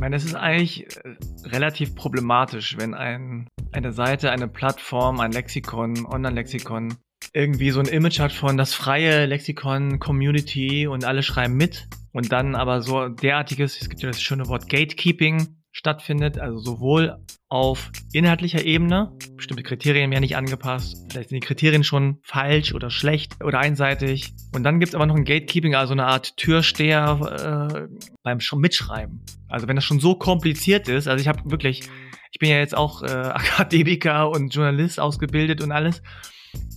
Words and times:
Ich 0.00 0.02
meine, 0.02 0.16
es 0.16 0.24
ist 0.24 0.34
eigentlich 0.34 0.86
äh, 0.96 1.14
relativ 1.44 1.94
problematisch, 1.94 2.78
wenn 2.78 2.94
ein, 2.94 3.50
eine 3.70 3.92
Seite, 3.92 4.30
eine 4.30 4.48
Plattform, 4.48 5.20
ein 5.20 5.30
Lexikon, 5.30 6.06
Online-Lexikon 6.06 6.94
irgendwie 7.34 7.70
so 7.70 7.80
ein 7.80 7.86
Image 7.86 8.18
hat 8.18 8.32
von 8.32 8.56
das 8.56 8.72
freie 8.72 9.26
Lexikon, 9.26 9.98
Community 9.98 10.86
und 10.86 11.04
alle 11.04 11.22
schreiben 11.22 11.58
mit 11.58 11.86
und 12.12 12.32
dann 12.32 12.54
aber 12.54 12.80
so 12.80 13.08
derartiges, 13.08 13.78
es 13.78 13.90
gibt 13.90 14.00
ja 14.00 14.08
das 14.08 14.22
schöne 14.22 14.48
Wort 14.48 14.70
Gatekeeping 14.70 15.59
stattfindet, 15.72 16.38
also 16.38 16.58
sowohl 16.58 17.16
auf 17.48 17.90
inhaltlicher 18.12 18.64
Ebene, 18.64 19.12
bestimmte 19.36 19.62
Kriterien 19.62 20.10
werden 20.10 20.22
nicht 20.22 20.36
angepasst, 20.36 20.96
vielleicht 21.10 21.30
sind 21.30 21.42
die 21.42 21.46
Kriterien 21.46 21.84
schon 21.84 22.18
falsch 22.22 22.74
oder 22.74 22.90
schlecht 22.90 23.42
oder 23.42 23.58
einseitig. 23.58 24.32
Und 24.54 24.62
dann 24.62 24.78
gibt 24.80 24.90
es 24.90 24.94
aber 24.94 25.06
noch 25.06 25.16
ein 25.16 25.24
Gatekeeping, 25.24 25.74
also 25.74 25.92
eine 25.92 26.06
Art 26.06 26.36
Türsteher 26.36 27.88
äh, 27.88 27.96
beim 28.22 28.38
Mitschreiben. 28.56 29.24
Also 29.48 29.68
wenn 29.68 29.76
das 29.76 29.84
schon 29.84 30.00
so 30.00 30.14
kompliziert 30.14 30.88
ist, 30.88 31.08
also 31.08 31.20
ich 31.20 31.28
habe 31.28 31.50
wirklich, 31.50 31.82
ich 32.32 32.38
bin 32.38 32.50
ja 32.50 32.58
jetzt 32.58 32.76
auch 32.76 33.02
äh, 33.02 33.06
Akademiker 33.10 34.30
und 34.30 34.54
Journalist 34.54 35.00
ausgebildet 35.00 35.62
und 35.62 35.72
alles, 35.72 36.02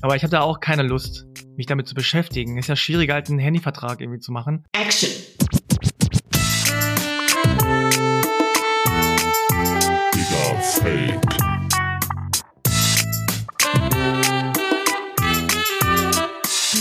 aber 0.02 0.16
ich 0.16 0.24
habe 0.24 0.32
da 0.32 0.42
auch 0.42 0.60
keine 0.60 0.84
Lust, 0.84 1.26
mich 1.56 1.66
damit 1.66 1.88
zu 1.88 1.96
beschäftigen. 1.96 2.58
Ist 2.58 2.68
ja 2.68 2.76
schwieriger, 2.76 3.16
halt 3.16 3.30
einen 3.30 3.40
Handyvertrag 3.40 4.02
irgendwie 4.02 4.20
zu 4.20 4.32
machen. 4.32 4.66
Action! 4.74 5.10
Fake. 10.84 11.16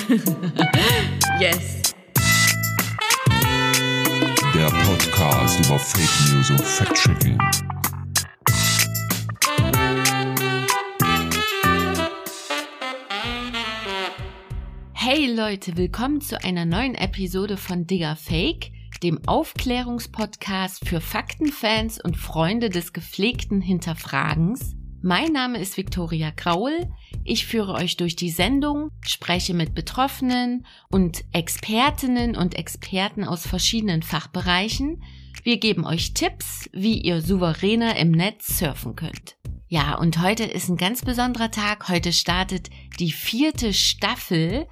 yes. 1.41 1.95
Der 4.55 4.67
Podcast 4.67 5.65
über 5.65 5.79
Fake 5.79 6.35
News 6.35 6.51
und 6.51 6.61
Fact-Checking. 6.61 7.39
Hey 14.95 15.33
Leute, 15.33 15.77
willkommen 15.77 16.21
zu 16.21 16.43
einer 16.43 16.65
neuen 16.65 16.97
Episode 16.97 17.57
von 17.57 17.87
Digger 17.87 18.17
Fake 18.17 18.73
dem 19.03 19.27
Aufklärungspodcast 19.27 20.89
für 20.89 21.01
Faktenfans 21.01 22.01
und 22.03 22.17
Freunde 22.17 22.71
des 22.71 22.93
gepflegten 22.93 23.61
Hinterfragens. 23.61 24.77
Mein 25.03 25.33
Name 25.33 25.59
ist 25.59 25.77
Viktoria 25.77 26.31
Graul. 26.31 26.89
Ich 27.25 27.47
führe 27.47 27.75
euch 27.75 27.97
durch 27.97 28.15
die 28.15 28.31
Sendung, 28.31 28.91
spreche 29.05 29.55
mit 29.55 29.75
Betroffenen 29.75 30.65
und 30.91 31.25
Expertinnen 31.33 32.37
und 32.37 32.55
Experten 32.55 33.25
aus 33.25 33.45
verschiedenen 33.45 34.03
Fachbereichen. 34.03 35.03
Wir 35.43 35.59
geben 35.59 35.85
euch 35.85 36.15
Tipps, 36.15 36.71
wie 36.73 37.01
ihr 37.01 37.21
souveräner 37.21 37.97
im 37.97 38.13
Netz 38.13 38.59
surfen 38.59 38.95
könnt. 38.95 39.37
Ja, 39.67 39.97
und 39.97 40.21
heute 40.21 40.45
ist 40.45 40.69
ein 40.69 40.77
ganz 40.77 41.03
besonderer 41.03 41.51
Tag. 41.51 41.89
Heute 41.89 42.13
startet 42.13 42.71
die 43.01 43.11
vierte 43.11 43.73
Staffel 43.73 44.69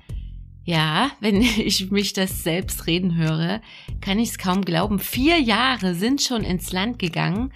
ja, 0.71 1.11
wenn 1.19 1.43
ich 1.43 1.91
mich 1.91 2.13
das 2.13 2.45
selbst 2.45 2.87
reden 2.87 3.17
höre, 3.17 3.61
kann 4.01 4.19
ich 4.19 4.31
es 4.31 4.39
kaum 4.39 4.63
glauben. 4.63 4.99
Vier 4.99 5.39
Jahre 5.39 5.95
sind 5.95 6.23
schon 6.23 6.45
ins 6.45 6.73
Land 6.73 6.99
gegangen, 6.99 7.53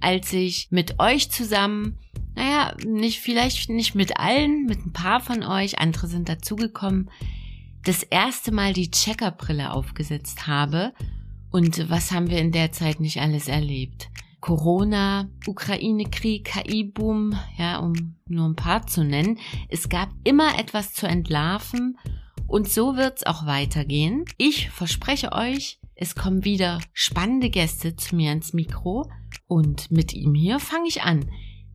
als 0.00 0.32
ich 0.32 0.68
mit 0.70 0.98
euch 0.98 1.30
zusammen, 1.30 1.98
naja, 2.34 2.74
nicht, 2.84 3.20
vielleicht 3.20 3.70
nicht 3.70 3.94
mit 3.94 4.18
allen, 4.18 4.66
mit 4.66 4.84
ein 4.84 4.92
paar 4.92 5.20
von 5.20 5.42
euch, 5.42 5.78
andere 5.78 6.06
sind 6.06 6.28
dazugekommen, 6.28 7.10
das 7.84 8.02
erste 8.02 8.52
Mal 8.52 8.72
die 8.72 8.90
Checkerbrille 8.90 9.72
aufgesetzt 9.72 10.46
habe. 10.46 10.92
Und 11.50 11.88
was 11.88 12.10
haben 12.10 12.28
wir 12.28 12.38
in 12.38 12.52
der 12.52 12.72
Zeit 12.72 13.00
nicht 13.00 13.20
alles 13.20 13.48
erlebt? 13.48 14.08
Corona, 14.40 15.28
Ukraine-Krieg, 15.46 16.44
KI-Boom, 16.44 17.34
ja, 17.56 17.78
um 17.78 18.16
nur 18.28 18.46
ein 18.46 18.56
paar 18.56 18.86
zu 18.86 19.02
nennen. 19.02 19.38
Es 19.68 19.88
gab 19.88 20.10
immer 20.24 20.58
etwas 20.58 20.92
zu 20.92 21.06
entlarven 21.06 21.96
und 22.46 22.68
so 22.68 22.96
wird's 22.96 23.24
auch 23.24 23.46
weitergehen. 23.46 24.24
Ich 24.38 24.70
verspreche 24.70 25.32
euch, 25.32 25.80
es 25.94 26.14
kommen 26.14 26.44
wieder 26.44 26.80
spannende 26.92 27.50
Gäste 27.50 27.96
zu 27.96 28.16
mir 28.16 28.32
ins 28.32 28.52
Mikro 28.52 29.10
und 29.46 29.90
mit 29.90 30.12
ihm 30.12 30.34
hier 30.34 30.58
fange 30.58 30.88
ich 30.88 31.02
an. 31.02 31.30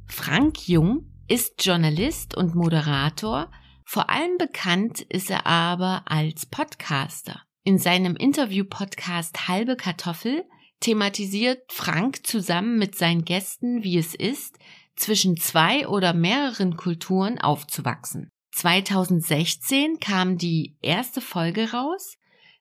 Frank 0.07 0.67
Jung 0.67 1.11
ist 1.27 1.65
Journalist 1.65 2.35
und 2.35 2.55
Moderator. 2.55 3.49
Vor 3.85 4.09
allem 4.09 4.37
bekannt 4.37 5.01
ist 5.01 5.29
er 5.29 5.47
aber 5.47 6.03
als 6.05 6.45
Podcaster. 6.45 7.41
In 7.63 7.77
seinem 7.77 8.15
Interview-Podcast 8.15 9.47
Halbe 9.47 9.75
Kartoffel 9.75 10.43
thematisiert 10.81 11.61
Frank 11.71 12.25
zusammen 12.25 12.77
mit 12.77 12.95
seinen 12.95 13.23
Gästen, 13.23 13.83
wie 13.83 13.97
es 13.97 14.13
ist, 14.13 14.57
zwischen 14.95 15.37
zwei 15.37 15.87
oder 15.87 16.13
mehreren 16.13 16.75
Kulturen 16.75 17.39
aufzuwachsen. 17.39 18.29
2016 18.61 19.99
kam 19.99 20.38
die 20.38 20.75
erste 20.83 21.19
Folge 21.19 21.72
raus. 21.72 22.19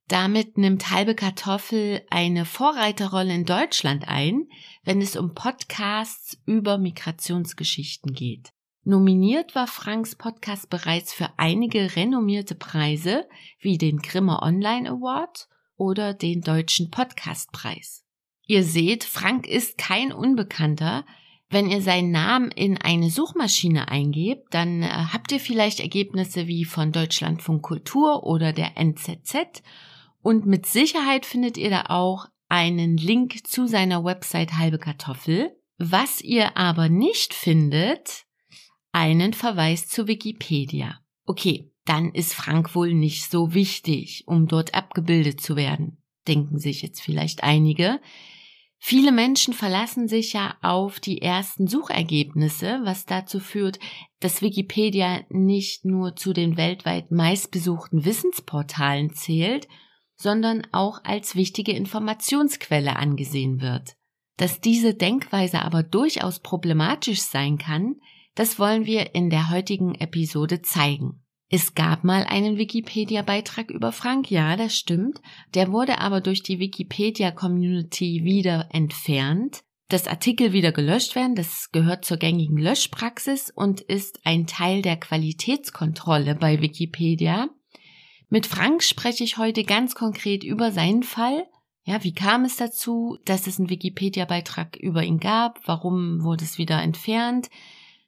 Damit 0.09 0.57
nimmt 0.57 0.91
Halbe 0.91 1.15
Kartoffel 1.15 2.01
eine 2.09 2.47
Vorreiterrolle 2.47 3.35
in 3.35 3.45
Deutschland 3.45 4.09
ein, 4.09 4.49
wenn 4.83 5.03
es 5.03 5.15
um 5.15 5.35
Podcasts 5.35 6.39
über 6.47 6.79
Migrationsgeschichten 6.79 8.15
geht. 8.15 8.55
Nominiert 8.83 9.55
war 9.55 9.67
Franks 9.67 10.17
Podcast 10.17 10.71
bereits 10.71 11.13
für 11.13 11.29
einige 11.37 11.95
renommierte 11.95 12.55
Preise 12.55 13.29
wie 13.59 13.77
den 13.77 13.99
Grimme 13.99 14.41
Online 14.41 14.89
Award 14.89 15.49
oder 15.77 16.15
den 16.15 16.41
Deutschen 16.41 16.91
Podcastpreis. 16.91 18.07
Ihr 18.47 18.65
seht, 18.65 19.05
Frank 19.05 19.47
ist 19.47 19.77
kein 19.77 20.13
Unbekannter, 20.13 21.05
wenn 21.51 21.69
ihr 21.69 21.83
seinen 21.83 22.13
Namen 22.13 22.51
in 22.53 22.79
eine 22.79 23.11
Suchmaschine 23.11 23.89
eingebt, 23.89 24.55
dann 24.55 24.83
äh, 24.83 24.89
habt 24.89 25.33
ihr 25.33 25.41
vielleicht 25.41 25.81
Ergebnisse 25.81 26.47
wie 26.47 26.65
von 26.65 26.93
Deutschlandfunk 26.93 27.63
Kultur 27.63 28.25
oder 28.25 28.53
der 28.53 28.79
NZZ 28.79 29.63
und 30.23 30.47
mit 30.47 30.67
Sicherheit 30.67 31.27
findet 31.27 31.57
ihr 31.57 31.71
da 31.71 31.87
auch 31.89 32.27
einen 32.49 32.97
Link 32.97 33.47
zu 33.47 33.67
seiner 33.67 34.05
Website 34.05 34.59
Halbe 34.59 34.79
Kartoffel. 34.79 35.57
Was 35.79 36.21
ihr 36.21 36.57
aber 36.57 36.89
nicht 36.89 37.33
findet, 37.33 38.27
einen 38.93 39.33
Verweis 39.33 39.89
zu 39.89 40.09
Wikipedia. 40.09 41.01
Okay, 41.25 41.73
dann 41.85 42.13
ist 42.13 42.35
Frank 42.35 42.75
wohl 42.75 42.93
nicht 42.93 43.31
so 43.31 43.55
wichtig, 43.55 44.25
um 44.27 44.47
dort 44.47 44.75
abgebildet 44.75 45.41
zu 45.41 45.57
werden, 45.57 46.03
denken 46.29 46.59
sich 46.59 46.83
jetzt 46.83 47.01
vielleicht 47.01 47.43
einige. 47.43 48.01
Viele 48.83 49.13
Menschen 49.13 49.53
verlassen 49.53 50.09
sich 50.09 50.33
ja 50.33 50.57
auf 50.63 51.01
die 51.01 51.21
ersten 51.21 51.67
Suchergebnisse, 51.67 52.81
was 52.83 53.05
dazu 53.05 53.39
führt, 53.39 53.79
dass 54.21 54.41
Wikipedia 54.41 55.21
nicht 55.29 55.85
nur 55.85 56.17
zu 56.17 56.33
den 56.33 56.57
weltweit 56.57 57.11
meistbesuchten 57.11 58.07
Wissensportalen 58.07 59.13
zählt, 59.13 59.69
sondern 60.17 60.67
auch 60.73 61.05
als 61.05 61.35
wichtige 61.35 61.73
Informationsquelle 61.73 62.97
angesehen 62.97 63.61
wird. 63.61 63.97
Dass 64.39 64.63
diese 64.63 64.95
Denkweise 64.95 65.61
aber 65.61 65.83
durchaus 65.83 66.41
problematisch 66.41 67.21
sein 67.21 67.59
kann, 67.59 67.97
das 68.35 68.59
wollen 68.59 68.87
wir 68.87 69.15
in 69.15 69.29
der 69.29 69.51
heutigen 69.51 69.95
Episode 69.95 70.63
zeigen. 70.63 71.23
Es 71.53 71.75
gab 71.75 72.05
mal 72.05 72.23
einen 72.23 72.59
Wikipedia-Beitrag 72.59 73.73
über 73.73 73.91
Frank, 73.91 74.31
ja, 74.31 74.57
das 74.57 74.77
stimmt. 74.77 75.21
Der 75.55 75.73
wurde 75.73 75.99
aber 75.99 76.21
durch 76.21 76.45
die 76.45 76.61
Wikipedia-Community 76.61 78.21
wieder 78.23 78.69
entfernt. 78.71 79.65
Das 79.89 80.07
Artikel 80.07 80.53
wieder 80.53 80.71
gelöscht 80.71 81.17
werden, 81.17 81.35
das 81.35 81.73
gehört 81.73 82.05
zur 82.05 82.19
gängigen 82.19 82.57
Löschpraxis 82.57 83.51
und 83.53 83.81
ist 83.81 84.21
ein 84.23 84.47
Teil 84.47 84.81
der 84.81 84.97
Qualitätskontrolle 84.97 86.37
bei 86.37 86.63
Wikipedia. 86.63 87.49
Mit 88.29 88.47
Frank 88.47 88.85
spreche 88.85 89.25
ich 89.25 89.37
heute 89.37 89.65
ganz 89.65 89.97
konkret 89.97 90.45
über 90.45 90.71
seinen 90.71 91.03
Fall. 91.03 91.49
Ja, 91.83 92.05
wie 92.05 92.15
kam 92.15 92.45
es 92.45 92.59
dazu, 92.59 93.19
dass 93.25 93.49
es 93.49 93.59
einen 93.59 93.71
Wikipedia-Beitrag 93.71 94.77
über 94.77 95.03
ihn 95.03 95.19
gab? 95.19 95.59
Warum 95.67 96.23
wurde 96.23 96.45
es 96.45 96.59
wieder 96.59 96.81
entfernt? 96.81 97.51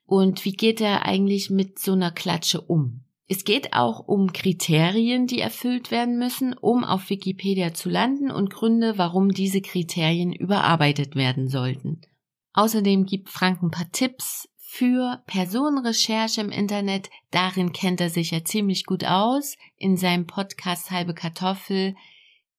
Und 0.06 0.44
wie 0.44 0.52
geht 0.52 0.80
er 0.80 1.04
eigentlich 1.06 1.50
mit 1.50 1.80
so 1.80 1.94
einer 1.94 2.12
Klatsche 2.12 2.60
um? 2.60 3.02
Es 3.34 3.44
geht 3.44 3.72
auch 3.72 4.00
um 4.00 4.34
Kriterien, 4.34 5.26
die 5.26 5.40
erfüllt 5.40 5.90
werden 5.90 6.18
müssen, 6.18 6.52
um 6.52 6.84
auf 6.84 7.08
Wikipedia 7.08 7.72
zu 7.72 7.88
landen 7.88 8.30
und 8.30 8.50
Gründe, 8.50 8.98
warum 8.98 9.30
diese 9.30 9.62
Kriterien 9.62 10.34
überarbeitet 10.34 11.16
werden 11.16 11.48
sollten. 11.48 12.02
Außerdem 12.52 13.06
gibt 13.06 13.30
Frank 13.30 13.62
ein 13.62 13.70
paar 13.70 13.90
Tipps 13.90 14.50
für 14.58 15.22
Personenrecherche 15.26 16.42
im 16.42 16.50
Internet. 16.50 17.08
Darin 17.30 17.72
kennt 17.72 18.02
er 18.02 18.10
sich 18.10 18.32
ja 18.32 18.44
ziemlich 18.44 18.84
gut 18.84 19.02
aus. 19.02 19.56
In 19.78 19.96
seinem 19.96 20.26
Podcast 20.26 20.90
Halbe 20.90 21.14
Kartoffel 21.14 21.94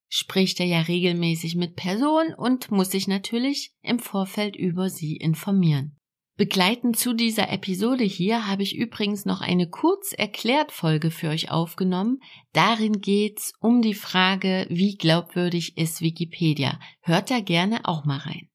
spricht 0.10 0.60
er 0.60 0.66
ja 0.66 0.82
regelmäßig 0.82 1.56
mit 1.56 1.76
Personen 1.76 2.34
und 2.34 2.72
muss 2.72 2.90
sich 2.90 3.08
natürlich 3.08 3.76
im 3.84 4.00
Vorfeld 4.00 4.56
über 4.56 4.90
sie 4.90 5.18
informieren. 5.18 6.00
Begleitend 6.36 6.98
zu 6.98 7.14
dieser 7.14 7.52
Episode 7.52 8.04
hier 8.04 8.48
habe 8.48 8.64
ich 8.64 8.76
übrigens 8.76 9.26
noch 9.26 9.42
eine 9.42 9.70
kurz 9.70 10.14
erklärt 10.14 10.72
Folge 10.72 11.12
für 11.12 11.30
euch 11.30 11.52
aufgenommen. 11.52 12.22
Darin 12.54 13.02
geht's 13.02 13.54
um 13.60 13.84
die 13.84 13.94
Frage, 13.94 14.66
wie 14.70 14.98
glaubwürdig 14.98 15.78
ist 15.78 16.02
Wikipedia. 16.02 16.80
Hört 17.02 17.30
da 17.30 17.40
gerne 17.40 17.82
auch 17.86 18.04
mal 18.06 18.18
rein. 18.18 18.50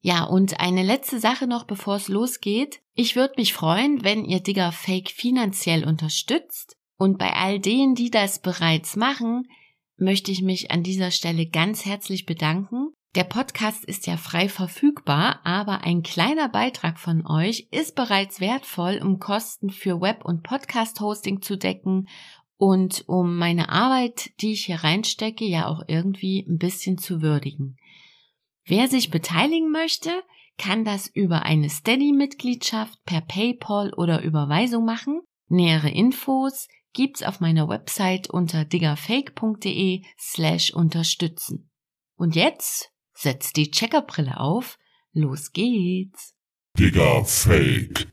Ja, 0.00 0.24
und 0.24 0.60
eine 0.60 0.82
letzte 0.82 1.20
Sache 1.20 1.46
noch, 1.46 1.64
bevor 1.64 1.96
es 1.96 2.08
losgeht. 2.08 2.80
Ich 2.94 3.14
würde 3.14 3.34
mich 3.36 3.52
freuen, 3.52 4.04
wenn 4.04 4.24
ihr 4.24 4.40
Digger 4.40 4.72
Fake 4.72 5.10
finanziell 5.10 5.84
unterstützt. 5.84 6.76
Und 6.96 7.18
bei 7.18 7.34
all 7.34 7.60
denen, 7.60 7.94
die 7.94 8.10
das 8.10 8.40
bereits 8.40 8.96
machen, 8.96 9.44
möchte 9.98 10.30
ich 10.30 10.40
mich 10.40 10.70
an 10.70 10.82
dieser 10.82 11.10
Stelle 11.10 11.46
ganz 11.46 11.84
herzlich 11.84 12.24
bedanken. 12.24 12.94
Der 13.18 13.24
Podcast 13.24 13.84
ist 13.84 14.06
ja 14.06 14.16
frei 14.16 14.48
verfügbar, 14.48 15.40
aber 15.42 15.80
ein 15.82 16.04
kleiner 16.04 16.48
Beitrag 16.48 17.00
von 17.00 17.26
euch 17.26 17.66
ist 17.72 17.96
bereits 17.96 18.38
wertvoll, 18.38 19.00
um 19.02 19.18
Kosten 19.18 19.70
für 19.70 20.00
Web- 20.00 20.24
und 20.24 20.44
Podcast-Hosting 20.44 21.42
zu 21.42 21.58
decken 21.58 22.08
und 22.58 23.02
um 23.08 23.36
meine 23.36 23.70
Arbeit, 23.70 24.30
die 24.40 24.52
ich 24.52 24.66
hier 24.66 24.84
reinstecke, 24.84 25.44
ja 25.44 25.66
auch 25.66 25.82
irgendwie 25.88 26.46
ein 26.48 26.58
bisschen 26.58 26.96
zu 26.96 27.20
würdigen. 27.20 27.76
Wer 28.64 28.86
sich 28.86 29.10
beteiligen 29.10 29.72
möchte, 29.72 30.10
kann 30.56 30.84
das 30.84 31.08
über 31.08 31.42
eine 31.42 31.70
Steady-Mitgliedschaft 31.70 33.04
per 33.04 33.22
PayPal 33.22 33.94
oder 33.94 34.22
Überweisung 34.22 34.84
machen. 34.84 35.22
Nähere 35.48 35.90
Infos 35.90 36.68
gibt's 36.92 37.24
auf 37.24 37.40
meiner 37.40 37.68
Website 37.68 38.30
unter 38.30 38.64
diggerfake.de 38.64 40.04
slash 40.16 40.72
unterstützen. 40.72 41.68
Und 42.14 42.36
jetzt 42.36 42.92
setzt 43.18 43.56
die 43.56 43.70
Checkerbrille 43.70 44.38
auf. 44.38 44.78
Los 45.12 45.52
geht's. 45.52 46.34
Digger 46.78 47.24
Fake. 47.24 48.06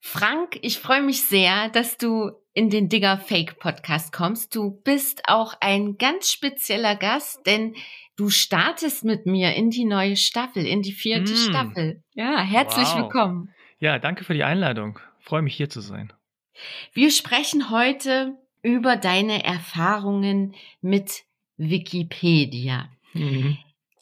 Frank, 0.00 0.58
ich 0.62 0.78
freue 0.78 1.02
mich 1.02 1.22
sehr, 1.22 1.68
dass 1.70 1.96
du 1.96 2.30
in 2.54 2.70
den 2.70 2.88
Digger 2.88 3.18
Fake 3.18 3.58
Podcast 3.58 4.12
kommst. 4.12 4.54
Du 4.54 4.70
bist 4.84 5.22
auch 5.26 5.54
ein 5.60 5.96
ganz 5.96 6.30
spezieller 6.30 6.96
Gast, 6.96 7.44
denn 7.46 7.74
du 8.16 8.28
startest 8.28 9.04
mit 9.04 9.26
mir 9.26 9.54
in 9.54 9.70
die 9.70 9.84
neue 9.84 10.16
Staffel, 10.16 10.66
in 10.66 10.82
die 10.82 10.92
vierte 10.92 11.32
Mm. 11.32 11.36
Staffel. 11.36 12.02
Ja, 12.14 12.40
herzlich 12.42 12.88
Wow. 12.88 12.96
willkommen. 12.98 13.54
Ja, 13.78 13.98
danke 13.98 14.22
für 14.24 14.34
die 14.34 14.44
Einladung. 14.44 14.98
Freue 15.20 15.42
mich 15.42 15.56
hier 15.56 15.70
zu 15.70 15.80
sein. 15.80 16.12
Wir 16.92 17.10
sprechen 17.10 17.70
heute 17.70 18.36
über 18.62 18.96
deine 18.96 19.42
Erfahrungen 19.44 20.54
mit 20.80 21.24
Wikipedia. 21.56 22.88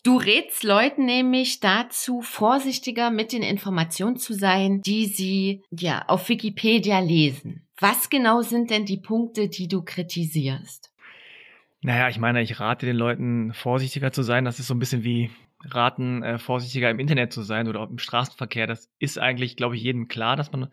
Du 0.03 0.17
rätst 0.17 0.65
Leuten 0.65 1.05
nämlich 1.05 1.61
dazu, 1.61 2.23
vorsichtiger 2.23 3.11
mit 3.11 3.33
den 3.33 3.43
Informationen 3.43 4.17
zu 4.17 4.33
sein, 4.33 4.81
die 4.81 5.07
sie 5.07 5.63
ja 5.71 6.05
auf 6.09 6.29
Wikipedia 6.31 7.01
lesen. 7.01 7.67
Was 7.79 8.09
genau 8.09 8.41
sind 8.41 8.71
denn 8.71 8.87
die 8.87 8.97
Punkte, 8.97 9.49
die 9.49 9.69
du 9.69 9.83
kritisierst? 9.83 10.91
Naja, 11.83 12.09
ich 12.09 12.19
meine, 12.19 12.41
ich 12.41 12.61
rate 12.61 12.87
den 12.87 12.97
Leuten, 12.97 13.53
vorsichtiger 13.53 14.13
zu 14.13 14.23
sein. 14.23 14.45
Das 14.45 14.59
ist 14.59 14.69
so 14.69 14.75
ein 14.75 14.79
bisschen 14.79 15.05
wie 15.05 15.31
raten, 15.65 16.23
äh, 16.23 16.39
vorsichtiger 16.39 16.91
im 16.91 16.99
Internet 16.99 17.33
zu 17.33 17.43
sein 17.43 17.69
oder 17.69 17.81
auch 17.81 17.91
im 17.91 17.99
Straßenverkehr. 17.99 18.67
Das 18.67 18.91
ist 18.99 19.19
eigentlich, 19.19 19.57
glaube 19.57 19.77
ich, 19.77 19.83
jedem 19.83 20.09
klar, 20.09 20.37
dass 20.37 20.53
man 20.53 20.69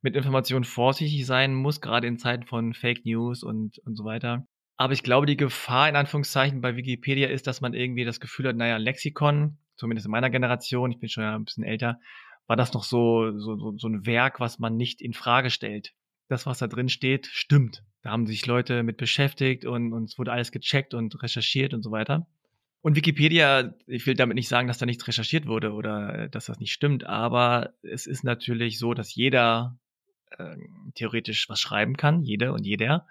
mit 0.00 0.16
Informationen 0.16 0.64
vorsichtig 0.64 1.26
sein 1.26 1.54
muss, 1.54 1.80
gerade 1.80 2.06
in 2.06 2.18
Zeiten 2.18 2.44
von 2.44 2.74
Fake 2.74 3.04
News 3.04 3.42
und, 3.42 3.78
und 3.80 3.96
so 3.96 4.04
weiter. 4.04 4.46
Aber 4.82 4.94
ich 4.94 5.04
glaube, 5.04 5.26
die 5.26 5.36
Gefahr 5.36 5.88
in 5.88 5.94
Anführungszeichen 5.94 6.60
bei 6.60 6.74
Wikipedia 6.74 7.28
ist, 7.28 7.46
dass 7.46 7.60
man 7.60 7.72
irgendwie 7.72 8.04
das 8.04 8.18
Gefühl 8.18 8.48
hat, 8.48 8.56
naja, 8.56 8.78
Lexikon, 8.78 9.56
zumindest 9.76 10.06
in 10.06 10.10
meiner 10.10 10.28
Generation, 10.28 10.90
ich 10.90 10.98
bin 10.98 11.08
schon 11.08 11.22
ein 11.22 11.44
bisschen 11.44 11.62
älter, 11.62 12.00
war 12.48 12.56
das 12.56 12.72
noch 12.72 12.82
so, 12.82 13.30
so, 13.38 13.56
so, 13.56 13.78
so 13.78 13.86
ein 13.86 14.06
Werk, 14.06 14.40
was 14.40 14.58
man 14.58 14.76
nicht 14.76 15.00
in 15.00 15.12
Frage 15.12 15.50
stellt. 15.50 15.92
Das, 16.26 16.46
was 16.46 16.58
da 16.58 16.66
drin 16.66 16.88
steht, 16.88 17.26
stimmt. 17.26 17.84
Da 18.02 18.10
haben 18.10 18.26
sich 18.26 18.44
Leute 18.44 18.82
mit 18.82 18.96
beschäftigt 18.96 19.64
und, 19.66 19.92
und 19.92 20.10
es 20.10 20.18
wurde 20.18 20.32
alles 20.32 20.50
gecheckt 20.50 20.94
und 20.94 21.22
recherchiert 21.22 21.74
und 21.74 21.84
so 21.84 21.92
weiter. 21.92 22.26
Und 22.80 22.96
Wikipedia, 22.96 23.74
ich 23.86 24.04
will 24.08 24.14
damit 24.14 24.34
nicht 24.34 24.48
sagen, 24.48 24.66
dass 24.66 24.78
da 24.78 24.86
nichts 24.86 25.06
recherchiert 25.06 25.46
wurde 25.46 25.74
oder 25.74 26.24
äh, 26.24 26.28
dass 26.28 26.46
das 26.46 26.58
nicht 26.58 26.72
stimmt, 26.72 27.06
aber 27.06 27.72
es 27.82 28.08
ist 28.08 28.24
natürlich 28.24 28.80
so, 28.80 28.94
dass 28.94 29.14
jeder 29.14 29.78
äh, 30.38 30.56
theoretisch 30.96 31.48
was 31.48 31.60
schreiben 31.60 31.96
kann, 31.96 32.24
jede 32.24 32.52
und 32.52 32.66
jeder. 32.66 33.06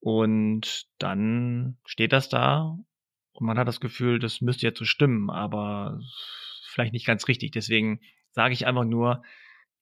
Und 0.00 0.86
dann 0.98 1.76
steht 1.84 2.12
das 2.12 2.28
da 2.28 2.78
und 3.32 3.46
man 3.46 3.58
hat 3.58 3.68
das 3.68 3.80
Gefühl, 3.80 4.18
das 4.18 4.40
müsste 4.40 4.66
jetzt 4.66 4.78
so 4.78 4.84
stimmen, 4.84 5.30
aber 5.30 6.00
vielleicht 6.68 6.92
nicht 6.92 7.06
ganz 7.06 7.28
richtig. 7.28 7.52
Deswegen 7.52 8.00
sage 8.30 8.54
ich 8.54 8.66
einfach 8.66 8.84
nur, 8.84 9.22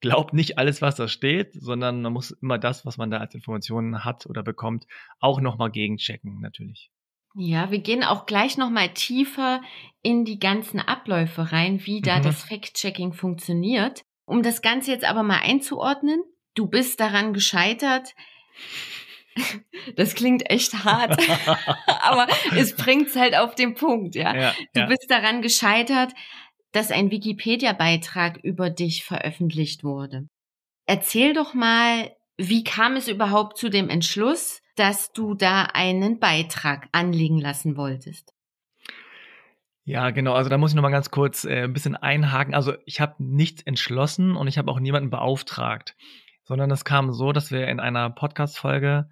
glaubt 0.00 0.34
nicht 0.34 0.58
alles, 0.58 0.82
was 0.82 0.96
da 0.96 1.08
steht, 1.08 1.52
sondern 1.52 2.02
man 2.02 2.12
muss 2.12 2.30
immer 2.30 2.58
das, 2.58 2.84
was 2.84 2.96
man 2.98 3.10
da 3.10 3.18
als 3.18 3.34
Informationen 3.34 4.04
hat 4.04 4.26
oder 4.26 4.42
bekommt, 4.42 4.86
auch 5.20 5.40
nochmal 5.40 5.70
gegenchecken, 5.70 6.40
natürlich. 6.40 6.90
Ja, 7.34 7.70
wir 7.70 7.78
gehen 7.78 8.02
auch 8.02 8.26
gleich 8.26 8.56
nochmal 8.56 8.92
tiefer 8.94 9.60
in 10.02 10.24
die 10.24 10.38
ganzen 10.38 10.80
Abläufe 10.80 11.52
rein, 11.52 11.84
wie 11.86 12.00
da 12.00 12.18
Mhm. 12.18 12.24
das 12.24 12.42
Fact-Checking 12.42 13.12
funktioniert. 13.12 14.02
Um 14.24 14.42
das 14.42 14.62
Ganze 14.62 14.90
jetzt 14.90 15.04
aber 15.04 15.22
mal 15.22 15.40
einzuordnen, 15.40 16.22
du 16.54 16.66
bist 16.66 17.00
daran 17.00 17.32
gescheitert. 17.32 18.14
Das 19.96 20.14
klingt 20.14 20.48
echt 20.50 20.84
hart, 20.84 21.16
aber 22.02 22.26
es 22.56 22.74
bringt's 22.74 23.16
halt 23.16 23.36
auf 23.36 23.54
den 23.54 23.74
Punkt, 23.74 24.14
ja. 24.14 24.34
ja, 24.34 24.54
Du 24.74 24.80
ja. 24.80 24.86
bist 24.86 25.06
daran 25.08 25.42
gescheitert, 25.42 26.12
dass 26.72 26.90
ein 26.90 27.10
Wikipedia-Beitrag 27.10 28.38
über 28.42 28.70
dich 28.70 29.04
veröffentlicht 29.04 29.84
wurde. 29.84 30.28
Erzähl 30.86 31.34
doch 31.34 31.54
mal, 31.54 32.10
wie 32.36 32.64
kam 32.64 32.96
es 32.96 33.08
überhaupt 33.08 33.58
zu 33.58 33.68
dem 33.68 33.88
Entschluss, 33.88 34.62
dass 34.76 35.12
du 35.12 35.34
da 35.34 35.64
einen 35.64 36.20
Beitrag 36.20 36.88
anlegen 36.92 37.38
lassen 37.38 37.76
wolltest? 37.76 38.32
Ja, 39.84 40.10
genau. 40.10 40.34
Also 40.34 40.50
da 40.50 40.58
muss 40.58 40.72
ich 40.72 40.74
noch 40.76 40.82
mal 40.82 40.90
ganz 40.90 41.10
kurz 41.10 41.44
äh, 41.44 41.64
ein 41.64 41.72
bisschen 41.72 41.96
einhaken. 41.96 42.54
Also 42.54 42.74
ich 42.84 43.00
habe 43.00 43.14
nichts 43.18 43.62
entschlossen 43.62 44.36
und 44.36 44.46
ich 44.46 44.58
habe 44.58 44.70
auch 44.70 44.80
niemanden 44.80 45.08
beauftragt, 45.08 45.96
sondern 46.44 46.70
es 46.70 46.84
kam 46.84 47.12
so, 47.12 47.32
dass 47.32 47.50
wir 47.50 47.66
in 47.68 47.80
einer 47.80 48.10
Podcast-Folge 48.10 49.08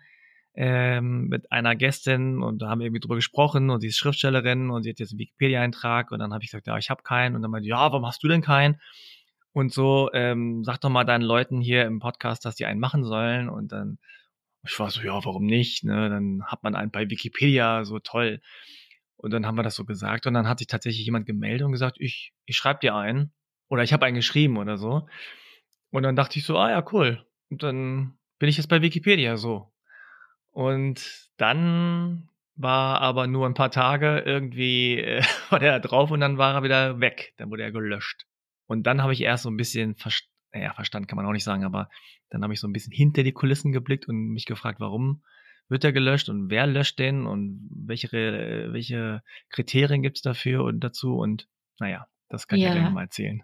ähm, 0.57 1.29
mit 1.29 1.53
einer 1.53 1.77
Gästin 1.77 2.43
und 2.43 2.63
da 2.63 2.69
haben 2.69 2.81
wir 2.81 2.87
irgendwie 2.87 3.01
drüber 3.01 3.17
gesprochen 3.17 3.71
und 3.71 3.81
sie 3.81 3.89
ist 3.89 3.99
Schriftstellerin 3.99 4.71
und 4.71 4.83
sie 4.83 4.91
hat 4.91 4.99
jetzt 4.99 5.13
einen 5.13 5.21
Wikipedia-Eintrag 5.21 6.11
und 6.11 6.19
dann 6.19 6.33
habe 6.33 6.43
ich 6.43 6.51
gesagt, 6.51 6.67
ja, 6.67 6.79
ich 6.79 6.91
habe 6.91 7.03
keinen 7.03 7.37
und 7.37 7.43
dann 7.43 7.51
meinte, 7.51 7.69
ja, 7.69 7.93
warum 7.93 8.07
hast 8.07 8.23
du 8.23 8.29
denn 8.29 8.43
keinen? 8.43 8.81
Und 9.53 9.73
so, 9.73 10.11
ähm, 10.13 10.65
sag 10.65 10.81
doch 10.81 10.89
mal 10.89 11.05
deinen 11.05 11.23
Leuten 11.23 11.61
hier 11.61 11.85
im 11.85 11.99
Podcast, 11.99 12.45
dass 12.45 12.57
die 12.57 12.67
einen 12.67 12.81
machen 12.81 13.05
sollen 13.05 13.49
und 13.49 13.73
dann 13.73 13.99
ich 14.69 14.79
war 14.79 14.91
so, 14.91 15.01
ja, 15.03 15.25
warum 15.25 15.47
nicht? 15.47 15.85
Ne? 15.85 16.09
Dann 16.09 16.43
hat 16.45 16.63
man 16.63 16.75
einen 16.75 16.91
bei 16.91 17.09
Wikipedia, 17.09 17.85
so 17.85 17.99
toll. 17.99 18.41
Und 19.17 19.31
dann 19.31 19.47
haben 19.47 19.57
wir 19.57 19.63
das 19.63 19.77
so 19.77 19.85
gesagt 19.85 20.27
und 20.27 20.35
dann 20.35 20.49
hat 20.49 20.59
sich 20.59 20.67
tatsächlich 20.67 21.05
jemand 21.05 21.27
gemeldet 21.27 21.65
und 21.65 21.73
gesagt, 21.73 21.97
ich, 22.01 22.35
ich 22.45 22.57
schreibe 22.57 22.81
dir 22.81 22.95
einen 22.95 23.33
oder 23.69 23.83
ich 23.83 23.93
habe 23.93 24.05
einen 24.05 24.17
geschrieben 24.17 24.57
oder 24.59 24.77
so. 24.77 25.09
Und 25.91 26.03
dann 26.03 26.17
dachte 26.17 26.39
ich 26.39 26.45
so, 26.45 26.59
ah 26.59 26.71
ja, 26.71 26.85
cool. 26.93 27.25
Und 27.51 27.63
dann 27.63 28.19
bin 28.39 28.49
ich 28.49 28.57
jetzt 28.57 28.69
bei 28.69 28.83
Wikipedia 28.83 29.37
so. 29.37 29.73
Und 30.57 31.29
dann 31.37 32.31
war 32.55 33.03
aber 33.03 33.27
nur 33.27 33.45
ein 33.45 33.53
paar 33.53 33.71
Tage 33.71 34.23
irgendwie, 34.25 34.99
äh, 34.99 35.21
war 35.51 35.59
der 35.59 35.79
da 35.79 35.87
drauf 35.87 36.11
und 36.11 36.21
dann 36.21 36.39
war 36.39 36.55
er 36.55 36.63
wieder 36.63 36.99
weg. 36.99 37.35
Dann 37.37 37.51
wurde 37.51 37.63
er 37.63 37.73
gelöscht. 37.73 38.25
Und 38.67 38.87
dann 38.87 39.03
habe 39.03 39.13
ich 39.13 39.21
erst 39.21 39.43
so 39.43 39.51
ein 39.51 39.59
bisschen, 39.59 39.97
verst 39.97 40.31
naja, 40.55 40.73
verstanden 40.73 41.09
kann 41.09 41.17
man 41.17 41.27
auch 41.27 41.33
nicht 41.33 41.45
sagen, 41.45 41.63
aber 41.67 41.91
dann 42.31 42.43
habe 42.43 42.55
ich 42.55 42.61
so 42.61 42.67
ein 42.67 42.73
bisschen 42.73 42.93
hinter 42.93 43.23
die 43.23 43.33
Kulissen 43.33 43.71
geblickt 43.71 44.09
und 44.09 44.17
mich 44.31 44.47
gefragt, 44.47 44.81
warum 44.81 45.23
wird 45.69 45.85
er 45.85 45.93
gelöscht 45.93 46.31
und 46.31 46.49
wer 46.49 46.67
löscht 46.67 46.99
den 46.99 47.27
und 47.27 47.69
welche, 47.71 48.11
welche 48.11 49.23
Kriterien 49.51 50.01
gibt's 50.01 50.23
dafür 50.23 50.65
und 50.65 50.81
dazu 50.81 51.19
und 51.19 51.49
naja, 51.79 52.07
das 52.31 52.49
kann 52.49 52.59
ich 52.59 52.65
Ja. 52.65 52.75
ja 52.75 52.81
gleich 52.81 52.93
mal 52.95 53.03
erzählen. 53.03 53.43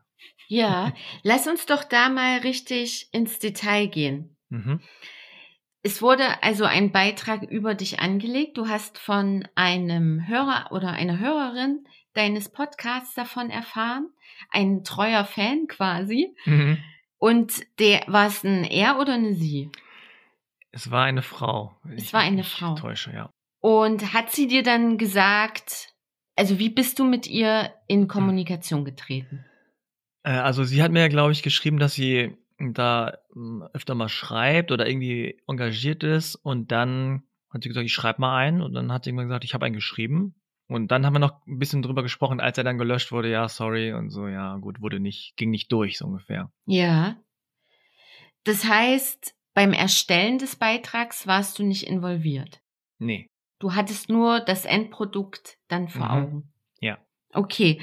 Ja, 0.48 0.94
lass 1.24 1.46
uns 1.46 1.66
doch 1.66 1.84
da 1.84 2.08
mal 2.08 2.38
richtig 2.38 3.12
ins 3.12 3.38
Detail 3.38 3.88
gehen. 3.88 4.38
Mhm. 4.48 4.80
Es 5.82 6.00
wurde 6.00 6.42
also 6.42 6.64
ein 6.64 6.92
Beitrag 6.92 7.42
über 7.42 7.74
dich 7.74 7.98
angelegt. 7.98 8.56
Du 8.56 8.68
hast 8.68 8.98
von 8.98 9.48
einem 9.56 10.26
Hörer 10.28 10.70
oder 10.70 10.92
einer 10.92 11.18
Hörerin 11.18 11.84
deines 12.14 12.50
Podcasts 12.50 13.14
davon 13.14 13.50
erfahren. 13.50 14.08
Ein 14.50 14.84
treuer 14.84 15.24
Fan 15.24 15.66
quasi. 15.66 16.34
Mhm. 16.44 16.78
Und 17.18 17.52
der, 17.80 18.04
war 18.06 18.28
es 18.28 18.44
ein 18.44 18.64
er 18.64 18.98
oder 19.00 19.14
eine 19.14 19.34
sie? 19.34 19.70
Es 20.70 20.90
war 20.90 21.04
eine 21.04 21.22
Frau. 21.22 21.76
Es 21.96 22.04
ich 22.04 22.12
war 22.12 22.20
eine 22.20 22.44
Frau. 22.44 22.74
Täusche, 22.76 23.12
ja. 23.12 23.30
Und 23.60 24.12
hat 24.12 24.30
sie 24.30 24.46
dir 24.46 24.62
dann 24.62 24.98
gesagt, 24.98 25.92
also 26.36 26.58
wie 26.58 26.70
bist 26.70 26.98
du 26.98 27.04
mit 27.04 27.26
ihr 27.26 27.74
in 27.88 28.08
Kommunikation 28.08 28.84
getreten? 28.84 29.44
Äh, 30.22 30.30
Also 30.30 30.64
sie 30.64 30.82
hat 30.82 30.92
mir, 30.92 31.08
glaube 31.08 31.32
ich, 31.32 31.42
geschrieben, 31.42 31.78
dass 31.78 31.94
sie 31.94 32.36
da 32.72 33.18
ähm, 33.34 33.64
öfter 33.72 33.94
mal 33.94 34.08
schreibt 34.08 34.70
oder 34.72 34.88
irgendwie 34.88 35.40
engagiert 35.48 36.02
ist 36.02 36.36
und 36.36 36.70
dann 36.72 37.24
hat 37.50 37.62
sie 37.62 37.68
gesagt, 37.68 37.86
ich 37.86 37.92
schreibe 37.92 38.20
mal 38.20 38.36
einen 38.36 38.62
und 38.62 38.72
dann 38.72 38.92
hat 38.92 39.04
sie 39.04 39.10
irgendwann 39.10 39.28
gesagt, 39.28 39.44
ich 39.44 39.54
habe 39.54 39.66
einen 39.66 39.74
geschrieben 39.74 40.34
und 40.68 40.90
dann 40.90 41.04
haben 41.04 41.14
wir 41.14 41.18
noch 41.18 41.46
ein 41.46 41.58
bisschen 41.58 41.82
drüber 41.82 42.02
gesprochen, 42.02 42.40
als 42.40 42.56
er 42.56 42.64
dann 42.64 42.78
gelöscht 42.78 43.12
wurde, 43.12 43.30
ja, 43.30 43.48
sorry 43.48 43.92
und 43.92 44.10
so, 44.10 44.26
ja, 44.26 44.56
gut, 44.56 44.80
wurde 44.80 45.00
nicht, 45.00 45.36
ging 45.36 45.50
nicht 45.50 45.70
durch, 45.70 45.98
so 45.98 46.06
ungefähr. 46.06 46.50
Ja. 46.66 47.16
Das 48.44 48.64
heißt, 48.64 49.34
beim 49.54 49.72
Erstellen 49.72 50.38
des 50.38 50.56
Beitrags 50.56 51.26
warst 51.26 51.58
du 51.58 51.62
nicht 51.62 51.86
involviert. 51.86 52.62
Nee. 52.98 53.28
Du 53.58 53.74
hattest 53.74 54.08
nur 54.08 54.40
das 54.40 54.64
Endprodukt 54.64 55.58
dann 55.68 55.88
vor 55.88 56.06
Mhm. 56.06 56.10
Augen. 56.10 56.52
Ja. 56.80 56.98
Okay. 57.34 57.80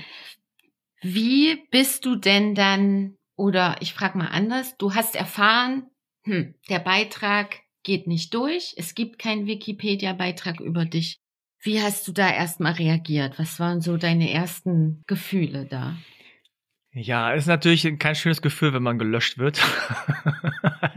Wie 1.02 1.64
bist 1.72 2.06
du 2.06 2.16
denn 2.16 2.56
dann, 2.56 3.16
oder 3.40 3.78
ich 3.80 3.94
frage 3.94 4.18
mal 4.18 4.28
anders, 4.28 4.78
du 4.78 4.94
hast 4.94 5.16
erfahren, 5.16 5.90
hm, 6.24 6.54
der 6.70 6.80
Beitrag 6.80 7.62
geht 7.84 8.06
nicht 8.06 8.34
durch, 8.34 8.76
es 8.78 8.94
gibt 8.94 9.18
keinen 9.18 9.48
Wikipedia-Beitrag 9.48 10.60
über 10.60 10.86
dich. 10.86 11.20
Wie 11.62 11.82
hast 11.82 12.08
du 12.08 12.12
da 12.12 12.30
erstmal 12.30 12.74
reagiert? 12.74 13.40
Was 13.40 13.60
waren 13.60 13.82
so 13.82 13.98
deine 13.98 14.32
ersten 14.32 15.04
Gefühle 15.08 15.66
da? 15.66 15.96
Ja, 16.92 17.32
ist 17.34 17.48
natürlich 17.48 17.88
kein 18.00 18.16
schönes 18.16 18.42
Gefühl, 18.42 18.74
wenn 18.74 18.84
man 18.84 19.00
gelöscht 19.00 19.38
wird. 19.38 19.62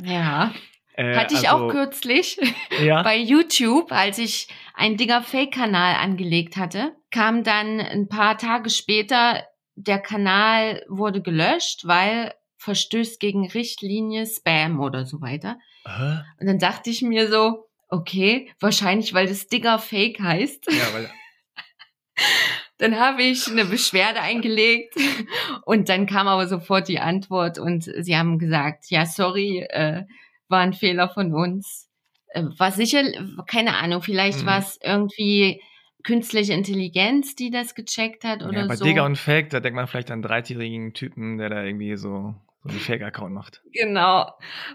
Ja. 0.04 0.52
Äh, 0.94 1.16
Hatte 1.16 1.34
ich 1.34 1.48
also, 1.48 1.66
auch 1.66 1.70
kürzlich 1.70 2.38
Ja. 2.84 3.02
bei 3.02 3.16
YouTube, 3.16 3.92
als 3.92 4.18
ich 4.18 4.48
einen 4.74 4.96
Digger 4.96 5.22
Fake-Kanal 5.22 5.94
angelegt 5.94 6.56
hatte, 6.56 6.96
kam 7.10 7.44
dann 7.44 7.80
ein 7.80 8.08
paar 8.08 8.36
Tage 8.36 8.68
später, 8.68 9.44
der 9.74 9.98
Kanal 9.98 10.84
wurde 10.88 11.22
gelöscht, 11.22 11.86
weil 11.86 12.32
verstößt 12.58 13.18
gegen 13.20 13.48
Richtlinie 13.48 14.26
Spam 14.26 14.80
oder 14.80 15.04
so 15.04 15.20
weiter. 15.20 15.58
Hä? 15.86 16.20
Und 16.40 16.46
dann 16.46 16.58
dachte 16.58 16.90
ich 16.90 17.02
mir 17.02 17.28
so, 17.28 17.68
okay, 17.88 18.50
wahrscheinlich, 18.60 19.12
weil 19.14 19.26
das 19.26 19.48
Digger 19.48 19.78
Fake 19.78 20.20
heißt. 20.20 20.66
Ja, 20.70 20.92
weil, 20.94 21.10
Dann 22.78 22.98
habe 22.98 23.22
ich 23.22 23.48
eine 23.48 23.64
Beschwerde 23.64 24.20
eingelegt 24.20 24.94
und 25.64 25.88
dann 25.88 26.06
kam 26.06 26.26
aber 26.28 26.46
sofort 26.48 26.88
die 26.88 26.98
Antwort 26.98 27.58
und 27.58 27.84
sie 27.84 28.16
haben 28.16 28.38
gesagt, 28.38 28.86
ja, 28.90 29.06
sorry, 29.06 29.60
äh, 29.70 30.04
war 30.48 30.60
ein 30.60 30.72
Fehler 30.72 31.08
von 31.08 31.32
uns. 31.32 31.88
Äh, 32.28 32.44
war 32.58 32.72
sicher, 32.72 33.02
keine 33.46 33.76
Ahnung, 33.76 34.02
vielleicht 34.02 34.42
Mhm. 34.42 34.46
war 34.46 34.58
es 34.58 34.78
irgendwie 34.82 35.62
künstliche 36.04 36.52
Intelligenz, 36.52 37.34
die 37.34 37.50
das 37.50 37.74
gecheckt 37.74 38.24
hat 38.24 38.42
oder 38.42 38.60
ja, 38.60 38.66
bei 38.66 38.76
so. 38.76 38.84
Digger 38.84 39.04
und 39.04 39.16
Fake, 39.16 39.50
da 39.50 39.60
denkt 39.60 39.76
man 39.76 39.86
vielleicht 39.86 40.10
an 40.10 40.24
einen 40.24 40.44
30-jährigen 40.44 40.94
Typen, 40.94 41.38
der 41.38 41.48
da 41.50 41.62
irgendwie 41.62 41.96
so, 41.96 42.34
so 42.62 42.68
einen 42.68 42.78
Fake-Account 42.78 43.32
macht. 43.32 43.62
Genau. 43.72 44.30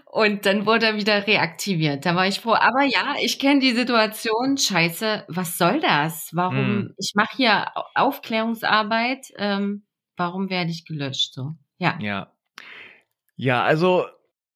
Und 0.06 0.46
dann 0.46 0.66
wurde 0.66 0.86
er 0.86 0.96
wieder 0.96 1.26
reaktiviert. 1.26 2.04
Da 2.06 2.14
war 2.14 2.26
ich 2.26 2.40
froh. 2.40 2.54
Aber 2.54 2.82
ja, 2.82 3.16
ich 3.22 3.38
kenne 3.38 3.60
die 3.60 3.72
Situation. 3.72 4.56
Scheiße, 4.58 5.24
was 5.28 5.58
soll 5.58 5.80
das? 5.80 6.30
Warum? 6.32 6.56
Hm. 6.56 6.94
Ich 6.98 7.12
mache 7.14 7.36
hier 7.36 7.76
Au- 7.76 7.84
Aufklärungsarbeit. 7.94 9.26
Ähm, 9.36 9.84
warum 10.16 10.50
werde 10.50 10.70
ich 10.70 10.84
gelöscht? 10.84 11.34
So. 11.34 11.54
Ja. 11.78 11.98
Ja. 12.00 12.32
Ja, 13.36 13.62
also 13.62 14.06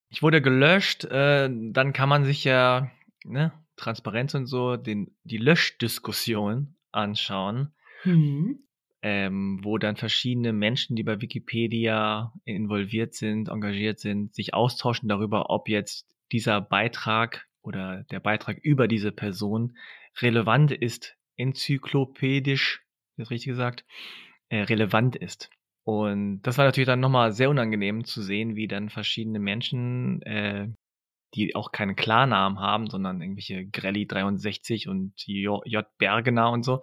ich 0.08 0.22
wurde 0.22 0.42
gelöscht, 0.42 1.04
äh, 1.04 1.48
dann 1.50 1.92
kann 1.92 2.08
man 2.08 2.24
sich 2.24 2.44
ja, 2.44 2.90
ne, 3.24 3.52
Transparenz 3.76 4.34
und 4.34 4.46
so, 4.46 4.76
den, 4.76 5.14
die 5.24 5.38
Löschdiskussion 5.38 6.74
anschauen, 6.90 7.72
Hm. 8.02 8.58
ähm, 9.02 9.60
wo 9.62 9.78
dann 9.78 9.96
verschiedene 9.96 10.52
Menschen, 10.52 10.96
die 10.96 11.02
bei 11.02 11.20
Wikipedia 11.20 12.32
involviert 12.44 13.14
sind, 13.14 13.48
engagiert 13.48 14.00
sind, 14.00 14.34
sich 14.34 14.54
austauschen 14.54 15.08
darüber, 15.08 15.50
ob 15.50 15.68
jetzt 15.68 16.08
dieser 16.32 16.60
Beitrag 16.60 17.46
oder 17.62 18.04
der 18.10 18.20
Beitrag 18.20 18.58
über 18.58 18.88
diese 18.88 19.12
Person 19.12 19.76
relevant 20.20 20.72
ist, 20.72 21.16
enzyklopädisch, 21.36 22.82
ist 23.16 23.30
richtig 23.30 23.50
gesagt, 23.50 23.84
äh, 24.48 24.62
relevant 24.62 25.16
ist. 25.16 25.50
Und 25.84 26.42
das 26.42 26.58
war 26.58 26.64
natürlich 26.64 26.86
dann 26.86 27.00
nochmal 27.00 27.32
sehr 27.32 27.50
unangenehm 27.50 28.04
zu 28.04 28.22
sehen, 28.22 28.54
wie 28.54 28.68
dann 28.68 28.88
verschiedene 28.88 29.40
Menschen, 29.40 30.22
äh, 30.22 30.68
die 31.34 31.54
auch 31.54 31.72
keinen 31.72 31.96
Klarnamen 31.96 32.60
haben, 32.60 32.88
sondern 32.90 33.20
irgendwelche 33.20 33.66
Grelli 33.66 34.06
63 34.06 34.88
und 34.88 35.14
J. 35.26 35.62
J. 35.66 35.86
Bergener 35.98 36.50
und 36.50 36.62
so, 36.64 36.82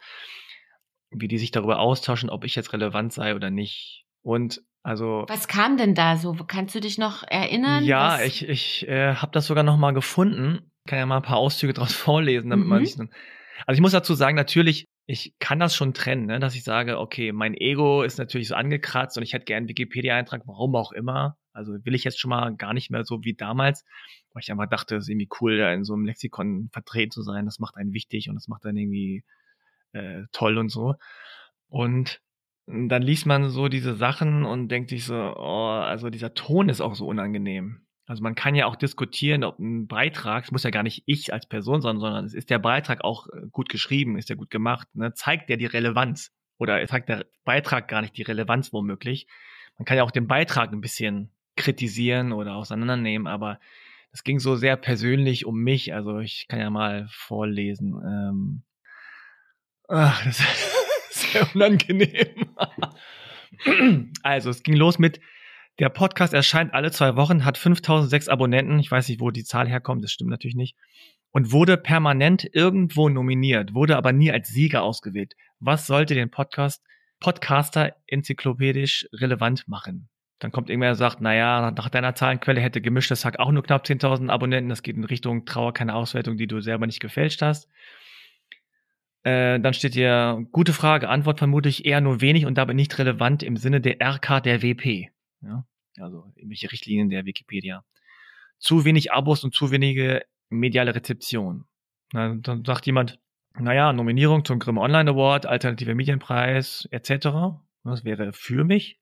wie 1.11 1.27
die 1.27 1.37
sich 1.37 1.51
darüber 1.51 1.79
austauschen, 1.79 2.29
ob 2.29 2.43
ich 2.45 2.55
jetzt 2.55 2.73
relevant 2.73 3.13
sei 3.13 3.35
oder 3.35 3.49
nicht. 3.49 4.05
Und 4.21 4.61
also 4.83 5.25
Was 5.27 5.47
kam 5.47 5.77
denn 5.77 5.93
da 5.95 6.17
so? 6.17 6.33
Kannst 6.47 6.73
du 6.75 6.79
dich 6.81 6.97
noch 6.97 7.23
erinnern? 7.23 7.83
ja, 7.83 8.13
Was- 8.13 8.25
ich, 8.25 8.47
ich 8.47 8.87
äh, 8.87 9.15
habe 9.15 9.31
das 9.31 9.47
sogar 9.47 9.63
noch 9.63 9.77
mal 9.77 9.91
gefunden. 9.91 10.71
Kann 10.87 10.99
ja 10.99 11.05
mal 11.05 11.17
ein 11.17 11.21
paar 11.23 11.37
Auszüge 11.37 11.73
draus 11.73 11.93
vorlesen, 11.93 12.49
damit 12.49 12.67
man 12.67 12.81
Mhm. 12.81 12.85
sich 12.85 12.95
dann. 12.97 13.09
Also 13.65 13.77
ich 13.77 13.81
muss 13.81 13.91
dazu 13.91 14.13
sagen, 14.13 14.35
natürlich, 14.35 14.85
ich 15.09 15.33
kann 15.39 15.57
das 15.57 15.75
schon 15.75 15.95
trennen, 15.95 16.27
ne? 16.27 16.39
dass 16.39 16.53
ich 16.53 16.63
sage, 16.63 16.99
okay, 16.99 17.31
mein 17.31 17.55
Ego 17.55 18.03
ist 18.03 18.19
natürlich 18.19 18.47
so 18.47 18.53
angekratzt 18.53 19.17
und 19.17 19.23
ich 19.23 19.33
hätte 19.33 19.45
gern 19.45 19.57
einen 19.57 19.67
Wikipedia-Eintrag, 19.67 20.43
warum 20.45 20.75
auch 20.75 20.91
immer. 20.91 21.35
Also 21.51 21.73
will 21.83 21.95
ich 21.95 22.03
jetzt 22.03 22.19
schon 22.19 22.29
mal 22.29 22.55
gar 22.55 22.75
nicht 22.75 22.91
mehr 22.91 23.03
so 23.03 23.23
wie 23.23 23.33
damals, 23.33 23.85
weil 24.33 24.43
ich 24.43 24.51
einfach 24.51 24.69
dachte, 24.69 24.97
es 24.97 25.05
ist 25.05 25.09
irgendwie 25.09 25.29
cool, 25.41 25.57
da 25.57 25.73
in 25.73 25.83
so 25.83 25.95
einem 25.95 26.05
Lexikon 26.05 26.69
vertreten 26.71 27.09
zu 27.09 27.23
sein. 27.23 27.45
Das 27.45 27.57
macht 27.57 27.75
einen 27.75 27.91
wichtig 27.91 28.29
und 28.29 28.35
das 28.35 28.47
macht 28.47 28.67
einen 28.67 28.77
irgendwie 28.77 29.23
äh, 29.93 30.25
toll 30.31 30.59
und 30.59 30.69
so. 30.69 30.93
Und 31.69 32.21
dann 32.67 33.01
liest 33.01 33.25
man 33.25 33.49
so 33.49 33.67
diese 33.67 33.95
Sachen 33.95 34.45
und 34.45 34.67
denkt 34.67 34.91
sich 34.91 35.05
so, 35.05 35.15
oh, 35.15 35.69
also 35.69 36.11
dieser 36.11 36.35
Ton 36.35 36.69
ist 36.69 36.81
auch 36.81 36.93
so 36.93 37.07
unangenehm. 37.07 37.81
Also 38.09 38.23
man 38.23 38.33
kann 38.33 38.55
ja 38.55 38.65
auch 38.65 38.75
diskutieren, 38.75 39.43
ob 39.43 39.59
ein 39.59 39.85
Beitrag, 39.85 40.45
es 40.45 40.51
muss 40.51 40.63
ja 40.63 40.71
gar 40.71 40.81
nicht 40.81 41.03
ich 41.05 41.31
als 41.31 41.45
Person 41.45 41.79
sein, 41.79 41.99
sondern 41.99 42.25
es 42.25 42.33
ist 42.33 42.49
der 42.49 42.57
Beitrag 42.57 43.03
auch 43.03 43.27
äh, 43.27 43.41
gut 43.51 43.69
geschrieben, 43.69 44.17
ist 44.17 44.29
der 44.29 44.35
gut 44.35 44.49
gemacht, 44.49 44.87
ne? 44.95 45.13
zeigt 45.13 45.47
der 45.47 45.57
die 45.57 45.67
Relevanz 45.67 46.31
oder 46.57 46.83
zeigt 46.87 47.07
der 47.07 47.27
Beitrag 47.43 47.87
gar 47.87 48.01
nicht 48.01 48.17
die 48.17 48.23
Relevanz 48.23 48.73
womöglich. 48.73 49.27
Man 49.77 49.85
kann 49.85 49.95
ja 49.95 50.03
auch 50.03 50.09
den 50.09 50.25
Beitrag 50.25 50.71
ein 50.71 50.81
bisschen 50.81 51.29
kritisieren 51.55 52.31
oder 52.31 52.55
auseinandernehmen, 52.55 53.27
aber 53.27 53.59
es 54.11 54.23
ging 54.23 54.39
so 54.39 54.55
sehr 54.55 54.75
persönlich 54.75 55.45
um 55.45 55.59
mich. 55.59 55.93
Also 55.93 56.17
ich 56.17 56.47
kann 56.47 56.59
ja 56.59 56.71
mal 56.71 57.07
vorlesen. 57.11 57.93
Ähm, 58.03 58.63
ach, 59.87 60.25
das 60.25 60.39
ist 61.11 61.31
sehr 61.31 61.47
unangenehm. 61.53 62.55
also 64.23 64.49
es 64.49 64.63
ging 64.63 64.75
los 64.75 64.97
mit 64.97 65.19
der 65.79 65.89
Podcast 65.89 66.33
erscheint 66.33 66.74
alle 66.74 66.91
zwei 66.91 67.15
Wochen, 67.15 67.45
hat 67.45 67.57
5006 67.57 68.27
Abonnenten. 68.27 68.79
Ich 68.79 68.91
weiß 68.91 69.07
nicht, 69.07 69.21
wo 69.21 69.31
die 69.31 69.45
Zahl 69.45 69.67
herkommt, 69.67 70.03
das 70.03 70.12
stimmt 70.12 70.29
natürlich 70.29 70.55
nicht. 70.55 70.75
Und 71.31 71.51
wurde 71.51 71.77
permanent 71.77 72.48
irgendwo 72.53 73.07
nominiert, 73.07 73.74
wurde 73.74 73.95
aber 73.95 74.12
nie 74.12 74.31
als 74.31 74.50
Sieger 74.50 74.83
ausgewählt. 74.83 75.36
Was 75.59 75.88
sollte 75.88 76.15
den 76.15 76.31
Podcast, 76.31 76.83
Podcaster 77.19 77.95
enzyklopädisch 78.07 79.07
relevant 79.13 79.67
machen? 79.67 80.09
Dann 80.39 80.51
kommt 80.51 80.69
irgendwer 80.69 80.91
und 80.91 80.95
sagt, 80.95 81.21
naja, 81.21 81.71
nach 81.71 81.89
deiner 81.89 82.15
Zahlenquelle 82.15 82.62
hätte 82.62 82.81
gemischtes 82.81 83.25
Hack 83.25 83.39
auch 83.39 83.51
nur 83.51 83.63
knapp 83.63 83.86
10.000 83.86 84.29
Abonnenten. 84.29 84.69
Das 84.69 84.83
geht 84.83 84.95
in 84.95 85.03
Richtung 85.03 85.45
Trauer, 85.45 85.74
keine 85.74 85.95
Auswertung, 85.95 86.38
die 86.38 86.48
du 86.48 86.62
selber 86.62 86.88
nicht 86.88 87.01
gefälscht 87.01 87.41
hast. 87.41 87.69
Äh, 89.24 89.59
dann 89.59 89.74
steht 89.74 89.93
hier, 89.93 90.45
gute 90.51 90.74
Frage, 90.74 91.09
Antwort 91.09 91.39
vermutlich 91.39 91.86
eher 91.86 92.00
nur 92.00 92.21
wenig 92.21 92.45
und 92.45 92.57
dabei 92.57 92.74
nicht 92.74 92.98
relevant 92.98 93.43
im 93.43 93.57
Sinne 93.57 93.81
der 93.81 93.98
RK 94.01 94.41
der 94.41 94.62
WP. 94.62 95.09
Ja, 95.41 95.65
also 96.01 96.31
irgendwelche 96.35 96.71
Richtlinien 96.71 97.09
der 97.09 97.25
Wikipedia. 97.25 97.83
Zu 98.57 98.85
wenig 98.85 99.11
Abos 99.11 99.43
und 99.43 99.53
zu 99.53 99.71
wenige 99.71 100.23
mediale 100.49 100.95
Rezeption. 100.95 101.65
Na, 102.11 102.35
dann 102.35 102.65
sagt 102.65 102.85
jemand, 102.85 103.19
naja, 103.57 103.93
Nominierung 103.93 104.45
zum 104.45 104.59
Grimme 104.59 104.81
Online 104.81 105.11
Award, 105.11 105.45
alternative 105.45 105.95
Medienpreis 105.95 106.87
etc. 106.91 107.59
Das 107.83 108.03
wäre 108.03 108.33
für 108.33 108.63
mich. 108.63 108.99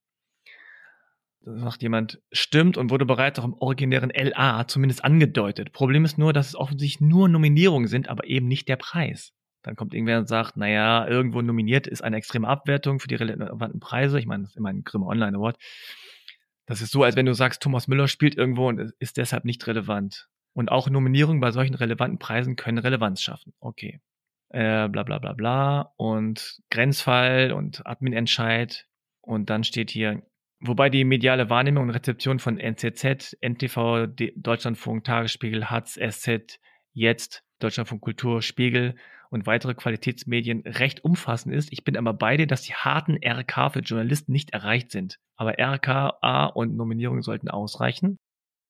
Dann 1.41 1.59
sagt 1.59 1.81
jemand, 1.81 2.21
stimmt 2.31 2.77
und 2.77 2.89
wurde 2.89 3.05
bereits 3.05 3.39
auch 3.39 3.45
im 3.45 3.53
originären 3.53 4.11
LA 4.13 4.67
zumindest 4.67 5.03
angedeutet. 5.03 5.71
Problem 5.71 6.05
ist 6.05 6.17
nur, 6.17 6.33
dass 6.33 6.49
es 6.49 6.55
offensichtlich 6.55 7.01
nur 7.01 7.29
Nominierungen 7.29 7.87
sind, 7.87 8.09
aber 8.09 8.25
eben 8.25 8.47
nicht 8.47 8.67
der 8.67 8.75
Preis. 8.75 9.33
Dann 9.63 9.75
kommt 9.75 9.93
irgendwer 9.93 10.19
und 10.19 10.27
sagt, 10.27 10.57
naja, 10.57 11.07
irgendwo 11.07 11.41
nominiert 11.41 11.87
ist 11.87 12.01
eine 12.01 12.17
extreme 12.17 12.47
Abwertung 12.47 12.99
für 12.99 13.07
die 13.07 13.15
relevanten 13.15 13.79
Preise. 13.79 14.19
Ich 14.19 14.25
meine, 14.25 14.43
das 14.43 14.51
ist 14.51 14.57
immer 14.57 14.69
ein 14.69 14.83
Grimme 14.83 15.05
Online 15.05 15.37
Award. 15.37 15.57
Das 16.67 16.81
ist 16.81 16.91
so, 16.91 17.01
als 17.03 17.15
wenn 17.15 17.25
du 17.25 17.33
sagst, 17.33 17.63
Thomas 17.63 17.87
Müller 17.87 18.07
spielt 18.07 18.37
irgendwo 18.37 18.67
und 18.67 18.93
ist 18.99 19.17
deshalb 19.17 19.45
nicht 19.45 19.65
relevant. 19.65 20.27
Und 20.53 20.69
auch 20.69 20.89
Nominierungen 20.89 21.39
bei 21.39 21.51
solchen 21.51 21.75
relevanten 21.75 22.19
Preisen 22.19 22.55
können 22.55 22.77
Relevanz 22.77 23.21
schaffen. 23.21 23.53
Okay. 23.59 24.01
Äh, 24.49 24.89
bla 24.89 25.03
bla 25.03 25.17
bla 25.19 25.33
bla. 25.33 25.93
Und 25.95 26.61
Grenzfall 26.69 27.53
und 27.53 27.85
Admin-Entscheid. 27.85 28.85
Und 29.21 29.49
dann 29.49 29.63
steht 29.63 29.91
hier, 29.91 30.23
wobei 30.59 30.89
die 30.89 31.05
mediale 31.05 31.49
Wahrnehmung 31.49 31.85
und 31.85 31.89
Rezeption 31.91 32.39
von 32.39 32.59
NZZ, 32.59 33.37
NTV, 33.39 34.07
Deutschlandfunk, 34.35 35.05
Tagesspiegel, 35.05 35.69
Hatz, 35.69 35.93
SZ, 35.93 36.59
Jetzt, 36.91 37.43
Deutschlandfunk 37.59 38.01
Kultur, 38.01 38.41
Spiegel 38.41 38.95
und 39.29 39.45
weitere 39.45 39.73
Qualitätsmedien 39.73 40.61
recht 40.61 41.03
umfassend 41.03 41.53
ist. 41.53 41.71
Ich 41.71 41.83
bin 41.83 41.97
aber 41.97 42.13
bei 42.13 42.37
dir, 42.37 42.47
dass 42.47 42.61
die 42.61 42.73
harten 42.73 43.17
RK 43.23 43.73
für 43.73 43.79
Journalisten 43.79 44.31
nicht 44.31 44.51
erreicht 44.51 44.91
sind. 44.91 45.19
Aber 45.35 45.59
RKA 45.59 46.45
und 46.45 46.75
Nominierungen 46.75 47.21
sollten 47.21 47.49
ausreichen. 47.49 48.17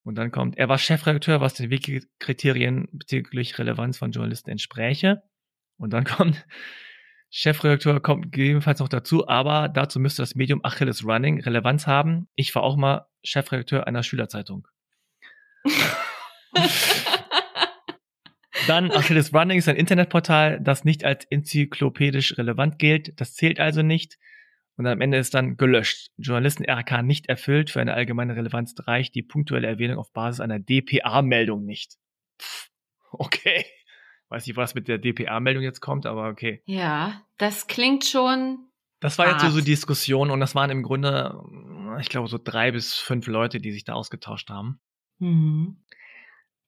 Und 0.03 0.15
dann 0.15 0.31
kommt, 0.31 0.57
er 0.57 0.69
war 0.69 0.77
Chefredakteur, 0.77 1.41
was 1.41 1.53
den 1.53 1.69
Wiki-Kriterien 1.69 2.87
bezüglich 2.91 3.59
Relevanz 3.59 3.97
von 3.97 4.11
Journalisten 4.11 4.49
entspräche. 4.49 5.21
Und 5.77 5.91
dann 5.91 6.03
kommt, 6.05 6.45
Chefredakteur 7.29 7.99
kommt 7.99 8.31
gegebenenfalls 8.31 8.79
noch 8.79 8.87
dazu, 8.87 9.27
aber 9.27 9.67
dazu 9.67 9.99
müsste 9.99 10.21
das 10.21 10.35
Medium 10.35 10.63
Achilles 10.63 11.03
Running 11.05 11.41
Relevanz 11.41 11.87
haben. 11.87 12.29
Ich 12.35 12.55
war 12.55 12.63
auch 12.63 12.77
mal 12.77 13.05
Chefredakteur 13.23 13.85
einer 13.85 14.03
Schülerzeitung. 14.03 14.67
Dann 18.67 18.91
Achilles 18.91 19.33
Running 19.33 19.57
ist 19.57 19.67
ein 19.67 19.75
Internetportal, 19.75 20.59
das 20.61 20.83
nicht 20.83 21.03
als 21.03 21.25
enzyklopädisch 21.25 22.37
relevant 22.37 22.79
gilt. 22.79 23.19
Das 23.19 23.33
zählt 23.33 23.59
also 23.59 23.81
nicht. 23.81 24.17
Und 24.77 24.85
am 24.85 25.01
Ende 25.01 25.17
ist 25.17 25.33
dann 25.33 25.57
gelöscht. 25.57 26.11
Journalisten 26.17 26.69
RK 26.69 27.01
nicht 27.01 27.27
erfüllt, 27.27 27.71
für 27.71 27.81
eine 27.81 27.95
allgemeine 27.95 28.35
Relevanz 28.35 28.75
reicht 28.85 29.15
die 29.15 29.23
punktuelle 29.23 29.67
Erwähnung 29.67 29.97
auf 29.97 30.13
Basis 30.13 30.39
einer 30.39 30.59
DPA-Meldung 30.59 31.65
nicht. 31.65 31.95
Pff, 32.39 32.69
okay. 33.11 33.65
Weiß 34.29 34.45
nicht, 34.45 34.55
was 34.55 34.75
mit 34.75 34.87
der 34.87 34.99
DPA-Meldung 34.99 35.63
jetzt 35.63 35.79
kommt, 35.79 36.05
aber 36.05 36.27
okay. 36.29 36.61
Ja, 36.65 37.23
das 37.37 37.65
klingt 37.67 38.05
schon. 38.05 38.59
Das 38.99 39.17
war 39.17 39.27
jetzt 39.27 39.41
so, 39.41 39.47
Hart. 39.47 39.55
so 39.55 39.61
Diskussion 39.61 40.29
und 40.29 40.39
das 40.39 40.53
waren 40.53 40.69
im 40.69 40.83
Grunde, 40.83 41.39
ich 41.99 42.09
glaube, 42.09 42.27
so 42.27 42.39
drei 42.43 42.71
bis 42.71 42.95
fünf 42.95 43.27
Leute, 43.27 43.59
die 43.59 43.71
sich 43.71 43.83
da 43.83 43.93
ausgetauscht 43.93 44.49
haben. 44.49 44.79
Mhm. 45.19 45.77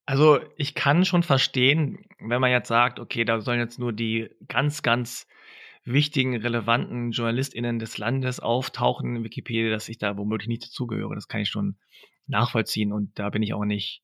Also 0.10 0.40
ich 0.58 0.74
kann 0.74 1.06
schon 1.06 1.22
verstehen, 1.22 2.00
wenn 2.18 2.42
man 2.42 2.50
jetzt 2.50 2.68
sagt, 2.68 3.00
okay, 3.00 3.26
da 3.26 3.42
sollen 3.42 3.60
jetzt 3.60 3.78
nur 3.78 3.94
die 3.94 4.28
ganz, 4.48 4.82
ganz 4.82 5.28
wichtigen, 5.84 6.36
relevanten 6.36 7.12
JournalistInnen 7.12 7.78
des 7.78 8.00
Landes 8.00 8.40
auftauchen 8.40 9.18
in 9.18 9.24
Wikipedia, 9.24 9.70
dass 9.70 9.88
ich 9.88 10.00
da 10.00 10.18
womöglich 10.18 10.48
nicht 10.48 10.64
dazugehöre. 10.64 11.14
Das 11.14 11.28
kann 11.28 11.42
ich 11.42 11.50
schon 11.50 11.78
nachvollziehen 12.26 12.92
und 12.92 13.20
da 13.20 13.30
bin 13.30 13.44
ich 13.44 13.54
auch 13.54 13.66
nicht 13.66 14.02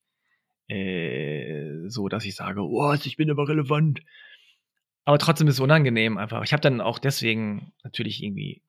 äh, 0.68 1.88
so, 1.88 2.08
dass 2.08 2.24
ich 2.26 2.36
sage, 2.36 2.62
oh, 2.62 2.94
ich 2.94 3.18
bin 3.18 3.32
aber 3.32 3.50
relevant. 3.50 4.02
Aber 5.06 5.18
trotzdem 5.18 5.48
ist 5.48 5.56
es 5.56 5.60
unangenehm 5.60 6.20
einfach. 6.20 6.44
Ich 6.44 6.54
habe 6.54 6.62
dann 6.62 6.82
auch 6.82 7.00
deswegen 7.00 7.74
natürlich 7.84 8.22
irgendwie, 8.22 8.62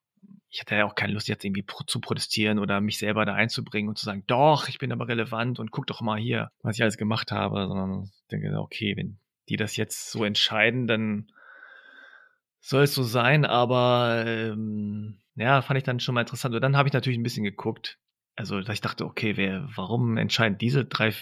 ich 0.56 0.60
hatte 0.62 0.74
ja 0.74 0.86
auch 0.86 0.94
keine 0.94 1.12
Lust 1.12 1.28
jetzt 1.28 1.44
irgendwie 1.44 1.60
pro 1.60 1.84
zu 1.84 2.00
protestieren 2.00 2.58
oder 2.58 2.80
mich 2.80 2.96
selber 2.96 3.26
da 3.26 3.34
einzubringen 3.34 3.90
und 3.90 3.98
zu 3.98 4.06
sagen, 4.06 4.24
doch, 4.26 4.68
ich 4.68 4.78
bin 4.78 4.90
aber 4.90 5.06
relevant 5.06 5.58
und 5.58 5.70
guck 5.70 5.86
doch 5.86 6.00
mal 6.00 6.18
hier, 6.18 6.50
was 6.62 6.76
ich 6.76 6.82
alles 6.82 6.96
gemacht 6.96 7.30
habe, 7.30 7.66
sondern 7.68 8.04
ich 8.04 8.26
denke, 8.28 8.58
okay, 8.58 8.96
wenn 8.96 9.18
die 9.50 9.58
das 9.58 9.76
jetzt 9.76 10.10
so 10.10 10.24
entscheiden, 10.24 10.86
dann 10.86 11.30
soll 12.58 12.84
es 12.84 12.94
so 12.94 13.02
sein, 13.02 13.44
aber 13.44 14.24
ähm, 14.26 15.18
ja, 15.34 15.60
fand 15.60 15.76
ich 15.76 15.84
dann 15.84 16.00
schon 16.00 16.14
mal 16.14 16.22
interessant. 16.22 16.54
Und 16.54 16.62
dann 16.62 16.74
habe 16.78 16.88
ich 16.88 16.94
natürlich 16.94 17.18
ein 17.18 17.22
bisschen 17.22 17.44
geguckt. 17.44 17.98
Also, 18.34 18.58
dass 18.58 18.72
ich 18.72 18.80
dachte, 18.80 19.04
okay, 19.04 19.36
wer, 19.36 19.68
warum 19.76 20.16
entscheiden 20.16 20.56
diese 20.56 20.86
drei 20.86 21.12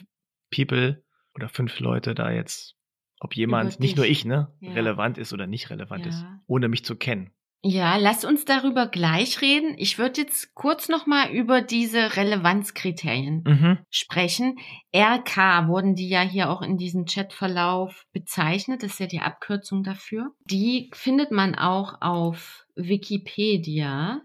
People 0.54 1.02
oder 1.34 1.48
fünf 1.48 1.80
Leute 1.80 2.14
da 2.14 2.30
jetzt, 2.30 2.76
ob 3.18 3.34
jemand, 3.34 3.80
nicht 3.80 3.96
nur 3.96 4.06
ich, 4.06 4.24
ne, 4.24 4.54
Ja. 4.60 4.74
relevant 4.74 5.18
ist 5.18 5.32
oder 5.32 5.48
nicht 5.48 5.70
relevant 5.70 6.06
ist, 6.06 6.22
Ja. 6.22 6.40
ohne 6.46 6.68
mich 6.68 6.84
zu 6.84 6.94
kennen. 6.94 7.32
Ja, 7.66 7.96
lass 7.96 8.26
uns 8.26 8.44
darüber 8.44 8.86
gleich 8.88 9.40
reden. 9.40 9.74
Ich 9.78 9.98
würde 9.98 10.20
jetzt 10.20 10.54
kurz 10.54 10.90
nochmal 10.90 11.30
über 11.30 11.62
diese 11.62 12.14
Relevanzkriterien 12.14 13.42
Mhm. 13.46 13.78
sprechen. 13.88 14.56
RK 14.94 15.66
wurden 15.66 15.94
die 15.94 16.10
ja 16.10 16.20
hier 16.20 16.50
auch 16.50 16.60
in 16.60 16.76
diesem 16.76 17.06
Chatverlauf 17.06 18.04
bezeichnet. 18.12 18.82
Das 18.82 18.92
ist 18.92 19.00
ja 19.00 19.06
die 19.06 19.20
Abkürzung 19.20 19.82
dafür. 19.82 20.32
Die 20.44 20.90
findet 20.92 21.30
man 21.30 21.54
auch 21.54 21.94
auf 22.02 22.66
Wikipedia. 22.76 24.20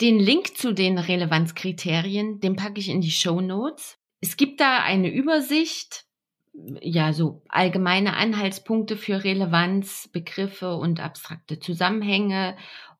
Den 0.00 0.20
Link 0.20 0.56
zu 0.56 0.72
den 0.72 0.98
Relevanzkriterien, 0.98 2.38
den 2.38 2.54
packe 2.54 2.78
ich 2.78 2.88
in 2.88 3.00
die 3.00 3.10
Show 3.10 3.40
Notes. 3.40 3.96
Es 4.20 4.36
gibt 4.36 4.60
da 4.60 4.82
eine 4.84 5.10
Übersicht, 5.12 6.04
ja, 6.80 7.12
so 7.12 7.42
allgemeine 7.48 8.16
Anhaltspunkte 8.16 8.96
für 8.96 9.24
Relevanz, 9.24 10.08
Begriffe 10.12 10.76
und 10.76 11.00
abstrakte 11.00 11.58
Zusammenhänge 11.58 12.56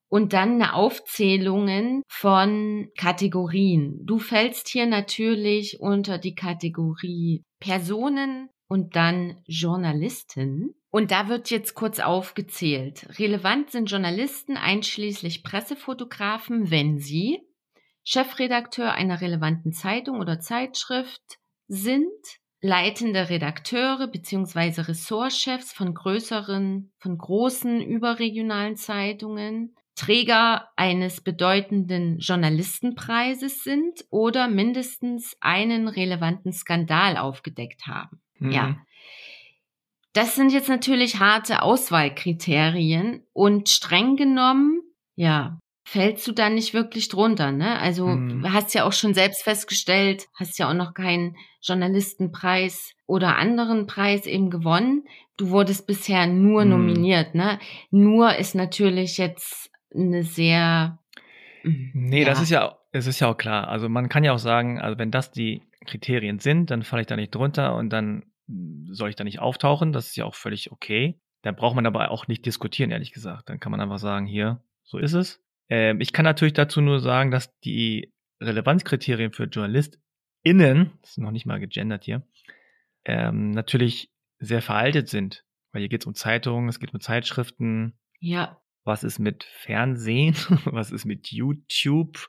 und 0.08 0.32
dann 0.32 0.54
eine 0.54 0.75
Aufzählungen 0.75 2.02
von 2.08 2.88
Kategorien. 2.96 3.99
Du 4.04 4.18
fällst 4.18 4.68
hier 4.68 4.87
natürlich 4.87 5.80
unter 5.80 6.18
die 6.18 6.34
Kategorie 6.34 7.42
Personen 7.58 8.49
und 8.68 8.96
dann 8.96 9.42
Journalisten. 9.46 10.75
Und 10.90 11.11
da 11.11 11.28
wird 11.28 11.50
jetzt 11.50 11.75
kurz 11.75 11.99
aufgezählt. 11.99 13.18
Relevant 13.18 13.70
sind 13.70 13.90
Journalisten 13.90 14.56
einschließlich 14.56 15.42
Pressefotografen, 15.42 16.70
wenn 16.70 16.99
sie 16.99 17.40
Chefredakteur 18.04 18.92
einer 18.92 19.20
relevanten 19.20 19.73
Zeitung 19.73 20.20
oder 20.20 20.38
Zeitschrift 20.38 21.38
sind, 21.66 22.12
leitende 22.64 23.29
Redakteure 23.29 24.07
bzw. 24.07 24.81
Ressortchefs 24.81 25.74
von 25.74 25.92
größeren, 25.92 26.90
von 26.96 27.18
großen 27.18 27.83
überregionalen 27.83 28.77
Zeitungen, 28.77 29.77
Träger 29.94 30.70
eines 30.74 31.20
bedeutenden 31.20 32.18
Journalistenpreises 32.18 33.62
sind 33.62 34.07
oder 34.09 34.48
mindestens 34.48 35.37
einen 35.40 35.88
relevanten 35.88 36.53
Skandal 36.53 37.18
aufgedeckt 37.18 37.87
haben. 37.87 38.22
Mhm. 38.38 38.50
Ja. 38.50 38.77
Das 40.14 40.35
sind 40.35 40.50
jetzt 40.50 40.70
natürlich 40.70 41.20
harte 41.20 41.61
Auswahlkriterien 41.61 43.27
und 43.35 43.68
streng 43.68 44.16
genommen, 44.16 44.81
ja, 45.16 45.61
fällst 45.85 46.27
du 46.27 46.33
da 46.33 46.49
nicht 46.49 46.75
wirklich 46.75 47.09
drunter, 47.09 47.53
ne? 47.53 47.79
Also 47.79 48.09
Mhm. 48.09 48.42
du 48.42 48.53
hast 48.53 48.75
ja 48.75 48.85
auch 48.85 48.92
schon 48.92 49.14
selbst 49.14 49.42
festgestellt, 49.42 50.27
hast 50.35 50.59
ja 50.59 50.68
auch 50.68 50.75
noch 50.75 50.94
keinen 50.94 51.37
Journalistenpreis 51.62 52.92
oder 53.07 53.37
anderen 53.37 53.87
Preis 53.87 54.27
eben 54.27 54.51
gewonnen. 54.51 55.05
Du 55.37 55.51
wurdest 55.51 55.87
bisher 55.87 56.27
nur 56.27 56.64
Mhm. 56.64 56.70
nominiert, 56.70 57.35
ne? 57.35 57.59
Nur 57.90 58.37
ist 58.37 58.55
natürlich 58.55 59.18
jetzt 59.18 59.70
eine 59.94 60.25
sehr 60.25 60.99
Nee, 61.62 62.25
das 62.25 62.42
ist 62.42 62.51
ja, 62.51 62.79
es 62.92 63.07
ist 63.07 63.20
ja 63.20 63.29
auch 63.29 63.37
klar. 63.37 63.68
Also 63.68 63.88
man 63.88 64.09
kann 64.09 64.25
ja 64.25 64.33
auch 64.33 64.38
sagen, 64.38 64.81
also 64.81 64.99
wenn 64.99 65.11
das 65.11 65.31
die 65.31 65.62
Kriterien 65.87 66.38
sind, 66.38 66.70
dann 66.70 66.83
falle 66.83 67.03
ich 67.03 67.07
da 67.07 67.16
nicht 67.16 67.35
drunter 67.35 67.75
und 67.75 67.90
dann 67.90 68.25
soll 68.90 69.09
ich 69.11 69.16
da 69.16 69.25
nicht 69.25 69.38
auftauchen. 69.38 69.92
Das 69.92 70.09
ist 70.09 70.16
ja 70.16 70.25
auch 70.25 70.35
völlig 70.35 70.73
okay. 70.73 71.18
Da 71.42 71.53
braucht 71.53 71.75
man 71.75 71.87
aber 71.87 72.11
auch 72.11 72.27
nicht 72.29 72.44
diskutieren, 72.47 72.90
ehrlich 72.90 73.12
gesagt. 73.12 73.49
Dann 73.49 73.61
kann 73.61 73.70
man 73.70 73.81
einfach 73.81 73.99
sagen, 73.99 74.27
hier, 74.27 74.62
so 74.83 74.99
ist 74.99 75.14
es. 75.14 75.43
Ähm, 75.68 76.00
ich 76.00 76.12
kann 76.12 76.24
natürlich 76.24 76.55
dazu 76.55 76.81
nur 76.81 77.00
sagen, 77.00 77.31
dass 77.31 77.57
die 77.61 78.12
Relevanzkriterien 78.40 79.33
für 79.33 79.44
JournalistInnen, 79.44 80.92
das 81.00 81.11
ist 81.11 81.18
noch 81.18 81.31
nicht 81.31 81.46
mal 81.46 81.61
gegendert 81.61 82.05
hier, 82.05 82.27
ähm, 83.05 83.50
natürlich 83.50 84.11
sehr 84.38 84.62
veraltet 84.62 85.09
sind. 85.09 85.44
Weil 85.72 85.81
hier 85.81 85.88
geht 85.88 86.03
es 86.03 86.07
um 86.07 86.14
Zeitungen, 86.14 86.68
es 86.68 86.79
geht 86.79 86.94
um 86.94 87.00
Zeitschriften, 87.00 87.98
ja, 88.20 88.61
was 88.85 89.03
ist 89.03 89.18
mit 89.18 89.44
Fernsehen, 89.44 90.35
was 90.66 90.90
ist 90.90 91.05
mit 91.05 91.33
YouTube, 91.33 92.29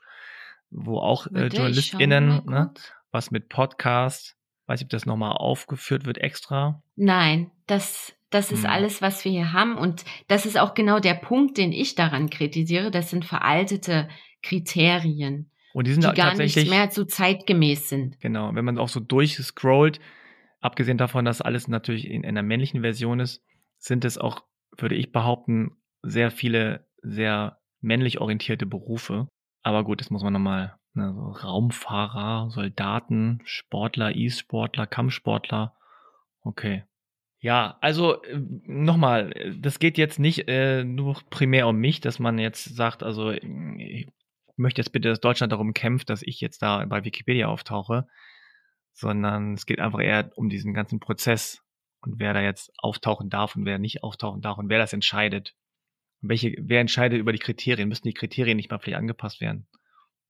wo 0.70 0.98
auch 0.98 1.26
äh, 1.28 1.46
JournalistInnen, 1.46 2.44
ne? 2.46 2.72
was 3.12 3.30
mit 3.30 3.48
Podcast, 3.48 4.35
weiß 4.66 4.80
nicht, 4.80 4.86
ob 4.86 4.90
das 4.90 5.06
nochmal 5.06 5.32
aufgeführt 5.32 6.04
wird 6.06 6.18
extra. 6.18 6.82
Nein, 6.96 7.50
das, 7.66 8.14
das 8.30 8.52
ist 8.52 8.64
Hm. 8.64 8.70
alles, 8.70 9.02
was 9.02 9.24
wir 9.24 9.32
hier 9.32 9.52
haben. 9.52 9.76
Und 9.76 10.04
das 10.28 10.46
ist 10.46 10.58
auch 10.58 10.74
genau 10.74 10.98
der 11.00 11.14
Punkt, 11.14 11.56
den 11.58 11.72
ich 11.72 11.94
daran 11.94 12.30
kritisiere. 12.30 12.90
Das 12.90 13.10
sind 13.10 13.24
veraltete 13.24 14.08
Kriterien, 14.42 15.50
Und 15.74 15.86
die 15.86 15.92
sind 15.92 16.04
die 16.04 16.12
gar 16.14 16.34
nicht 16.36 16.68
mehr 16.68 16.90
so 16.90 17.04
zeitgemäß 17.04 17.88
sind. 17.88 18.18
genau, 18.20 18.54
wenn 18.54 18.64
man 18.64 18.78
auch 18.78 18.88
so 18.88 19.00
durchscrollt, 19.00 20.00
abgesehen 20.60 20.98
davon, 20.98 21.24
dass 21.24 21.40
alles 21.42 21.68
natürlich 21.68 22.08
in 22.08 22.24
einer 22.24 22.42
männlichen 22.42 22.80
Version 22.82 23.20
ist, 23.20 23.42
sind 23.78 24.04
es 24.04 24.18
auch, 24.18 24.42
würde 24.78 24.94
ich 24.94 25.12
behaupten, 25.12 25.76
sehr 26.02 26.30
viele 26.30 26.86
sehr 27.02 27.58
männlich 27.80 28.20
orientierte 28.20 28.66
Berufe. 28.66 29.28
Aber 29.62 29.84
gut, 29.84 30.00
das 30.00 30.10
muss 30.10 30.22
man 30.22 30.32
nochmal, 30.32 30.74
ne, 30.96 31.14
so 31.14 31.28
Raumfahrer, 31.28 32.50
Soldaten, 32.50 33.40
Sportler, 33.44 34.14
E-Sportler, 34.14 34.86
Kampfsportler. 34.86 35.76
Okay. 36.42 36.84
Ja, 37.40 37.76
also 37.80 38.22
äh, 38.22 38.40
nochmal, 38.64 39.54
das 39.60 39.78
geht 39.78 39.98
jetzt 39.98 40.18
nicht 40.18 40.48
äh, 40.48 40.84
nur 40.84 41.20
primär 41.30 41.68
um 41.68 41.76
mich, 41.76 42.00
dass 42.00 42.18
man 42.18 42.38
jetzt 42.38 42.64
sagt, 42.64 43.02
also 43.02 43.30
ich 43.30 44.08
möchte 44.56 44.80
jetzt 44.80 44.90
bitte, 44.90 45.10
dass 45.10 45.20
Deutschland 45.20 45.52
darum 45.52 45.74
kämpft, 45.74 46.10
dass 46.10 46.22
ich 46.22 46.40
jetzt 46.40 46.62
da 46.62 46.84
bei 46.86 47.04
Wikipedia 47.04 47.46
auftauche, 47.48 48.06
sondern 48.92 49.54
es 49.54 49.66
geht 49.66 49.80
einfach 49.80 50.00
eher 50.00 50.32
um 50.36 50.48
diesen 50.48 50.72
ganzen 50.74 50.98
Prozess 50.98 51.62
und 52.00 52.18
wer 52.18 52.32
da 52.32 52.40
jetzt 52.40 52.72
auftauchen 52.78 53.28
darf 53.28 53.54
und 53.54 53.66
wer 53.66 53.78
nicht 53.78 54.02
auftauchen 54.02 54.40
darf 54.40 54.58
und 54.58 54.68
wer 54.70 54.78
das 54.78 54.92
entscheidet. 54.92 55.54
Welche, 56.22 56.54
wer 56.58 56.80
entscheidet 56.80 57.18
über 57.18 57.32
die 57.32 57.38
Kriterien? 57.38 57.88
Müssen 57.88 58.08
die 58.08 58.14
Kriterien 58.14 58.56
nicht 58.56 58.70
mal 58.70 58.78
vielleicht 58.78 58.98
angepasst 58.98 59.40
werden? 59.40 59.68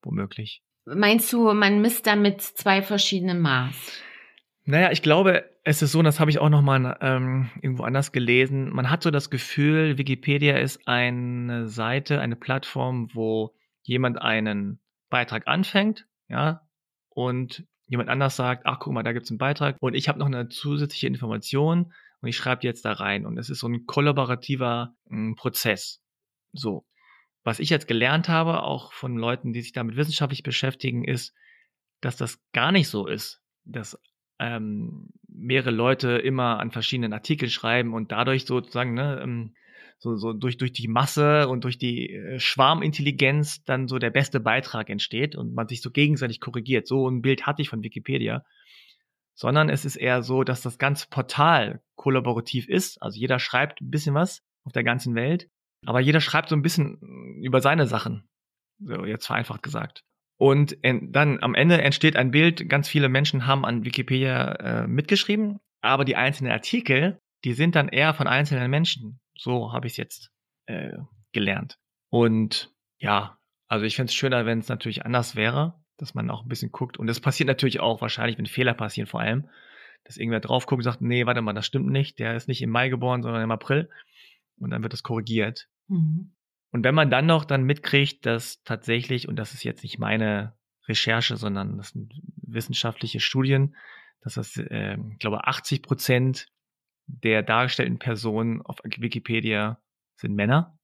Womöglich. 0.07 0.62
Meinst 0.85 1.33
du, 1.33 1.53
man 1.53 1.81
misst 1.81 2.07
damit 2.07 2.40
zwei 2.40 2.81
verschiedene 2.81 3.35
Maß? 3.35 3.75
Naja, 4.64 4.92
ich 4.92 5.03
glaube, 5.03 5.45
es 5.64 5.83
ist 5.83 5.92
so, 5.92 5.99
und 5.99 6.05
das 6.05 6.21
habe 6.21 6.31
ich 6.31 6.38
auch 6.38 6.49
nochmal 6.49 6.97
ähm, 7.01 7.51
irgendwo 7.61 7.83
anders 7.83 8.12
gelesen. 8.12 8.71
Man 8.71 8.88
hat 8.88 9.03
so 9.03 9.11
das 9.11 9.31
Gefühl, 9.31 9.99
Wikipedia 9.99 10.59
ist 10.59 10.87
eine 10.87 11.66
Seite, 11.66 12.21
eine 12.21 12.37
Plattform, 12.37 13.09
wo 13.14 13.53
jemand 13.83 14.23
einen 14.23 14.79
Beitrag 15.11 15.49
anfängt, 15.49 16.07
ja, 16.29 16.62
und 17.09 17.64
jemand 17.88 18.09
anders 18.09 18.37
sagt, 18.37 18.64
ach 18.64 18.79
guck 18.79 18.92
mal, 18.92 19.03
da 19.03 19.12
gibt's 19.12 19.31
einen 19.31 19.38
Beitrag 19.38 19.77
und 19.81 19.95
ich 19.95 20.09
habe 20.09 20.21
noch 20.21 20.27
eine 20.27 20.49
zusätzliche 20.49 21.09
Information 21.09 21.92
und 22.21 22.29
ich 22.29 22.37
schreibe 22.37 22.62
jetzt 22.62 22.85
da 22.85 22.92
rein. 22.92 23.27
Und 23.27 23.38
es 23.38 23.51
ist 23.51 23.59
so 23.59 23.69
ein 23.69 23.87
kollaborativer 23.87 24.95
ähm, 25.11 25.35
Prozess. 25.37 26.01
So. 26.53 26.85
Was 27.47 27.61
ich 27.61 27.71
jetzt 27.71 27.87
gelernt 27.87 28.29
habe, 28.29 28.65
auch 28.65 28.93
von 28.93 29.17
Leuten, 29.17 29.53
die 29.53 29.63
sich 29.63 29.71
damit 29.71 29.95
wissenschaftlich 29.95 30.43
beschäftigen, 30.43 31.05
ist, 31.05 31.33
dass 32.01 32.17
das 32.17 32.43
gar 32.51 32.73
nicht 32.73 32.89
so 32.89 33.07
ist, 33.07 33.41
dass 33.65 33.97
ähm, 34.41 35.11
mehrere 35.29 35.71
Leute 35.71 36.19
immer 36.19 36.59
an 36.59 36.73
verschiedenen 36.73 37.13
Artikeln 37.13 37.49
schreiben 37.49 37.95
und 37.95 38.11
dadurch 38.11 38.47
sozusagen 38.47 38.95
ne, 38.95 39.21
ähm, 39.23 39.55
so, 39.99 40.17
so 40.17 40.33
durch, 40.33 40.57
durch 40.57 40.73
die 40.73 40.89
Masse 40.89 41.47
und 41.49 41.63
durch 41.63 41.79
die 41.79 42.15
äh, 42.15 42.41
Schwarmintelligenz 42.41 43.63
dann 43.63 43.87
so 43.87 44.01
der 44.01 44.11
beste 44.11 44.41
Beitrag 44.41 44.91
entsteht 44.91 45.37
und 45.37 45.55
man 45.55 45.69
sich 45.69 45.83
so 45.83 45.93
gegenseitig 45.93 46.41
korrigiert. 46.41 46.89
So 46.89 47.09
ein 47.09 47.23
Bild 47.23 47.47
hatte 47.47 47.63
ich 47.63 47.69
von 47.69 47.85
Wikipedia. 47.85 48.45
Sondern 49.35 49.69
es 49.69 49.85
ist 49.85 49.95
eher 49.95 50.25
so, 50.25 50.43
dass 50.43 50.63
das 50.63 50.79
ganze 50.79 51.07
Portal 51.11 51.81
kollaborativ 51.95 52.69
ist. 52.69 53.01
Also 53.01 53.21
jeder 53.21 53.39
schreibt 53.39 53.83
ein 53.83 53.91
bisschen 53.91 54.17
was 54.17 54.43
auf 54.65 54.73
der 54.73 54.83
ganzen 54.83 55.15
Welt, 55.15 55.49
aber 55.87 56.01
jeder 56.01 56.20
schreibt 56.20 56.49
so 56.49 56.57
ein 56.57 56.62
bisschen 56.62 56.99
über 57.42 57.61
seine 57.61 57.87
Sachen. 57.87 58.29
So, 58.79 59.05
jetzt 59.05 59.27
vereinfacht 59.27 59.62
gesagt. 59.62 60.05
Und 60.38 60.77
dann 60.83 61.42
am 61.42 61.55
Ende 61.55 61.81
entsteht 61.81 62.16
ein 62.16 62.31
Bild, 62.31 62.68
ganz 62.68 62.88
viele 62.88 63.09
Menschen 63.09 63.46
haben 63.46 63.64
an 63.64 63.85
Wikipedia 63.85 64.53
äh, 64.53 64.87
mitgeschrieben, 64.87 65.61
aber 65.81 66.05
die 66.05 66.16
einzelnen 66.16 66.53
Artikel, 66.53 67.18
die 67.44 67.55
sind 67.55 67.75
dann 67.75 67.88
eher 67.88 68.12
von 68.12 68.27
einzelnen 68.27 68.70
Menschen. 68.70 69.18
So 69.38 69.72
habe 69.72 69.87
ich 69.87 69.94
es 69.94 69.96
jetzt 69.96 70.31
äh, 70.66 70.92
gelernt. 71.33 71.79
Und 72.11 72.70
ja, 72.99 73.38
also 73.68 73.85
ich 73.85 73.96
fände 73.96 74.11
es 74.11 74.14
schöner, 74.14 74.44
wenn 74.44 74.59
es 74.59 74.68
natürlich 74.68 75.07
anders 75.07 75.37
wäre, 75.37 75.75
dass 75.96 76.14
man 76.14 76.31
auch 76.31 76.42
ein 76.42 76.49
bisschen 76.49 76.70
guckt. 76.70 76.99
Und 76.99 77.07
das 77.07 77.20
passiert 77.20 77.46
natürlich 77.46 77.81
auch 77.81 78.01
wahrscheinlich, 78.01 78.37
wenn 78.37 78.46
Fehler 78.46 78.75
passieren 78.75 79.07
vor 79.07 79.20
allem, 79.20 79.49
dass 80.05 80.18
irgendwer 80.18 80.40
drauf 80.40 80.66
guckt 80.66 80.81
und 80.81 80.85
sagt, 80.85 81.01
nee, 81.01 81.25
warte 81.27 81.40
mal, 81.40 81.53
das 81.53 81.66
stimmt 81.66 81.88
nicht, 81.88 82.18
der 82.18 82.37
ist 82.37 82.49
nicht 82.49 82.62
im 82.62 82.70
Mai 82.70 82.90
geboren, 82.90 83.22
sondern 83.22 83.42
im 83.42 83.51
April. 83.51 83.88
Und 84.59 84.70
dann 84.70 84.83
wird 84.83 84.92
das 84.92 85.03
korrigiert. 85.03 85.68
Mhm. 85.88 86.33
Und 86.72 86.85
wenn 86.85 86.94
man 86.94 87.11
dann 87.11 87.27
noch 87.27 87.44
dann 87.44 87.64
mitkriegt, 87.64 88.27
dass 88.27 88.62
tatsächlich, 88.62 89.29
und 89.29 89.37
das 89.37 89.55
ist 89.55 89.64
jetzt 89.64 89.83
nicht 89.83 89.99
meine 89.99 90.55
Recherche, 90.88 91.37
sondern 91.37 91.79
das 91.79 91.90
sind 91.90 92.12
wissenschaftliche 92.37 93.20
Studien, 93.20 93.77
dass 94.20 94.35
das, 94.35 94.57
äh, 94.57 94.99
ich 95.12 95.18
glaube, 95.18 95.46
80 95.46 95.83
Prozent 95.83 96.49
der 97.07 97.42
dargestellten 97.42 97.99
Personen 97.99 98.62
auf 98.62 98.79
Wikipedia 98.85 99.81
sind 100.16 100.35
Männer. 100.35 100.79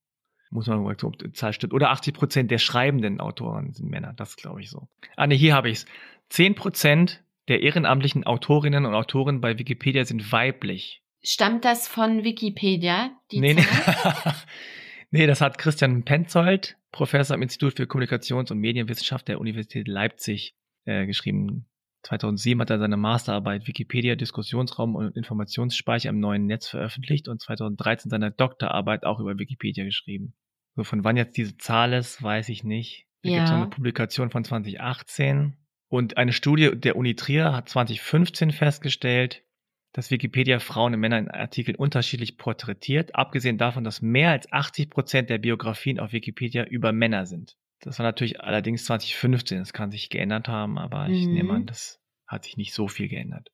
Muss 0.50 0.66
man 0.66 0.82
mal 0.82 0.94
ob 1.02 1.18
die 1.18 1.32
Zahl 1.32 1.52
stimmt. 1.52 1.72
Oder 1.72 1.90
80 1.90 2.14
Prozent 2.14 2.50
der 2.50 2.58
schreibenden 2.58 3.20
Autoren 3.20 3.72
sind 3.72 3.88
Männer. 3.88 4.12
Das 4.12 4.36
glaube 4.36 4.60
ich 4.60 4.68
so. 4.68 4.88
Ah, 5.16 5.26
ne, 5.26 5.34
hier 5.34 5.54
habe 5.54 5.70
ich 5.70 5.78
es. 5.78 5.86
10 6.28 6.54
Prozent 6.54 7.24
der 7.48 7.62
ehrenamtlichen 7.62 8.24
Autorinnen 8.24 8.84
und 8.84 8.94
Autoren 8.94 9.40
bei 9.40 9.58
Wikipedia 9.58 10.04
sind 10.04 10.30
weiblich. 10.30 11.02
Stammt 11.22 11.64
das 11.64 11.88
von 11.88 12.22
Wikipedia? 12.22 13.10
Die 13.30 13.40
nee, 13.40 13.54
nee. 13.54 13.64
Nee, 15.12 15.26
das 15.26 15.42
hat 15.42 15.58
Christian 15.58 16.04
Penzold, 16.04 16.78
Professor 16.90 17.34
am 17.34 17.42
Institut 17.42 17.76
für 17.76 17.84
Kommunikations- 17.84 18.50
und 18.50 18.58
Medienwissenschaft 18.58 19.28
der 19.28 19.40
Universität 19.40 19.86
Leipzig, 19.86 20.56
äh, 20.86 21.04
geschrieben. 21.04 21.66
2007 22.04 22.58
hat 22.62 22.70
er 22.70 22.78
seine 22.78 22.96
Masterarbeit 22.96 23.68
Wikipedia 23.68 24.16
Diskussionsraum 24.16 24.96
und 24.96 25.14
Informationsspeicher 25.14 26.08
im 26.08 26.18
neuen 26.18 26.46
Netz 26.46 26.66
veröffentlicht 26.66 27.28
und 27.28 27.42
2013 27.42 28.10
seine 28.10 28.30
Doktorarbeit 28.30 29.04
auch 29.04 29.20
über 29.20 29.38
Wikipedia 29.38 29.84
geschrieben. 29.84 30.32
So 30.76 30.82
von 30.82 31.04
wann 31.04 31.18
jetzt 31.18 31.36
diese 31.36 31.58
Zahl 31.58 31.92
ist, 31.92 32.22
weiß 32.22 32.48
ich 32.48 32.64
nicht. 32.64 33.06
Da 33.22 33.28
ja. 33.28 33.36
gibt 33.36 33.48
es 33.48 33.54
eine 33.54 33.66
Publikation 33.66 34.30
von 34.30 34.44
2018 34.44 35.58
und 35.88 36.16
eine 36.16 36.32
Studie 36.32 36.70
der 36.74 36.96
Uni 36.96 37.14
Trier 37.16 37.52
hat 37.52 37.68
2015 37.68 38.50
festgestellt, 38.50 39.44
dass 39.92 40.10
Wikipedia 40.10 40.58
Frauen 40.58 40.94
und 40.94 41.00
Männer 41.00 41.18
in 41.18 41.30
Artikeln 41.30 41.76
unterschiedlich 41.76 42.38
porträtiert, 42.38 43.14
abgesehen 43.14 43.58
davon, 43.58 43.84
dass 43.84 44.00
mehr 44.00 44.30
als 44.30 44.50
80 44.50 44.90
Prozent 44.90 45.30
der 45.30 45.38
Biografien 45.38 46.00
auf 46.00 46.12
Wikipedia 46.12 46.64
über 46.64 46.92
Männer 46.92 47.26
sind. 47.26 47.56
Das 47.80 47.98
war 47.98 48.06
natürlich 48.06 48.40
allerdings 48.40 48.84
2015, 48.84 49.58
das 49.58 49.72
kann 49.72 49.90
sich 49.90 50.08
geändert 50.08 50.48
haben, 50.48 50.78
aber 50.78 51.08
ich 51.08 51.26
mhm. 51.26 51.34
nehme 51.34 51.52
an, 51.54 51.66
das 51.66 52.00
hat 52.26 52.44
sich 52.44 52.56
nicht 52.56 52.72
so 52.72 52.88
viel 52.88 53.08
geändert. 53.08 53.50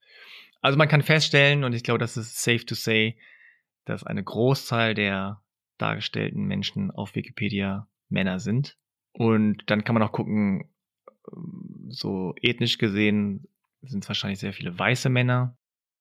Also 0.61 0.79
man 0.79 0.88
kann 0.88 1.03
feststellen, 1.03 1.64
und 1.64 1.72
ich 1.72 1.83
glaube, 1.83 1.98
das 1.98 2.16
ist 2.16 2.42
safe 2.42 2.64
to 2.64 2.74
say, 2.74 3.16
dass 3.85 4.05
eine 4.05 4.22
Großzahl 4.22 4.94
der 4.94 5.42
dargestellten 5.79 6.44
Menschen 6.44 6.90
auf 6.90 7.14
Wikipedia 7.14 7.88
Männer 8.09 8.38
sind. 8.38 8.77
Und 9.12 9.62
dann 9.66 9.85
kann 9.85 9.94
man 9.94 10.03
auch 10.03 10.12
gucken, 10.12 10.68
so 11.88 12.35
ethnisch 12.40 12.79
gesehen 12.79 13.48
sind 13.83 14.05
es 14.05 14.09
wahrscheinlich 14.09 14.40
sehr 14.40 14.53
viele 14.53 14.79
weiße 14.79 15.09
Männer, 15.09 15.57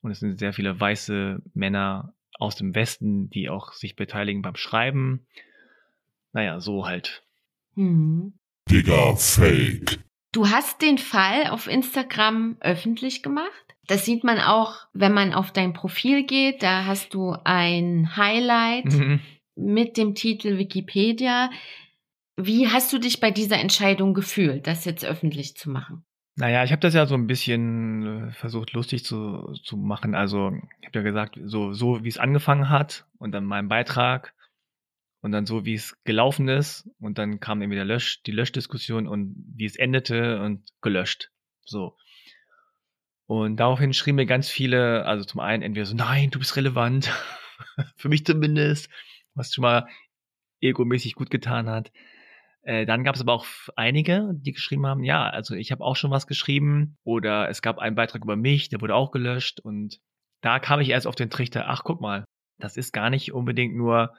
und 0.07 0.11
es 0.11 0.21
sind 0.21 0.39
sehr 0.39 0.53
viele 0.53 0.79
weiße 0.79 1.41
Männer 1.53 2.13
aus 2.39 2.55
dem 2.55 2.73
Westen, 2.75 3.29
die 3.29 3.49
auch 3.49 3.73
sich 3.73 3.97
beteiligen 3.97 4.41
beim 4.41 4.55
Schreiben. 4.55 5.27
Naja, 6.31 6.61
so 6.61 6.87
halt. 6.87 7.23
Hm. 7.75 8.33
Digga, 8.69 9.17
Fake. 9.17 9.99
Du 10.31 10.49
hast 10.49 10.81
den 10.81 10.97
Fall 10.97 11.47
auf 11.47 11.67
Instagram 11.67 12.55
öffentlich 12.61 13.21
gemacht. 13.21 13.75
Das 13.87 14.05
sieht 14.05 14.23
man 14.23 14.39
auch, 14.39 14.87
wenn 14.93 15.11
man 15.11 15.33
auf 15.33 15.51
dein 15.51 15.73
Profil 15.73 16.25
geht. 16.25 16.63
Da 16.63 16.85
hast 16.85 17.13
du 17.13 17.35
ein 17.43 18.15
Highlight 18.15 18.85
mhm. 18.85 19.19
mit 19.55 19.97
dem 19.97 20.15
Titel 20.15 20.57
Wikipedia. 20.57 21.49
Wie 22.37 22.69
hast 22.69 22.93
du 22.93 22.97
dich 22.97 23.19
bei 23.19 23.31
dieser 23.31 23.59
Entscheidung 23.59 24.13
gefühlt, 24.13 24.67
das 24.67 24.85
jetzt 24.85 25.03
öffentlich 25.03 25.55
zu 25.55 25.69
machen? 25.69 26.05
Naja, 26.39 26.63
ich 26.63 26.71
habe 26.71 26.81
das 26.81 26.93
ja 26.93 27.07
so 27.07 27.15
ein 27.15 27.25
bisschen 27.25 28.27
äh, 28.27 28.31
versucht 28.31 28.73
lustig 28.73 29.03
zu, 29.03 29.53
zu 29.63 29.75
machen. 29.75 30.13
Also 30.13 30.51
ich 30.79 30.85
habe 30.85 30.99
ja 30.99 31.01
gesagt, 31.01 31.39
so, 31.43 31.73
so 31.73 32.03
wie 32.03 32.09
es 32.09 32.19
angefangen 32.19 32.69
hat 32.69 33.07
und 33.17 33.31
dann 33.31 33.43
mein 33.43 33.67
Beitrag 33.67 34.35
und 35.21 35.31
dann 35.31 35.47
so 35.47 35.65
wie 35.65 35.73
es 35.73 35.97
gelaufen 36.03 36.47
ist 36.47 36.87
und 36.99 37.17
dann 37.17 37.39
kam 37.39 37.63
irgendwie 37.63 37.77
der 37.77 37.85
Lösch, 37.85 38.21
die 38.21 38.31
Löschdiskussion 38.31 39.07
und 39.07 39.35
wie 39.55 39.65
es 39.65 39.77
endete 39.77 40.39
und 40.43 40.61
gelöscht. 40.81 41.31
So. 41.65 41.97
Und 43.25 43.57
daraufhin 43.57 43.93
schrieben 43.93 44.17
mir 44.17 44.27
ganz 44.27 44.47
viele, 44.47 45.07
also 45.07 45.25
zum 45.25 45.39
einen 45.39 45.63
entweder 45.63 45.87
so, 45.87 45.95
nein, 45.95 46.29
du 46.29 46.37
bist 46.37 46.55
relevant, 46.55 47.11
für 47.97 48.09
mich 48.09 48.27
zumindest, 48.27 48.91
was 49.33 49.55
schon 49.55 49.63
mal 49.63 49.87
egomäßig 50.61 51.15
gut 51.15 51.31
getan 51.31 51.67
hat. 51.67 51.91
Äh, 52.67 52.85
dann 52.85 53.05
gab 53.05 53.15
es 53.15 53.21
aber 53.21 53.31
auch 53.31 53.45
einige, 53.77 54.29
die 54.33 54.51
geschrieben 54.51 54.85
haben, 54.85 55.05
ja, 55.05 55.29
also 55.29 55.55
ich 55.55 55.71
habe 55.71 55.85
auch 55.85 55.95
schon 55.95 56.11
was 56.11 56.27
geschrieben 56.27 56.97
oder 57.05 57.47
es 57.47 57.61
gab 57.61 57.79
einen 57.79 57.95
Beitrag 57.95 58.25
über 58.25 58.35
mich, 58.35 58.67
der 58.67 58.81
wurde 58.81 58.93
auch 58.93 59.11
gelöscht 59.11 59.61
und 59.61 60.01
da 60.41 60.59
kam 60.59 60.81
ich 60.81 60.89
erst 60.89 61.07
auf 61.07 61.15
den 61.15 61.29
Trichter, 61.29 61.69
ach 61.69 61.85
guck 61.85 62.01
mal, 62.01 62.25
das 62.59 62.75
ist 62.75 62.91
gar 62.91 63.09
nicht 63.09 63.31
unbedingt 63.31 63.73
nur 63.73 64.13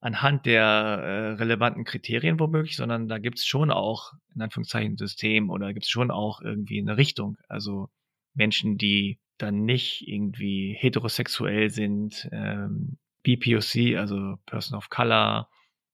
anhand 0.00 0.44
der 0.44 0.62
äh, 0.62 1.32
relevanten 1.36 1.84
Kriterien 1.84 2.38
womöglich, 2.38 2.76
sondern 2.76 3.08
da 3.08 3.16
gibt 3.16 3.38
es 3.38 3.46
schon 3.46 3.70
auch 3.70 4.12
in 4.34 4.42
Anführungszeichen 4.42 4.92
ein 4.92 4.98
System 4.98 5.48
oder 5.48 5.72
gibt 5.72 5.86
es 5.86 5.90
schon 5.90 6.10
auch 6.10 6.42
irgendwie 6.42 6.80
eine 6.82 6.98
Richtung. 6.98 7.38
Also 7.48 7.88
Menschen, 8.34 8.76
die 8.76 9.20
dann 9.38 9.64
nicht 9.64 10.06
irgendwie 10.06 10.76
heterosexuell 10.78 11.70
sind, 11.70 12.28
ähm, 12.30 12.98
BPOC, 13.22 13.96
also 13.96 14.36
Person 14.44 14.76
of 14.76 14.90
Color, 14.90 15.48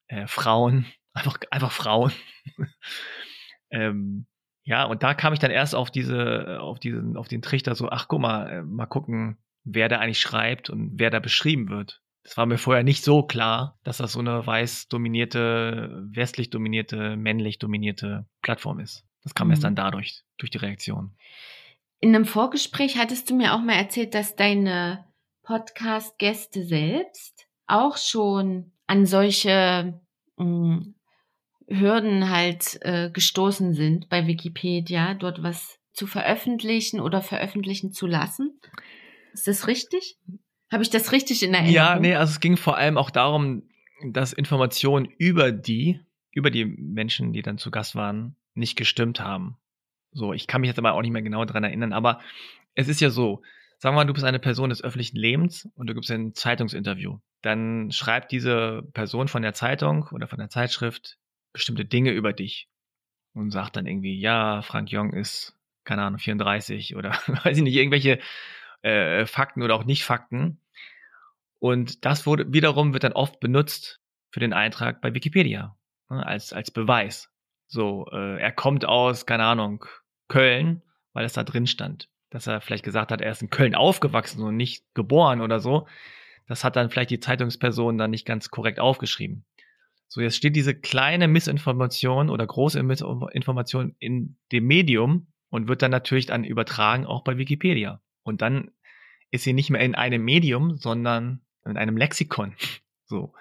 äh, 0.09 0.27
Frauen, 0.27 0.87
einfach, 1.15 1.39
einfach 1.51 1.73
Frauen. 1.73 2.13
ähm, 3.71 4.27
ja, 4.65 4.85
und 4.85 5.03
da 5.03 5.15
kam 5.15 5.33
ich 5.33 5.39
dann 5.39 5.51
erst 5.51 5.75
auf 5.75 5.91
diese, 5.91 6.59
auf 6.61 6.79
diesen, 6.79 7.17
auf 7.17 7.29
den 7.29 7.43
Trichter 7.43 7.75
so, 7.75 7.89
ach 7.91 8.09
guck 8.09 8.21
mal, 8.21 8.51
äh, 8.51 8.63
mal 8.63 8.87
gucken, 8.87 9.39
wer 9.65 9.89
da 9.89 9.99
eigentlich 9.99 10.21
schreibt 10.21 10.71
und 10.71 10.93
wer 10.95 11.11
da 11.11 11.21
beschrieben 11.21 11.69
wird. 11.69 12.03
Das 12.23 12.39
war 12.39 12.47
mir 12.47 12.57
vorher 12.57 12.83
nicht 12.83 13.05
so 13.05 13.23
klar, 13.23 13.79
dass 13.85 13.99
das 13.99 14.13
so 14.13 14.21
eine 14.21 14.47
weiß 14.47 14.89
dominierte, 14.89 16.03
westlich 16.11 16.49
dominierte, 16.49 17.17
männlich 17.17 17.59
dominierte 17.59 18.27
Plattform 18.41 18.81
ist. 18.81 19.05
Das 19.23 19.35
kam 19.35 19.49
mhm. 19.49 19.53
erst 19.53 19.65
dann 19.65 19.77
dadurch, 19.77 20.23
durch 20.39 20.51
die 20.51 20.59
Reaktion. 20.59 21.15
In 22.01 22.15
einem 22.15 22.25
Vorgespräch 22.25 22.99
hattest 22.99 23.29
du 23.29 23.35
mir 23.35 23.55
auch 23.55 23.63
mal 23.63 23.75
erzählt, 23.75 24.15
dass 24.15 24.37
deine 24.37 25.05
Podcast-Gäste 25.43 26.65
selbst 26.65 27.47
auch 27.67 27.99
schon 27.99 28.73
an 28.87 29.05
solche 29.05 30.01
mh, 30.37 30.45
mm, 30.45 30.95
Hürden 31.69 32.31
halt 32.31 32.79
äh, 32.83 33.11
gestoßen 33.11 33.75
sind 33.75 34.09
bei 34.09 34.27
Wikipedia, 34.27 35.15
dort 35.15 35.43
was 35.43 35.79
zu 35.93 36.07
veröffentlichen 36.07 37.01
oder 37.01 37.23
veröffentlichen 37.23 37.93
zu 37.93 38.07
lassen. 38.07 38.59
Ist 39.33 39.47
das 39.47 39.67
richtig? 39.67 40.19
Habe 40.71 40.83
ich 40.83 40.91
das 40.91 41.13
richtig 41.13 41.43
in 41.43 41.55
Erinnerung? 41.55 41.75
Ja, 41.75 41.99
nee, 41.99 42.15
also 42.15 42.33
es 42.33 42.41
ging 42.41 42.57
vor 42.57 42.77
allem 42.77 42.99
auch 42.99 43.11
darum, 43.11 43.63
dass 44.05 44.33
Informationen 44.33 45.07
über 45.19 45.53
die, 45.53 46.01
über 46.33 46.51
die 46.51 46.65
Menschen, 46.65 47.33
die 47.33 47.43
dann 47.43 47.59
zu 47.59 47.71
Gast 47.71 47.95
waren, 47.95 48.37
nicht 48.55 48.77
gestimmt 48.77 49.21
haben. 49.21 49.57
So, 50.13 50.33
ich 50.33 50.47
kann 50.47 50.61
mich 50.61 50.69
jetzt 50.69 50.79
aber 50.79 50.95
auch 50.95 51.03
nicht 51.03 51.13
mehr 51.13 51.23
genau 51.23 51.45
dran 51.45 51.65
erinnern, 51.65 51.93
aber 51.93 52.21
es 52.75 52.89
ist 52.89 53.01
ja 53.01 53.11
so, 53.11 53.43
sagen 53.79 53.95
wir 53.95 54.01
mal, 54.01 54.05
du 54.05 54.13
bist 54.13 54.25
eine 54.25 54.39
Person 54.39 54.71
des 54.71 54.83
öffentlichen 54.83 55.17
Lebens 55.17 55.69
und 55.75 55.89
du 55.89 55.95
gibst 55.95 56.11
ein 56.11 56.35
Zeitungsinterview. 56.35 57.19
Dann 57.43 57.91
schreibt 57.91 58.33
diese 58.33 58.83
Person 58.95 59.29
von 59.29 59.43
der 59.43 59.55
Zeitung 59.55 60.09
oder 60.13 60.27
von 60.27 60.39
der 60.39 60.49
Zeitschrift 60.49 61.19
bestimmte 61.55 61.87
Dinge 61.87 62.11
über 62.11 62.35
dich 62.35 62.69
und 63.33 63.51
sagt 63.51 63.77
dann 63.77 63.87
irgendwie, 63.87 64.21
ja, 64.21 64.61
Frank 64.61 64.91
Jong 64.91 65.15
ist, 65.15 65.57
keine 65.85 66.03
Ahnung, 66.03 66.19
34 66.19 66.97
oder 66.97 67.11
weiß 67.45 67.57
ich 67.57 67.63
nicht, 67.63 67.77
irgendwelche 67.77 68.19
äh, 68.83 69.25
Fakten 69.25 69.63
oder 69.63 69.75
auch 69.75 69.85
nicht 69.85 70.05
Fakten. 70.05 70.61
Und 71.59 72.05
das 72.05 72.27
wurde 72.27 72.53
wiederum 72.53 72.93
wird 72.93 73.05
dann 73.05 73.13
oft 73.13 73.41
benutzt 73.41 74.01
für 74.31 74.41
den 74.41 74.53
Eintrag 74.53 75.01
bei 75.01 75.15
Wikipedia 75.15 75.75
ne, 76.11 76.27
als 76.27 76.53
als 76.53 76.71
Beweis. 76.71 77.31
So, 77.67 78.07
äh, 78.13 78.39
er 78.39 78.53
kommt 78.53 78.85
aus, 78.85 79.25
keine 79.25 79.45
Ahnung, 79.45 79.87
Köln, 80.29 80.83
weil 81.13 81.25
es 81.25 81.33
da 81.33 81.45
drin 81.45 81.67
stand, 81.67 82.11
dass 82.31 82.47
er 82.47 82.61
vielleicht 82.61 82.85
gesagt 82.85 83.11
hat, 83.11 83.21
er 83.21 83.31
ist 83.31 83.43
in 83.43 83.51
Köln 83.51 83.75
aufgewachsen 83.75 84.43
und 84.43 84.57
nicht 84.57 84.85
geboren 84.95 85.41
oder 85.41 85.61
so. 85.61 85.87
das 86.47 86.63
hat 86.65 86.77
dann 86.77 86.91
vielleicht 86.91 87.11
die 87.11 87.21
Zeitungsperson 87.21 87.97
dann 87.97 88.11
nicht 88.11 88.27
ganz 88.27 88.51
korrekt 88.51 88.79
aufgeschrieben. 88.81 89.45
So, 90.15 90.21
jetzt 90.21 90.37
steht 90.37 90.55
diese 90.55 90.77
kleine 90.77 91.27
Missinformation 91.27 92.31
oder 92.31 92.47
große 92.47 92.81
Missinformation 92.85 93.97
in 93.99 94.37
dem 94.53 94.65
Medium 94.65 95.27
und 95.51 95.67
wird 95.67 95.83
dann 95.83 95.91
natürlich 95.91 96.27
dann 96.27 96.45
übertragen 96.45 97.05
auch 97.05 97.25
bei 97.25 97.37
Wikipedia. 97.37 98.01
Und 98.23 98.41
dann 98.41 98.71
ist 99.33 99.43
sie 99.43 99.53
nicht 99.53 99.71
mehr 99.71 99.81
in 99.81 99.97
einem 99.97 100.23
Medium, 100.23 100.77
sondern 100.77 101.41
in 101.65 101.77
einem 101.77 101.97
Lexikon. 101.97 102.55
So. 103.07 103.35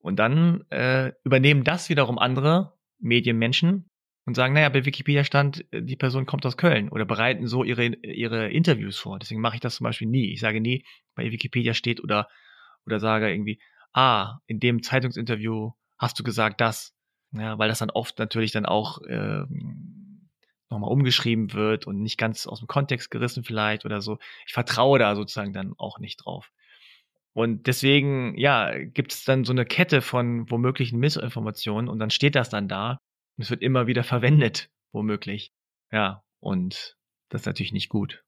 Und 0.00 0.16
dann 0.18 0.64
äh, 0.70 1.12
übernehmen 1.24 1.64
das 1.64 1.88
wiederum 1.88 2.18
andere 2.18 2.74
Medienmenschen 2.98 3.88
und 4.26 4.34
sagen, 4.34 4.52
naja, 4.52 4.68
bei 4.68 4.84
Wikipedia 4.84 5.24
stand, 5.24 5.64
äh, 5.72 5.82
die 5.82 5.96
Person 5.96 6.26
kommt 6.26 6.44
aus 6.44 6.58
Köln 6.58 6.90
oder 6.90 7.06
bereiten 7.06 7.46
so 7.46 7.64
ihre, 7.64 7.86
ihre 7.86 8.50
Interviews 8.50 8.98
vor. 8.98 9.18
Deswegen 9.18 9.40
mache 9.40 9.54
ich 9.54 9.60
das 9.60 9.76
zum 9.76 9.84
Beispiel 9.84 10.08
nie. 10.08 10.32
Ich 10.32 10.40
sage 10.40 10.60
nie, 10.60 10.84
bei 11.14 11.30
Wikipedia 11.30 11.74
steht 11.74 12.02
oder, 12.02 12.28
oder 12.84 13.00
sage 13.00 13.30
irgendwie, 13.30 13.60
ah, 13.92 14.38
in 14.46 14.60
dem 14.60 14.82
Zeitungsinterview 14.82 15.72
hast 15.98 16.18
du 16.18 16.22
gesagt 16.22 16.60
das. 16.60 16.94
Ja, 17.32 17.58
weil 17.58 17.68
das 17.68 17.78
dann 17.78 17.90
oft 17.90 18.18
natürlich 18.18 18.50
dann 18.50 18.66
auch 18.66 19.02
äh, 19.02 19.44
nochmal 20.68 20.90
umgeschrieben 20.90 21.52
wird 21.52 21.86
und 21.86 22.00
nicht 22.02 22.18
ganz 22.18 22.46
aus 22.46 22.58
dem 22.60 22.68
Kontext 22.68 23.10
gerissen 23.10 23.44
vielleicht 23.44 23.84
oder 23.84 24.00
so. 24.00 24.18
Ich 24.46 24.52
vertraue 24.52 24.98
da 24.98 25.14
sozusagen 25.14 25.52
dann 25.52 25.74
auch 25.78 25.98
nicht 25.98 26.24
drauf. 26.24 26.50
Und 27.32 27.66
deswegen, 27.68 28.36
ja, 28.36 28.76
gibt 28.76 29.12
es 29.12 29.24
dann 29.24 29.44
so 29.44 29.52
eine 29.52 29.64
Kette 29.64 30.02
von 30.02 30.50
womöglichen 30.50 30.98
Missinformationen 30.98 31.88
und 31.88 31.98
dann 32.00 32.10
steht 32.10 32.34
das 32.34 32.48
dann 32.48 32.66
da 32.66 33.00
und 33.36 33.44
es 33.44 33.50
wird 33.50 33.62
immer 33.62 33.86
wieder 33.86 34.02
verwendet, 34.02 34.68
womöglich. 34.92 35.52
Ja, 35.92 36.24
und 36.40 36.96
das 37.28 37.42
ist 37.42 37.46
natürlich 37.46 37.72
nicht 37.72 37.88
gut. 37.88 38.24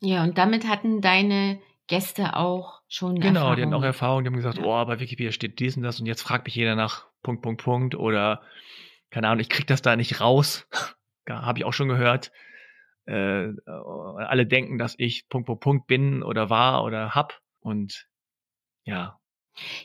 Ja, 0.00 0.22
und 0.22 0.36
damit 0.36 0.68
hatten 0.68 1.00
deine 1.00 1.58
Gäste 1.88 2.36
auch 2.36 2.80
schon 2.88 3.16
Genau, 3.20 3.40
Erfahrung. 3.40 3.56
die 3.56 3.62
hatten 3.62 3.74
auch 3.74 3.82
Erfahrung, 3.82 4.24
die 4.24 4.28
haben 4.28 4.36
gesagt, 4.36 4.58
Ja. 4.58 4.64
oh, 4.64 4.84
bei 4.84 4.98
Wikipedia 5.00 5.32
steht 5.32 5.58
dies 5.60 5.76
und 5.76 5.82
das 5.82 6.00
und 6.00 6.06
jetzt 6.06 6.22
fragt 6.22 6.44
mich 6.46 6.54
jeder 6.54 6.74
nach 6.74 7.06
Punkt, 7.22 7.42
Punkt, 7.42 7.62
Punkt 7.62 7.94
oder 7.94 8.42
keine 9.10 9.28
Ahnung, 9.28 9.40
ich 9.40 9.48
krieg 9.48 9.66
das 9.66 9.82
da 9.82 9.96
nicht 9.96 10.20
raus. 10.20 10.66
Habe 11.28 11.58
ich 11.58 11.64
auch 11.64 11.72
schon 11.72 11.88
gehört. 11.88 12.32
Äh, 13.08 13.46
äh, 13.46 13.54
alle 13.66 14.46
denken, 14.46 14.78
dass 14.78 14.94
ich 14.98 15.28
Punkt, 15.28 15.46
Punkt, 15.46 15.62
Punkt 15.62 15.86
bin 15.86 16.22
oder 16.22 16.50
war 16.50 16.82
oder 16.84 17.14
hab 17.14 17.40
und 17.60 18.06
ja, 18.84 19.18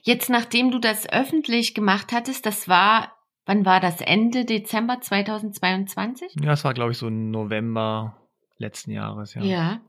Jetzt, 0.03 0.29
nachdem 0.29 0.69
du 0.69 0.79
das 0.79 1.07
öffentlich 1.07 1.73
gemacht 1.73 2.11
hattest, 2.11 2.45
das 2.45 2.67
war, 2.67 3.15
wann 3.45 3.65
war 3.65 3.79
das? 3.79 4.01
Ende 4.01 4.43
Dezember 4.43 4.99
2022? 4.99 6.35
ja, 6.43 6.51
es 6.53 6.63
war 6.65 6.73
glaube 6.73 6.91
ich 6.91 6.97
so 6.97 7.09
November 7.09 8.17
letzten 8.57 8.91
Jahres, 8.91 9.33
ja. 9.33 9.41
Ja. 9.43 9.81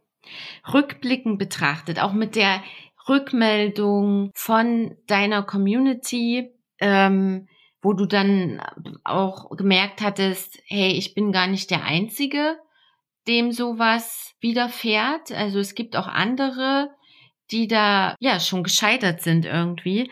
Rückblickend 0.72 1.38
betrachtet, 1.38 2.00
auch 2.00 2.12
mit 2.12 2.36
der 2.36 2.62
Rückmeldung 3.08 4.30
von 4.34 4.96
deiner 5.06 5.42
Community, 5.42 6.50
ähm, 6.78 7.48
wo 7.80 7.92
du 7.94 8.06
dann 8.06 8.62
auch 9.04 9.50
gemerkt 9.56 10.00
hattest, 10.00 10.60
hey, 10.66 10.92
ich 10.92 11.14
bin 11.14 11.32
gar 11.32 11.48
nicht 11.48 11.70
der 11.70 11.84
Einzige, 11.84 12.58
dem 13.26 13.52
sowas 13.52 14.34
widerfährt. 14.40 15.32
Also 15.32 15.58
es 15.58 15.74
gibt 15.74 15.96
auch 15.96 16.06
andere, 16.06 16.90
die 17.50 17.66
da 17.66 18.14
ja 18.20 18.38
schon 18.40 18.62
gescheitert 18.62 19.22
sind 19.22 19.44
irgendwie. 19.44 20.10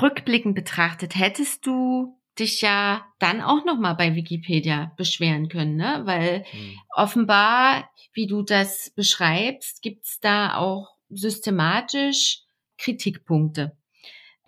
Rückblickend 0.00 0.54
betrachtet, 0.54 1.16
hättest 1.16 1.66
du 1.66 2.17
dich 2.38 2.60
ja 2.60 3.06
dann 3.18 3.40
auch 3.40 3.64
noch 3.64 3.78
mal 3.78 3.94
bei 3.94 4.14
Wikipedia 4.14 4.92
beschweren 4.96 5.48
können, 5.48 5.76
ne? 5.76 6.02
Weil 6.04 6.44
Hm. 6.50 6.78
offenbar, 6.94 7.90
wie 8.12 8.26
du 8.26 8.42
das 8.42 8.92
beschreibst, 8.94 9.82
gibt's 9.82 10.20
da 10.20 10.56
auch 10.56 10.96
systematisch 11.10 12.42
Kritikpunkte. 12.78 13.76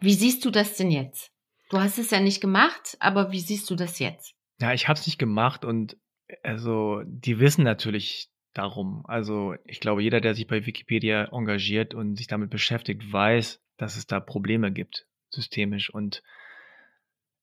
Wie 0.00 0.14
siehst 0.14 0.44
du 0.44 0.50
das 0.50 0.76
denn 0.76 0.90
jetzt? 0.90 1.30
Du 1.70 1.78
hast 1.78 1.98
es 1.98 2.10
ja 2.10 2.20
nicht 2.20 2.40
gemacht, 2.40 2.96
aber 3.00 3.32
wie 3.32 3.40
siehst 3.40 3.70
du 3.70 3.76
das 3.76 3.98
jetzt? 3.98 4.34
Ja, 4.60 4.72
ich 4.72 4.88
habe 4.88 4.98
es 4.98 5.06
nicht 5.06 5.18
gemacht 5.18 5.64
und 5.64 5.96
also 6.42 7.02
die 7.06 7.38
wissen 7.38 7.64
natürlich 7.64 8.30
darum. 8.52 9.04
Also 9.06 9.54
ich 9.64 9.80
glaube, 9.80 10.02
jeder, 10.02 10.20
der 10.20 10.34
sich 10.34 10.46
bei 10.46 10.66
Wikipedia 10.66 11.28
engagiert 11.32 11.94
und 11.94 12.16
sich 12.16 12.26
damit 12.26 12.50
beschäftigt, 12.50 13.12
weiß, 13.12 13.60
dass 13.76 13.96
es 13.96 14.06
da 14.06 14.20
Probleme 14.20 14.72
gibt, 14.72 15.06
systemisch. 15.30 15.92
Und 15.92 16.22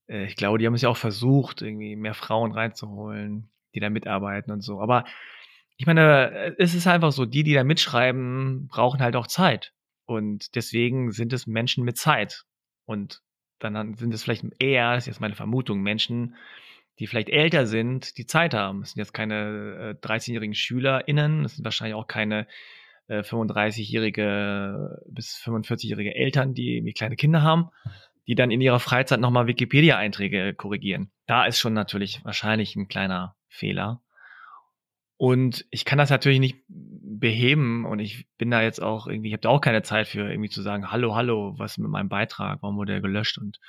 äh, 0.07 0.25
ich 0.25 0.35
glaube, 0.35 0.57
die 0.57 0.65
haben 0.65 0.73
es 0.73 0.81
ja 0.81 0.89
auch 0.89 0.97
versucht, 0.97 1.61
irgendwie 1.61 1.95
mehr 1.95 2.13
Frauen 2.13 2.51
reinzuholen, 2.51 3.49
die 3.75 3.79
da 3.79 3.89
mitarbeiten 3.89 4.51
und 4.51 4.61
so. 4.61 4.81
Aber 4.81 5.05
ich 5.77 5.85
meine, 5.85 6.55
es 6.57 6.73
ist 6.73 6.87
einfach 6.87 7.11
so, 7.11 7.25
die, 7.25 7.43
die 7.43 7.53
da 7.53 7.63
mitschreiben, 7.63 8.67
brauchen 8.67 9.01
halt 9.01 9.15
auch 9.15 9.27
Zeit. 9.27 9.73
Und 10.05 10.55
deswegen 10.55 11.11
sind 11.11 11.33
es 11.33 11.45
Menschen 11.45 11.83
mit 11.83 11.97
Zeit. 11.97 12.45
Und 12.85 13.21
dann 13.59 13.95
sind 13.95 14.13
es 14.13 14.23
vielleicht 14.23 14.45
eher, 14.59 14.93
das 14.93 15.03
ist 15.03 15.07
jetzt 15.07 15.21
meine 15.21 15.35
Vermutung, 15.35 15.81
Menschen, 15.81 16.35
die 16.99 17.07
vielleicht 17.07 17.29
älter 17.29 17.67
sind, 17.67 18.17
die 18.17 18.25
Zeit 18.25 18.53
haben. 18.53 18.81
Es 18.81 18.91
sind 18.91 18.99
jetzt 18.99 19.13
keine 19.13 19.97
äh, 20.01 20.05
13-jährigen 20.07 20.55
SchülerInnen, 20.55 21.45
es 21.45 21.55
sind 21.55 21.63
wahrscheinlich 21.63 21.95
auch 21.95 22.07
keine 22.07 22.47
äh, 23.07 23.19
35-jährige 23.19 25.01
bis 25.07 25.35
45-jährige 25.43 26.15
Eltern, 26.15 26.53
die 26.53 26.93
kleine 26.93 27.15
Kinder 27.15 27.43
haben, 27.43 27.69
die 28.27 28.35
dann 28.35 28.51
in 28.51 28.61
ihrer 28.61 28.79
Freizeit 28.79 29.19
nochmal 29.19 29.47
Wikipedia-Einträge 29.47 30.53
korrigieren. 30.53 31.11
Da 31.25 31.45
ist 31.45 31.59
schon 31.59 31.73
natürlich 31.73 32.23
wahrscheinlich 32.25 32.75
ein 32.75 32.87
kleiner 32.87 33.35
Fehler. 33.47 34.01
Und 35.15 35.65
ich 35.71 35.85
kann 35.85 35.97
das 35.97 36.11
natürlich 36.11 36.39
nicht 36.39 36.57
beheben 36.69 37.85
und 37.85 37.97
ich 37.97 38.27
bin 38.37 38.51
da 38.51 38.61
jetzt 38.61 38.81
auch 38.81 39.07
irgendwie, 39.07 39.29
ich 39.29 39.33
habe 39.33 39.41
da 39.41 39.49
auch 39.49 39.61
keine 39.61 39.81
Zeit 39.81 40.07
für 40.07 40.29
irgendwie 40.29 40.49
zu 40.49 40.61
sagen, 40.61 40.91
hallo, 40.91 41.15
hallo, 41.15 41.55
was 41.57 41.79
mit 41.79 41.89
meinem 41.89 42.09
Beitrag, 42.09 42.61
warum 42.61 42.77
wurde 42.77 42.93
er 42.93 43.01
gelöscht 43.01 43.39
und 43.39 43.59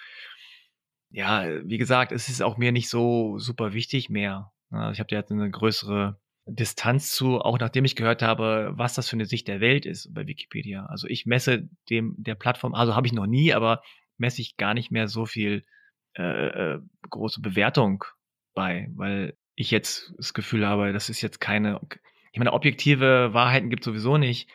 ja, 1.11 1.47
wie 1.64 1.79
gesagt, 1.79 2.12
es 2.12 2.29
ist 2.29 2.42
auch 2.42 2.59
mir 2.59 2.71
nicht 2.71 2.90
so 2.90 3.38
super 3.38 3.73
wichtig 3.73 4.11
mehr. 4.11 4.53
Ich 4.92 5.01
habe 5.01 5.07
da 5.09 5.16
jetzt 5.16 5.33
eine 5.33 5.51
größere 5.51 6.21
Distanz 6.44 7.12
zu, 7.12 7.40
auch 7.40 7.59
nachdem 7.59 7.87
ich 7.87 7.97
gehört 7.97 8.21
habe, 8.21 8.73
was 8.75 8.92
das 8.92 9.09
für 9.09 9.16
eine 9.16 9.25
Sicht 9.25 9.49
der 9.49 9.61
Welt 9.61 9.87
ist 9.87 10.12
bei 10.12 10.27
Wikipedia. 10.27 10.85
Also 10.85 11.07
ich 11.09 11.25
messe 11.25 11.71
dem 11.88 12.14
der 12.18 12.35
Plattform, 12.35 12.75
also 12.75 12.94
habe 12.94 13.07
ich 13.07 13.14
noch 13.14 13.27
nie, 13.27 13.55
aber 13.55 13.81
messe 14.18 14.42
ich 14.42 14.57
gar 14.57 14.74
nicht 14.74 14.90
mehr 14.90 15.09
so 15.09 15.26
viel 15.26 15.64
äh, 16.14 16.22
äh, 16.22 16.81
große 17.11 17.40
Bewertung 17.40 18.04
bei, 18.54 18.90
weil 18.94 19.37
ich 19.54 19.70
jetzt 19.70 20.12
das 20.16 20.35
Gefühl 20.35 20.66
habe, 20.66 20.92
das 20.92 21.09
ist 21.09 21.20
jetzt 21.20 21.40
keine, 21.40 21.81
ich 22.33 22.38
meine, 22.38 22.52
objektive 22.52 23.33
Wahrheiten 23.33 23.70
gibt 23.70 23.85
sowieso 23.85 24.18
nicht, 24.18 24.48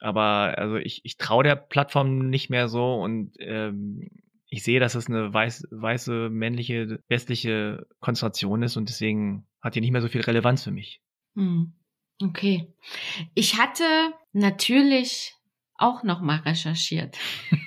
aber 0.00 0.58
also 0.58 0.76
ich, 0.76 1.04
ich 1.04 1.16
traue 1.16 1.44
der 1.44 1.56
Plattform 1.56 2.30
nicht 2.30 2.50
mehr 2.50 2.68
so 2.68 2.94
und 2.94 3.32
ähm, 3.38 4.10
ich 4.48 4.62
sehe, 4.62 4.80
dass 4.80 4.94
es 4.94 5.08
eine 5.08 5.32
weiß, 5.32 5.66
weiße, 5.70 6.30
männliche, 6.30 7.00
westliche 7.08 7.86
Konzentration 8.00 8.62
ist 8.62 8.76
und 8.76 8.88
deswegen 8.88 9.46
hat 9.60 9.74
die 9.74 9.80
nicht 9.80 9.90
mehr 9.90 10.02
so 10.02 10.08
viel 10.08 10.20
Relevanz 10.20 10.64
für 10.64 10.70
mich. 10.70 11.00
Hm. 11.34 11.74
Okay. 12.22 12.72
Ich 13.34 13.58
hatte 13.58 13.84
natürlich 14.32 15.34
auch 15.76 16.04
noch 16.04 16.20
mal 16.20 16.38
recherchiert. 16.38 17.18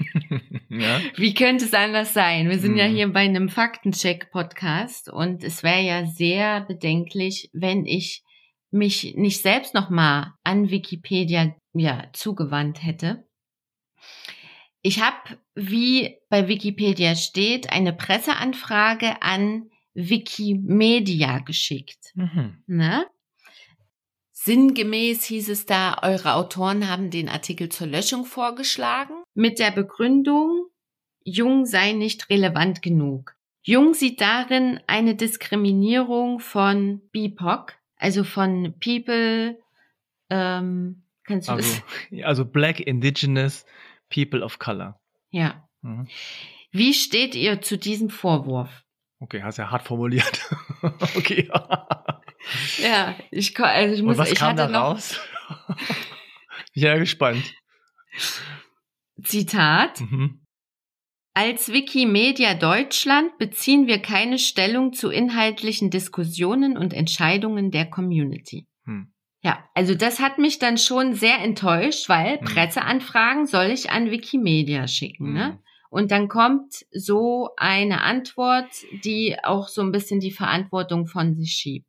ja? 0.69 1.01
Wie 1.15 1.34
könnte 1.34 1.65
es 1.65 1.73
anders 1.73 2.13
sein? 2.13 2.49
Wir 2.49 2.60
sind 2.60 2.77
ja 2.77 2.88
Mhm. 2.88 2.95
hier 2.95 3.08
bei 3.13 3.21
einem 3.21 3.49
Faktencheck-Podcast 3.49 5.10
und 5.10 5.43
es 5.43 5.63
wäre 5.63 5.82
ja 5.82 6.06
sehr 6.06 6.62
bedenklich, 6.62 7.49
wenn 7.53 7.86
ich 7.86 8.23
mich 8.71 9.15
nicht 9.15 9.41
selbst 9.41 9.73
noch 9.73 9.89
mal 9.89 10.34
an 10.43 10.69
Wikipedia 10.69 11.56
ja 11.73 12.10
zugewandt 12.13 12.84
hätte. 12.84 13.25
Ich 14.82 15.01
habe, 15.01 15.38
wie 15.56 16.17
bei 16.30 16.47
Wikipedia 16.47 17.15
steht, 17.15 17.71
eine 17.71 17.93
Presseanfrage 17.93 19.21
an 19.21 19.69
Wikimedia 19.93 21.39
geschickt. 21.39 22.12
Mhm. 22.15 22.63
Ne? 22.67 23.06
Sinngemäß 24.47 25.25
hieß 25.25 25.49
es 25.49 25.65
da, 25.65 25.97
eure 26.03 26.36
Autoren 26.36 26.88
haben 26.88 27.10
den 27.10 27.27
Artikel 27.27 27.67
zur 27.67 27.88
Löschung 27.88 28.23
vorgeschlagen, 28.23 29.13
mit 29.33 29.60
der 29.60 29.71
Begründung, 29.71 30.67
Jung 31.25 31.65
sei 31.65 31.91
nicht 31.91 32.29
relevant 32.29 32.81
genug. 32.81 33.36
Jung 33.62 33.93
sieht 33.93 34.21
darin 34.21 34.79
eine 34.88 35.15
Diskriminierung 35.15 36.39
von 36.39 37.01
BIPOC, 37.12 37.73
also 37.97 38.23
von 38.23 38.73
People, 38.79 39.60
ähm, 40.29 41.03
kannst 41.25 41.49
du 41.49 41.51
Also, 41.51 41.81
das? 42.10 42.23
also 42.23 42.45
Black 42.45 42.79
Indigenous 42.79 43.65
People 44.10 44.45
of 44.45 44.60
Color. 44.60 44.97
Ja. 45.29 45.67
Mhm. 45.81 46.07
Wie 46.71 46.93
steht 46.93 47.36
ihr 47.36 47.62
zu 47.62 47.77
diesem 47.77 48.10
Vorwurf? 48.10 48.86
Okay, 49.19 49.43
hast 49.43 49.57
ja 49.57 49.71
hart 49.71 49.83
formuliert. 49.83 50.49
okay. 51.17 51.49
Ja, 52.77 53.15
ich, 53.31 53.60
also 53.60 53.95
ich 53.95 54.01
muss, 54.01 54.13
Und 54.13 54.17
was 54.19 54.31
ich 54.31 54.39
kam 54.39 54.57
hatte 54.57 54.71
da 54.71 54.79
raus? 54.79 55.19
Ja 56.73 56.97
gespannt. 56.97 57.43
Zitat. 59.23 59.99
Mhm. 60.01 60.41
Als 61.33 61.71
Wikimedia 61.71 62.53
Deutschland 62.55 63.38
beziehen 63.38 63.88
wir 63.88 63.99
keine 63.99 64.39
Stellung 64.39 64.93
zu 64.93 65.10
inhaltlichen 65.10 65.89
Diskussionen 65.89 66.77
und 66.77 66.93
Entscheidungen 66.93 67.71
der 67.71 67.86
Community. 67.89 68.67
Hm. 68.86 69.12
Ja, 69.43 69.63
also 69.75 69.93
das 69.93 70.19
hat 70.19 70.39
mich 70.39 70.60
dann 70.60 70.77
schon 70.77 71.13
sehr 71.13 71.39
enttäuscht, 71.39 72.10
weil 72.10 72.39
Hm. 72.39 72.45
Presseanfragen 72.45 73.45
soll 73.45 73.67
ich 73.67 73.91
an 73.91 74.10
Wikimedia 74.10 74.88
schicken, 74.88 75.33
ne? 75.33 75.45
Hm. 75.45 75.60
Und 75.89 76.12
dann 76.12 76.27
kommt 76.27 76.86
so 76.91 77.49
eine 77.55 78.01
Antwort, 78.01 78.69
die 79.03 79.38
auch 79.43 79.67
so 79.67 79.81
ein 79.81 79.91
bisschen 79.91 80.19
die 80.19 80.31
Verantwortung 80.31 81.07
von 81.07 81.36
sich 81.36 81.51
schiebt. 81.53 81.88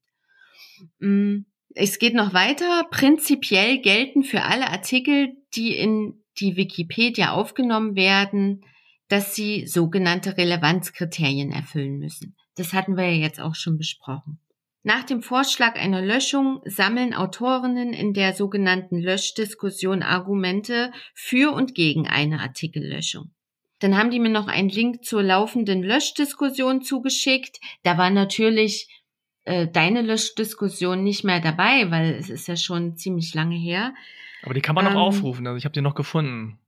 Mm, 0.99 1.45
Es 1.75 1.99
geht 1.99 2.15
noch 2.15 2.35
weiter. 2.35 2.87
Prinzipiell 2.91 3.79
gelten 3.79 4.23
für 4.23 4.43
alle 4.43 4.69
Artikel, 4.69 5.37
die 5.55 5.77
in 5.77 6.25
die 6.41 6.57
Wikipedia 6.57 7.33
aufgenommen 7.33 7.95
werden, 7.95 8.65
dass 9.09 9.35
sie 9.35 9.67
sogenannte 9.67 10.37
Relevanzkriterien 10.37 11.51
erfüllen 11.53 11.99
müssen. 11.99 12.37
Das 12.57 12.73
hatten 12.73 12.97
wir 12.97 13.05
ja 13.05 13.23
jetzt 13.23 13.41
auch 13.41 13.55
schon 13.55 13.79
besprochen. 13.79 14.41
Nach 14.83 15.05
dem 15.05 15.23
Vorschlag 15.23 15.75
einer 15.75 16.01
Löschung 16.01 16.61
sammeln 16.65 17.13
Autorinnen 17.13 17.93
in 17.93 18.15
der 18.15 18.33
sogenannten 18.33 18.99
Löschdiskussion 18.99 20.03
Argumente 20.03 20.93
für 21.15 21.53
und 21.53 21.75
gegen 21.75 22.07
eine 22.07 22.41
Artikellöschung. 22.41 23.33
Dann 23.81 23.97
haben 23.97 24.11
die 24.11 24.19
mir 24.19 24.31
noch 24.31 24.49
einen 24.49 24.69
Link 24.69 25.05
zur 25.05 25.23
laufenden 25.23 25.83
Löschdiskussion 25.83 26.83
zugeschickt. 26.83 27.59
Da 27.83 27.97
war 27.99 28.11
natürlich 28.11 28.98
äh, 29.49 29.71
deine 29.71 30.03
Löschdiskussion 30.03 31.03
nicht 31.03 31.25
mehr 31.25 31.41
dabei, 31.41 31.91
weil 31.91 32.15
es 32.15 32.29
ist 32.31 32.47
ja 32.49 32.57
schon 32.57 32.97
ziemlich 32.97 33.35
lange 33.35 33.57
her. 33.57 33.95
Aber 34.43 34.55
die 34.55 34.61
kann 34.61 34.75
man 34.75 34.87
Ähm, 34.87 34.93
noch 34.93 35.01
aufrufen. 35.01 35.47
Also 35.47 35.57
ich 35.57 35.65
habe 35.65 35.73
die 35.73 35.81
noch 35.81 35.95
gefunden. 35.95 36.59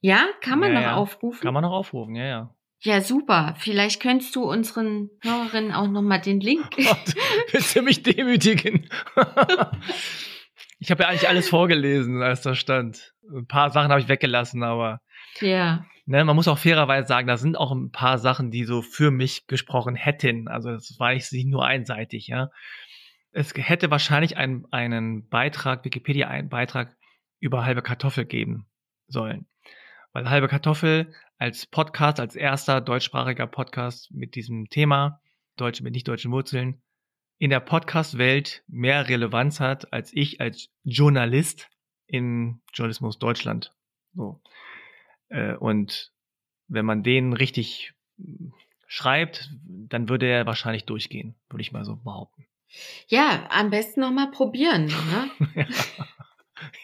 Ja, 0.00 0.26
kann 0.40 0.58
man 0.58 0.70
Ja, 0.72 0.74
noch 0.80 0.86
ja. 0.86 0.96
aufrufen? 0.96 1.40
Kann 1.42 1.54
man 1.54 1.62
noch 1.62 1.72
aufrufen, 1.72 2.16
ja, 2.16 2.24
ja. 2.24 2.54
Ja, 2.80 3.00
super. 3.00 3.54
Vielleicht 3.58 4.02
könntest 4.02 4.34
du 4.34 4.42
unseren 4.42 5.10
Hörerinnen 5.20 5.70
auch 5.72 5.86
noch 5.86 6.02
mal 6.02 6.18
den 6.18 6.40
Link. 6.40 6.68
Gott, 6.76 7.14
willst 7.52 7.76
du 7.76 7.82
mich 7.82 8.02
demütigen? 8.02 8.88
ich 10.80 10.90
habe 10.90 11.04
ja 11.04 11.08
eigentlich 11.08 11.28
alles 11.28 11.48
vorgelesen, 11.48 12.22
als 12.22 12.42
da 12.42 12.54
stand. 12.56 13.14
Ein 13.32 13.46
paar 13.46 13.70
Sachen 13.70 13.90
habe 13.90 14.00
ich 14.00 14.08
weggelassen, 14.08 14.62
aber 14.64 15.00
ja. 15.40 15.84
Ne, 16.04 16.24
man 16.24 16.36
muss 16.36 16.48
auch 16.48 16.58
fairerweise 16.58 17.06
sagen, 17.06 17.26
da 17.26 17.36
sind 17.36 17.56
auch 17.56 17.72
ein 17.72 17.90
paar 17.90 18.18
Sachen, 18.18 18.50
die 18.50 18.64
so 18.64 18.82
für 18.82 19.10
mich 19.10 19.46
gesprochen 19.46 19.94
hätten. 19.94 20.48
Also 20.48 20.70
das 20.70 20.96
war 20.98 21.12
nicht 21.14 21.32
nur 21.46 21.64
einseitig, 21.64 22.26
ja. 22.26 22.50
Es 23.30 23.54
hätte 23.54 23.90
wahrscheinlich 23.90 24.36
einen, 24.36 24.66
einen 24.70 25.28
Beitrag, 25.28 25.84
Wikipedia 25.84 26.28
einen 26.28 26.48
Beitrag 26.48 26.96
über 27.40 27.64
halbe 27.64 27.82
Kartoffel 27.82 28.26
geben 28.26 28.66
sollen. 29.06 29.46
Weil 30.12 30.28
halbe 30.28 30.48
Kartoffel 30.48 31.14
als 31.38 31.66
Podcast, 31.66 32.20
als 32.20 32.36
erster 32.36 32.80
deutschsprachiger 32.80 33.46
Podcast 33.46 34.10
mit 34.12 34.34
diesem 34.34 34.68
Thema, 34.68 35.20
Deutsche 35.56 35.82
mit 35.82 35.94
nicht 35.94 36.06
deutschen 36.06 36.30
Wurzeln, 36.30 36.82
in 37.38 37.50
der 37.50 37.60
Podcast-Welt 37.60 38.62
mehr 38.68 39.08
Relevanz 39.08 39.58
hat 39.58 39.92
als 39.92 40.12
ich 40.12 40.40
als 40.40 40.68
Journalist 40.84 41.70
in 42.06 42.60
Journalismus 42.72 43.18
Deutschland. 43.18 43.74
So. 44.14 44.40
Äh, 45.32 45.54
und 45.54 46.12
wenn 46.68 46.84
man 46.84 47.02
den 47.02 47.32
richtig 47.32 47.92
mm, 48.18 48.48
schreibt, 48.86 49.50
dann 49.66 50.08
würde 50.08 50.26
er 50.26 50.46
wahrscheinlich 50.46 50.84
durchgehen, 50.84 51.34
würde 51.48 51.62
ich 51.62 51.72
mal 51.72 51.84
so 51.84 51.96
behaupten. 51.96 52.46
Ja, 53.08 53.46
am 53.50 53.70
besten 53.70 54.00
noch 54.00 54.12
mal 54.12 54.30
probieren. 54.30 54.86
Ne? 54.86 55.66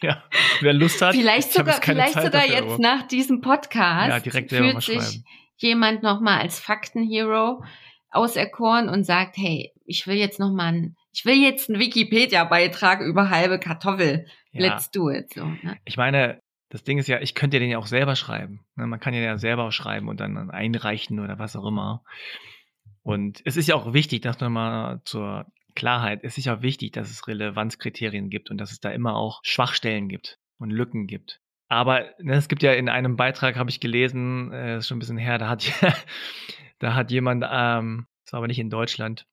ja, 0.03 0.23
wer 0.61 0.73
Lust 0.73 1.01
hat. 1.01 1.15
vielleicht 1.15 1.53
sogar, 1.53 1.81
vielleicht 1.81 2.15
Zeit 2.15 2.25
sogar 2.25 2.47
dafür, 2.47 2.69
jetzt 2.69 2.79
nach 2.79 3.07
diesem 3.07 3.41
Podcast 3.41 4.09
Ja, 4.09 4.21
direkt 4.21 4.51
selber 4.51 4.75
mal 4.75 4.81
fühlt 4.81 5.03
sich 5.03 5.25
jemand 5.57 6.03
noch 6.03 6.21
mal 6.21 6.39
als 6.39 6.61
Faktenhero 6.61 7.63
auserkoren 8.11 8.89
und 8.89 9.05
sagt, 9.05 9.37
hey, 9.37 9.73
ich 9.85 10.07
will 10.07 10.17
jetzt 10.17 10.39
noch 10.39 10.53
mal, 10.53 10.73
ein, 10.73 10.97
ich 11.13 11.25
will 11.25 11.37
jetzt 11.37 11.69
einen 11.69 11.81
Wikipedia-Beitrag 11.81 13.01
über 13.01 13.31
halbe 13.31 13.59
Kartoffel. 13.59 14.27
Ja. 14.53 14.69
Let's 14.69 14.91
do 14.91 15.11
it. 15.11 15.33
So, 15.35 15.45
ne? 15.45 15.79
Ich 15.85 15.97
meine, 15.97 16.41
das 16.71 16.85
Ding 16.85 16.99
ist 16.99 17.09
ja, 17.09 17.21
ich 17.21 17.35
könnte 17.35 17.59
den 17.59 17.71
ja 17.71 17.79
auch 17.79 17.87
selber 17.87 18.17
schreiben. 18.17 18.65
Ne, 18.77 18.87
Man 18.87 19.01
kann 19.01 19.15
ja 19.15 19.39
selber 19.39 19.73
schreiben 19.73 20.09
und 20.09 20.21
dann 20.21 20.51
einreichen 20.51 21.21
oder 21.21 21.39
was 21.39 21.57
auch 21.57 21.67
immer. 21.67 22.05
Und 23.03 23.41
es 23.45 23.57
ist 23.57 23.69
ja 23.69 23.75
auch 23.75 23.93
wichtig, 23.95 24.23
dass 24.23 24.41
nochmal 24.41 25.01
zur 25.05 25.47
Klarheit, 25.75 26.21
es 26.25 26.37
ist 26.37 26.45
ja 26.45 26.57
auch 26.57 26.63
wichtig, 26.63 26.93
dass 26.93 27.11
es 27.11 27.27
Relevanzkriterien 27.27 28.31
gibt 28.31 28.51
und 28.51 28.59
dass 28.59 28.73
es 28.73 28.81
da 28.81 28.91
immer 28.91 29.17
auch 29.17 29.41
Schwachstellen 29.45 30.09
gibt 30.09 30.39
und 30.59 30.71
Lücken 30.71 31.07
gibt. 31.07 31.41
Aber 31.69 32.07
ne, 32.19 32.35
es 32.35 32.49
gibt 32.49 32.63
ja 32.63 32.73
in 32.73 32.89
einem 32.89 33.17
Beitrag, 33.17 33.57
habe 33.57 33.71
ich 33.71 33.81
gelesen, 33.81 34.53
äh, 34.53 34.79
ist 34.79 34.89
schon 34.89 34.97
ein 34.97 35.01
bisschen 35.01 35.19
her, 35.19 35.39
da 35.39 35.49
hat, 35.49 35.71
da 36.79 36.95
hat 36.95 37.11
jemand, 37.11 37.45
ähm, 37.51 38.07
das 38.25 38.33
war 38.33 38.39
aber 38.39 38.49
nicht 38.49 38.59
in 38.59 38.71
Deutschland, 38.71 39.27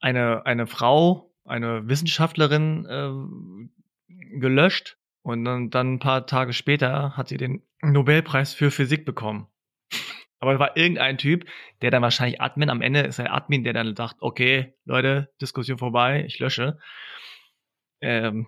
eine, 0.00 0.46
eine 0.46 0.66
Frau, 0.66 1.34
eine 1.44 1.88
Wissenschaftlerin 1.88 2.86
äh, 2.86 4.38
gelöscht 4.38 4.97
und 5.28 5.44
dann, 5.44 5.68
dann 5.68 5.94
ein 5.94 5.98
paar 5.98 6.26
Tage 6.26 6.54
später 6.54 7.14
hat 7.16 7.28
sie 7.28 7.36
den 7.36 7.62
Nobelpreis 7.82 8.54
für 8.54 8.70
Physik 8.70 9.04
bekommen. 9.04 9.46
Aber 10.38 10.54
es 10.54 10.58
war 10.58 10.74
irgendein 10.74 11.18
Typ, 11.18 11.44
der 11.82 11.90
dann 11.90 12.00
wahrscheinlich 12.00 12.40
Admin, 12.40 12.70
am 12.70 12.80
Ende 12.80 13.00
ist 13.00 13.18
er 13.18 13.34
Admin, 13.34 13.62
der 13.62 13.74
dann 13.74 13.94
sagt, 13.94 14.16
okay, 14.20 14.74
Leute, 14.86 15.30
Diskussion 15.38 15.76
vorbei, 15.76 16.24
ich 16.26 16.38
lösche. 16.38 16.78
Ähm, 18.00 18.46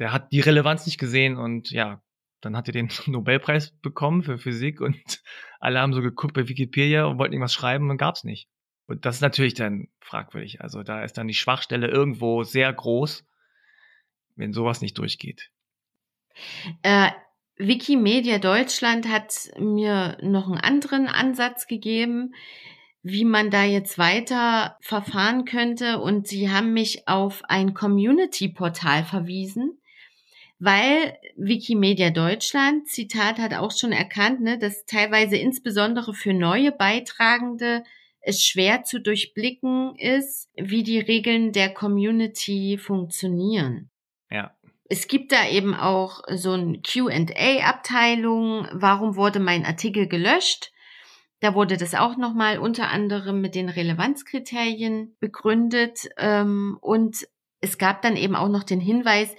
der 0.00 0.12
hat 0.12 0.32
die 0.32 0.40
Relevanz 0.40 0.84
nicht 0.86 0.98
gesehen 0.98 1.36
und 1.36 1.70
ja, 1.70 2.02
dann 2.40 2.56
hat 2.56 2.66
er 2.68 2.72
den 2.72 2.90
Nobelpreis 3.06 3.70
bekommen 3.80 4.24
für 4.24 4.36
Physik 4.36 4.80
und 4.80 4.96
alle 5.60 5.80
haben 5.80 5.92
so 5.92 6.02
geguckt 6.02 6.34
bei 6.34 6.48
Wikipedia 6.48 7.04
und 7.04 7.18
wollten 7.18 7.34
irgendwas 7.34 7.54
schreiben 7.54 7.88
und 7.88 7.98
gab's 7.98 8.24
nicht. 8.24 8.48
Und 8.86 9.04
das 9.04 9.16
ist 9.16 9.22
natürlich 9.22 9.54
dann 9.54 9.86
fragwürdig. 10.00 10.60
Also 10.60 10.82
da 10.82 11.04
ist 11.04 11.18
dann 11.18 11.28
die 11.28 11.34
Schwachstelle 11.34 11.86
irgendwo 11.86 12.42
sehr 12.42 12.72
groß, 12.72 13.24
wenn 14.34 14.52
sowas 14.52 14.80
nicht 14.80 14.98
durchgeht. 14.98 15.52
Äh, 16.82 17.10
Wikimedia 17.58 18.38
Deutschland 18.38 19.08
hat 19.08 19.50
mir 19.58 20.18
noch 20.20 20.46
einen 20.46 20.58
anderen 20.58 21.08
Ansatz 21.08 21.66
gegeben, 21.66 22.34
wie 23.02 23.24
man 23.24 23.50
da 23.50 23.64
jetzt 23.64 23.98
weiter 23.98 24.76
verfahren 24.80 25.44
könnte. 25.44 26.00
Und 26.00 26.26
sie 26.26 26.50
haben 26.50 26.72
mich 26.72 27.08
auf 27.08 27.42
ein 27.44 27.72
Community-Portal 27.72 29.04
verwiesen, 29.04 29.78
weil 30.58 31.16
Wikimedia 31.36 32.10
Deutschland, 32.10 32.88
Zitat, 32.88 33.38
hat 33.38 33.54
auch 33.54 33.72
schon 33.72 33.92
erkannt, 33.92 34.40
ne, 34.40 34.58
dass 34.58 34.84
teilweise 34.84 35.36
insbesondere 35.36 36.14
für 36.14 36.34
neue 36.34 36.72
Beitragende 36.72 37.84
es 38.20 38.44
schwer 38.44 38.82
zu 38.82 39.00
durchblicken 39.00 39.94
ist, 39.96 40.50
wie 40.56 40.82
die 40.82 40.98
Regeln 40.98 41.52
der 41.52 41.72
Community 41.72 42.76
funktionieren. 42.76 43.88
Es 44.88 45.08
gibt 45.08 45.32
da 45.32 45.48
eben 45.48 45.74
auch 45.74 46.22
so 46.34 46.52
ein 46.52 46.82
Q&A-Abteilung. 46.82 48.68
Warum 48.72 49.16
wurde 49.16 49.40
mein 49.40 49.64
Artikel 49.64 50.06
gelöscht? 50.06 50.72
Da 51.40 51.54
wurde 51.54 51.76
das 51.76 51.94
auch 51.94 52.16
nochmal 52.16 52.58
unter 52.58 52.88
anderem 52.88 53.40
mit 53.40 53.54
den 53.54 53.68
Relevanzkriterien 53.68 55.16
begründet. 55.20 56.08
Ähm, 56.18 56.78
und 56.80 57.26
es 57.60 57.78
gab 57.78 58.02
dann 58.02 58.16
eben 58.16 58.36
auch 58.36 58.48
noch 58.48 58.62
den 58.62 58.80
Hinweis, 58.80 59.34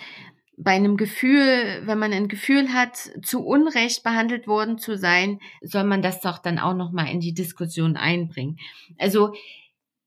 bei 0.60 0.72
einem 0.72 0.98
Gefühl, 0.98 1.84
wenn 1.86 2.00
man 2.00 2.12
ein 2.12 2.28
Gefühl 2.28 2.74
hat, 2.74 2.98
zu 3.24 3.46
Unrecht 3.46 4.04
behandelt 4.04 4.48
worden 4.48 4.80
zu 4.80 4.98
sein, 4.98 5.40
soll 5.62 5.84
man 5.84 6.02
das 6.02 6.20
doch 6.20 6.40
dann 6.40 6.58
auch 6.58 6.74
nochmal 6.74 7.10
in 7.12 7.20
die 7.20 7.36
Diskussion 7.36 7.96
einbringen. 7.96 8.58
Also 8.98 9.34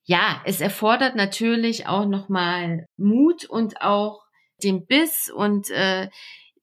ja, 0.04 0.42
es 0.44 0.60
erfordert 0.60 1.14
natürlich 1.14 1.86
auch 1.86 2.04
nochmal 2.04 2.86
Mut 2.96 3.44
und 3.44 3.80
auch 3.80 4.24
den 4.64 4.86
Biss 4.86 5.30
und 5.34 5.70
äh, 5.70 6.08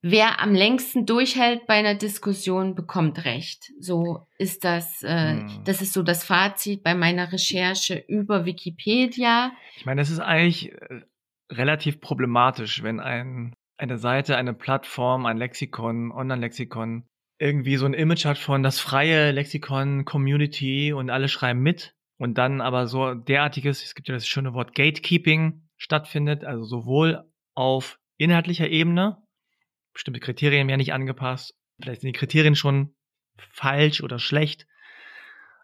wer 0.01 0.39
am 0.41 0.53
längsten 0.53 1.05
durchhält 1.05 1.67
bei 1.67 1.75
einer 1.75 1.95
Diskussion, 1.95 2.75
bekommt 2.75 3.25
Recht. 3.25 3.71
So 3.79 4.27
ist 4.37 4.63
das, 4.63 5.03
äh, 5.03 5.33
Hm. 5.37 5.61
das 5.65 5.81
ist 5.81 5.93
so 5.93 6.03
das 6.03 6.23
Fazit 6.23 6.83
bei 6.83 6.95
meiner 6.95 7.31
Recherche 7.31 8.03
über 8.07 8.45
Wikipedia. 8.45 9.51
Ich 9.77 9.85
meine, 9.85 10.01
es 10.01 10.09
ist 10.09 10.19
eigentlich 10.19 10.71
äh, 10.71 11.01
relativ 11.51 11.99
problematisch, 11.99 12.83
wenn 12.83 12.99
ein, 12.99 13.53
eine 13.77 13.97
Seite, 13.97 14.37
eine 14.37 14.53
Plattform, 14.53 15.25
ein 15.25 15.37
Lexikon, 15.37 16.11
Online-Lexikon 16.11 17.03
irgendwie 17.39 17.77
so 17.77 17.85
ein 17.85 17.93
Image 17.93 18.25
hat 18.25 18.37
von 18.37 18.63
das 18.63 18.79
freie 18.79 19.31
Lexikon, 19.31 20.05
Community 20.05 20.91
und 20.93 21.09
alle 21.09 21.27
schreiben 21.27 21.59
mit 21.61 21.93
und 22.17 22.37
dann 22.37 22.61
aber 22.61 22.87
so 22.87 23.13
derartiges, 23.13 23.83
es 23.83 23.93
gibt 23.93 24.07
ja 24.07 24.15
das 24.15 24.27
schöne 24.27 24.53
Wort 24.53 24.73
Gatekeeping 24.73 25.61
stattfindet, 25.77 26.43
also 26.43 26.63
sowohl 26.63 27.23
auf 27.57 27.99
inhaltlicher 28.17 28.69
Ebene, 28.69 29.17
bestimmte 29.93 30.19
Kriterien 30.19 30.67
werden 30.67 30.77
nicht 30.77 30.93
angepasst, 30.93 31.55
vielleicht 31.81 32.01
sind 32.01 32.15
die 32.15 32.19
Kriterien 32.19 32.55
schon 32.55 32.95
falsch 33.51 34.01
oder 34.01 34.19
schlecht 34.19 34.67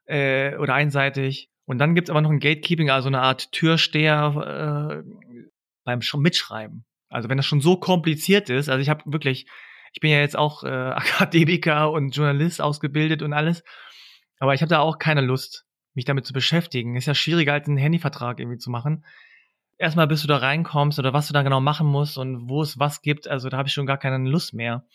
äh, 0.06 0.56
oder 0.58 0.74
einseitig. 0.74 1.50
Und 1.66 1.78
dann 1.78 1.96
gibt's 1.96 2.10
aber 2.10 2.22
noch 2.22 2.32
ein 2.32 2.40
Gatekeeping, 2.40 2.90
also 2.90 3.08
eine 3.08 3.22
Art 3.22 3.52
Türsteher 3.52 5.04
äh, 5.06 5.44
beim 5.86 6.02
Sch 6.02 6.16
Mitschreiben. 6.16 6.84
Also 7.10 7.30
wenn 7.30 7.38
das 7.38 7.46
schon 7.46 7.62
so 7.62 7.78
kompliziert 7.78 8.50
ist, 8.50 8.70
also 8.70 8.82
ich 8.82 8.90
habe 8.90 9.04
wirklich, 9.06 9.46
ich 9.94 10.02
bin 10.02 10.10
ja 10.10 10.20
jetzt 10.20 10.36
auch 10.36 10.64
äh, 10.64 10.68
Akademiker 10.70 11.92
und 11.92 12.16
Journalist 12.16 12.60
ausgebildet 12.60 13.22
und 13.22 13.34
alles, 13.34 13.64
aber 14.40 14.56
ich 14.56 14.62
habe 14.62 14.70
da 14.70 14.80
auch 14.80 14.98
keine 14.98 15.22
Lust, 15.22 15.66
mich 15.94 16.06
damit 16.06 16.26
zu 16.26 16.34
beschäftigen. 16.34 16.96
Ist 16.96 17.06
ja 17.06 17.14
schwieriger 17.14 17.54
als 17.54 17.68
einen 17.68 17.78
Handyvertrag 17.78 18.40
irgendwie 18.40 18.58
zu 18.58 18.72
machen. 18.72 19.06
Erstmal 19.78 20.08
bis 20.08 20.22
du 20.22 20.28
da 20.28 20.38
reinkommst 20.38 21.00
oder 21.00 21.14
was 21.14 21.28
du 21.28 21.34
da 21.34 21.42
genau 21.42 21.60
machen 21.60 21.88
musst 21.88 22.18
und 22.18 22.50
wo 22.50 22.62
es 22.62 22.80
was 22.80 23.02
gibt, 23.02 23.28
also 23.28 23.50
da 23.50 23.58
habe 23.58 23.68
ich 23.68 23.74
schon 23.74 23.86
gar 23.86 23.98
keine 23.98 24.30
Lust 24.30 24.54
mehr, 24.54 24.86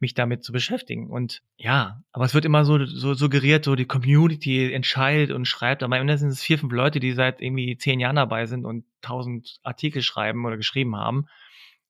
mich 0.00 0.14
damit 0.14 0.44
zu 0.44 0.52
beschäftigen. 0.52 1.10
Und 1.10 1.42
ja, 1.56 2.02
aber 2.12 2.24
es 2.24 2.34
wird 2.34 2.44
immer 2.44 2.64
so, 2.64 2.84
so 2.84 3.14
suggeriert, 3.14 3.64
so 3.64 3.74
die 3.74 3.86
Community 3.86 4.72
entscheidet 4.72 5.30
und 5.30 5.46
schreibt, 5.46 5.82
aber 5.82 5.96
am 5.96 6.02
Ende 6.02 6.18
sind 6.18 6.28
es 6.28 6.42
vier, 6.42 6.58
fünf 6.58 6.72
Leute, 6.72 7.00
die 7.00 7.12
seit 7.12 7.40
irgendwie 7.40 7.76
zehn 7.78 8.00
Jahren 8.00 8.16
dabei 8.16 8.46
sind 8.46 8.64
und 8.64 8.84
tausend 9.00 9.58
Artikel 9.62 10.02
schreiben 10.02 10.44
oder 10.44 10.56
geschrieben 10.56 10.96
haben, 10.96 11.26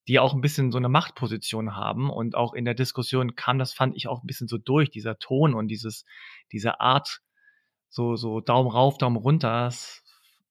die 0.07 0.19
auch 0.19 0.33
ein 0.33 0.41
bisschen 0.41 0.71
so 0.71 0.77
eine 0.77 0.89
Machtposition 0.89 1.75
haben 1.75 2.09
und 2.09 2.35
auch 2.35 2.53
in 2.53 2.63
der 2.63 2.75
Diskussion 2.75 3.35
kam 3.35 3.57
das, 3.57 3.73
fand 3.73 3.95
ich 3.95 4.07
auch 4.07 4.23
ein 4.23 4.27
bisschen 4.27 4.47
so 4.47 4.57
durch, 4.57 4.91
dieser 4.91 5.17
Ton 5.17 5.53
und 5.53 5.67
dieses, 5.67 6.05
diese 6.51 6.79
Art, 6.79 7.21
so, 7.89 8.15
so 8.15 8.39
Daumen 8.39 8.69
rauf, 8.69 8.97
Daumen 8.97 9.17
runter, 9.17 9.65
das 9.65 10.04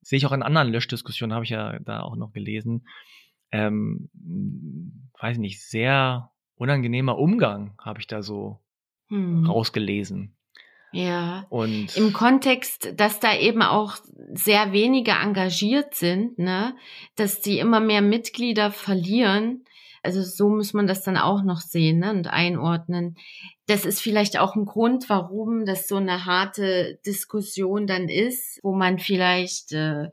sehe 0.05 0.19
ich 0.19 0.27
auch 0.27 0.33
in 0.33 0.43
anderen 0.43 0.71
Löschdiskussionen, 0.71 1.35
habe 1.35 1.45
ich 1.45 1.51
ja 1.51 1.79
da 1.81 2.01
auch 2.01 2.17
noch 2.17 2.33
gelesen. 2.33 2.87
Ähm, 3.51 4.11
weiß 5.19 5.39
nicht, 5.39 5.63
sehr 5.63 6.31
unangenehmer 6.57 7.19
Umgang 7.19 7.75
habe 7.79 8.01
ich 8.01 8.07
da 8.07 8.23
so 8.23 8.61
hm. 9.09 9.47
rausgelesen. 9.47 10.37
Ja. 10.93 11.47
Und 11.49 11.97
im 11.97 12.13
Kontext, 12.13 12.93
dass 12.97 13.19
da 13.19 13.37
eben 13.37 13.63
auch 13.63 13.97
sehr 14.33 14.73
wenige 14.73 15.11
engagiert 15.11 15.95
sind, 15.95 16.39
ne, 16.39 16.77
dass 17.17 17.41
die 17.41 17.59
immer 17.59 17.81
mehr 17.81 18.03
Mitglieder 18.03 18.71
verlieren. 18.71 19.65
Also 20.05 20.23
so 20.23 20.49
muss 20.49 20.75
man 20.75 20.87
das 20.87 21.03
dann 21.03 21.17
auch 21.17 21.43
noch 21.43 21.61
sehen 21.61 22.01
ne, 22.01 22.11
und 22.11 22.27
einordnen. 22.27 23.17
Das 23.67 23.85
ist 23.85 24.01
vielleicht 24.01 24.39
auch 24.39 24.57
ein 24.57 24.67
Grund, 24.67 25.09
warum 25.09 25.65
das 25.65 25.89
so 25.89 25.97
eine 25.97 26.27
harte 26.27 26.99
Diskussion 27.07 27.87
dann 27.87 28.09
ist, 28.09 28.61
wo 28.63 28.75
man 28.75 28.99
vielleicht 28.99 29.73
äh, 29.73 30.11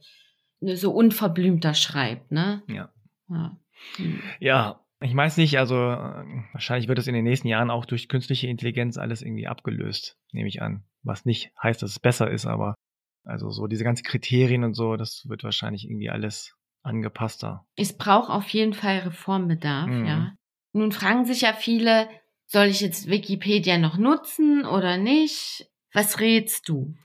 so 0.61 0.91
unverblümter 0.91 1.73
schreibt, 1.73 2.31
ne? 2.31 2.63
Ja. 2.67 2.91
Ja. 3.29 3.57
Hm. 3.95 4.21
ja, 4.39 4.81
ich 4.99 5.15
weiß 5.15 5.37
nicht, 5.37 5.57
also 5.57 5.75
äh, 5.75 6.43
wahrscheinlich 6.53 6.87
wird 6.87 6.99
es 6.99 7.07
in 7.07 7.15
den 7.15 7.23
nächsten 7.23 7.47
Jahren 7.47 7.71
auch 7.71 7.85
durch 7.85 8.07
künstliche 8.07 8.47
Intelligenz 8.47 8.97
alles 8.97 9.21
irgendwie 9.21 9.47
abgelöst, 9.47 10.17
nehme 10.31 10.47
ich 10.47 10.61
an. 10.61 10.83
Was 11.01 11.25
nicht 11.25 11.51
heißt, 11.61 11.81
dass 11.81 11.91
es 11.91 11.99
besser 11.99 12.29
ist, 12.29 12.45
aber 12.45 12.75
also 13.23 13.49
so 13.49 13.67
diese 13.67 13.83
ganzen 13.83 14.03
Kriterien 14.03 14.63
und 14.63 14.75
so, 14.75 14.95
das 14.97 15.27
wird 15.27 15.43
wahrscheinlich 15.43 15.85
irgendwie 15.85 16.09
alles 16.09 16.55
angepasster. 16.83 17.65
Es 17.75 17.97
braucht 17.97 18.29
auf 18.29 18.49
jeden 18.49 18.73
Fall 18.73 18.99
Reformbedarf, 18.99 19.87
mhm. 19.87 20.05
ja. 20.05 20.33
Nun 20.73 20.91
fragen 20.91 21.25
sich 21.25 21.41
ja 21.41 21.53
viele, 21.53 22.07
soll 22.45 22.67
ich 22.67 22.81
jetzt 22.81 23.09
Wikipedia 23.09 23.77
noch 23.77 23.97
nutzen 23.97 24.65
oder 24.65 24.97
nicht? 24.97 25.67
Was 25.93 26.19
rätst 26.19 26.69
du? 26.69 26.95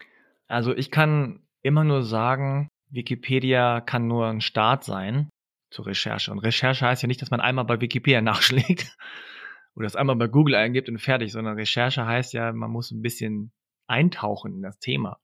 Also 0.46 0.74
ich 0.74 0.90
kann 0.90 1.40
immer 1.62 1.84
nur 1.84 2.02
sagen, 2.02 2.68
Wikipedia 2.90 3.80
kann 3.80 4.06
nur 4.06 4.28
ein 4.28 4.40
Start 4.40 4.84
sein 4.84 5.28
zur 5.70 5.86
Recherche. 5.86 6.30
Und 6.30 6.38
Recherche 6.38 6.86
heißt 6.86 7.02
ja 7.02 7.08
nicht, 7.08 7.20
dass 7.22 7.30
man 7.30 7.40
einmal 7.40 7.64
bei 7.64 7.80
Wikipedia 7.80 8.20
nachschlägt 8.22 8.96
oder 9.74 9.84
das 9.84 9.96
einmal 9.96 10.16
bei 10.16 10.28
Google 10.28 10.54
eingibt 10.54 10.88
und 10.88 10.98
fertig, 10.98 11.32
sondern 11.32 11.56
Recherche 11.56 12.06
heißt 12.06 12.32
ja, 12.32 12.52
man 12.52 12.70
muss 12.70 12.90
ein 12.90 13.02
bisschen 13.02 13.52
eintauchen 13.88 14.54
in 14.54 14.62
das 14.62 14.78
Thema, 14.78 15.18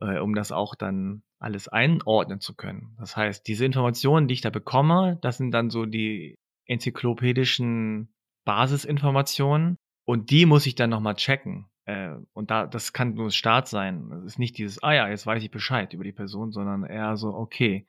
äh, 0.00 0.18
um 0.18 0.34
das 0.34 0.52
auch 0.52 0.74
dann 0.74 1.22
alles 1.44 1.68
einordnen 1.68 2.40
zu 2.40 2.54
können. 2.54 2.96
Das 2.98 3.16
heißt, 3.16 3.46
diese 3.46 3.64
Informationen, 3.64 4.28
die 4.28 4.34
ich 4.34 4.40
da 4.40 4.50
bekomme, 4.50 5.18
das 5.22 5.36
sind 5.36 5.52
dann 5.52 5.70
so 5.70 5.86
die 5.86 6.36
enzyklopädischen 6.66 8.14
Basisinformationen 8.44 9.76
und 10.04 10.30
die 10.30 10.46
muss 10.46 10.66
ich 10.66 10.74
dann 10.74 10.90
nochmal 10.90 11.14
checken. 11.14 11.66
Äh, 11.84 12.14
und 12.32 12.50
da, 12.50 12.66
das 12.66 12.92
kann 12.92 13.14
nur 13.14 13.30
Start 13.30 13.68
sein. 13.68 14.08
Das 14.10 14.24
ist 14.24 14.38
nicht 14.38 14.56
dieses, 14.58 14.82
ah 14.82 14.94
ja, 14.94 15.08
jetzt 15.08 15.26
weiß 15.26 15.42
ich 15.42 15.50
Bescheid 15.50 15.92
über 15.92 16.04
die 16.04 16.12
Person, 16.12 16.50
sondern 16.50 16.84
eher 16.84 17.16
so, 17.16 17.28
okay, 17.28 17.86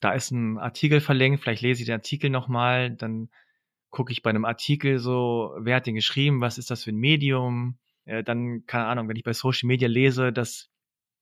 da 0.00 0.12
ist 0.12 0.30
ein 0.30 0.58
Artikel 0.58 1.00
verlinkt, 1.00 1.40
vielleicht 1.40 1.62
lese 1.62 1.80
ich 1.80 1.86
den 1.86 1.94
Artikel 1.94 2.28
nochmal, 2.28 2.90
dann 2.90 3.30
gucke 3.88 4.12
ich 4.12 4.22
bei 4.22 4.30
einem 4.30 4.44
Artikel 4.44 4.98
so, 4.98 5.54
wer 5.58 5.76
hat 5.76 5.86
den 5.86 5.94
geschrieben, 5.94 6.42
was 6.42 6.58
ist 6.58 6.70
das 6.70 6.84
für 6.84 6.90
ein 6.90 6.96
Medium, 6.96 7.78
äh, 8.04 8.22
dann, 8.22 8.66
keine 8.66 8.86
Ahnung, 8.86 9.08
wenn 9.08 9.16
ich 9.16 9.24
bei 9.24 9.32
Social 9.32 9.66
Media 9.66 9.88
lese, 9.88 10.32
dass 10.32 10.68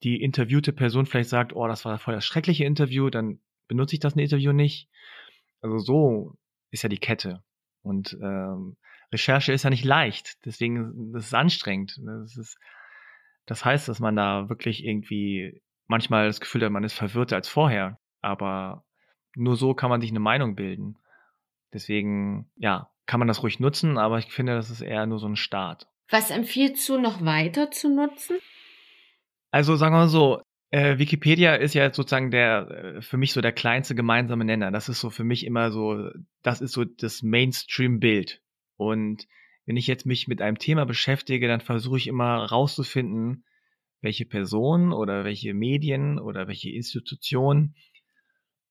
die 0.05 0.23
interviewte 0.23 0.73
Person 0.73 1.07
vielleicht 1.07 1.31
sagt, 1.31 1.55
oh, 1.55 1.67
das 1.67 1.85
war 1.85 1.99
voll 1.99 2.15
das 2.15 2.25
schreckliche 2.25 2.65
Interview, 2.65 3.11
dann 3.11 3.41
benutze 3.67 3.97
ich 3.97 4.01
das 4.01 4.15
Interview 4.15 4.53
nicht. 4.53 4.89
Also 5.61 5.79
so 5.79 6.37
ist 6.71 6.83
ja 6.83 6.89
die 6.89 6.99
Kette. 6.99 7.43
Und 7.83 8.17
ähm, 8.23 8.77
Recherche 9.13 9.53
ist 9.53 9.65
ja 9.65 9.71
nicht 9.71 9.85
leicht, 9.85 10.45
deswegen 10.45 11.13
das 11.13 11.27
ist 11.27 11.35
anstrengend. 11.35 12.01
Das, 12.05 12.37
ist, 12.37 12.59
das 13.47 13.65
heißt, 13.65 13.89
dass 13.89 14.01
man 14.01 14.17
da 14.17 14.49
wirklich 14.49 14.85
irgendwie 14.85 15.63
manchmal 15.87 16.27
das 16.27 16.41
Gefühl 16.41 16.65
hat, 16.65 16.73
man 16.73 16.85
ist 16.85 16.95
verwirrter 16.95 17.37
als 17.37 17.49
vorher 17.49 17.99
aber 18.25 18.85
nur 19.37 19.57
so 19.57 19.75
kann 19.75 19.91
man 19.91 20.01
sich 20.01 20.11
eine 20.11 20.21
Meinung 20.21 20.55
bilden. 20.55 20.97
Deswegen, 21.73 22.51
ja, 22.57 22.91
kann 23.07 23.21
man 23.21 23.29
das 23.29 23.43
ruhig 23.43 23.61
nutzen, 23.61 23.99
aber 23.99 24.19
ich 24.19 24.33
finde, 24.33 24.55
das 24.55 24.71
ist 24.71 24.81
eher 24.81 25.07
nur 25.07 25.19
so 25.19 25.27
ein 25.27 25.37
Start. 25.37 25.89
Was 26.09 26.31
empfiehlst 26.31 26.89
du 26.89 26.99
noch 26.99 27.25
weiter 27.25 27.71
zu 27.71 27.95
nutzen? 27.95 28.39
Also 29.55 29.77
sagen 29.77 29.95
wir 29.95 30.01
mal 30.01 30.09
so, 30.09 30.43
äh, 30.73 30.99
Wikipedia 30.99 31.55
ist 31.55 31.75
ja 31.75 31.95
sozusagen 31.95 32.33
der 32.33 32.97
äh, 32.97 33.03
für 33.03 33.17
mich 33.17 33.33
so 33.33 33.41
der 33.41 33.53
kleinste 33.53 33.95
gemeinsame 33.95 34.45
Nenner. 34.45 34.73
Das 34.73 34.89
ist 34.89 34.99
so 34.99 35.11
für 35.11 35.23
mich 35.23 35.47
immer 35.47 35.71
so, 35.71 36.11
das 36.43 36.61
ist 36.61 36.73
so 36.73 36.85
das 36.85 37.23
Mainstream-Bild. 37.23 38.43
Und 38.77 39.29
wenn 39.65 39.77
ich 39.77 39.87
jetzt 39.87 40.07
mich 40.07 40.27
mit 40.27 40.43
einem 40.43 40.59
Thema 40.59 40.87
beschäftige, 40.87 41.47
dann 41.47 41.61
versuche 41.61 41.99
ich 41.99 42.09
immer 42.09 42.47
rauszufinden, 42.47 43.45
welche 44.01 44.25
Person 44.25 44.93
oder 44.93 45.23
welche 45.25 45.55
Medien 45.55 46.19
oder 46.19 46.49
welche 46.49 46.71
Institution 46.71 47.77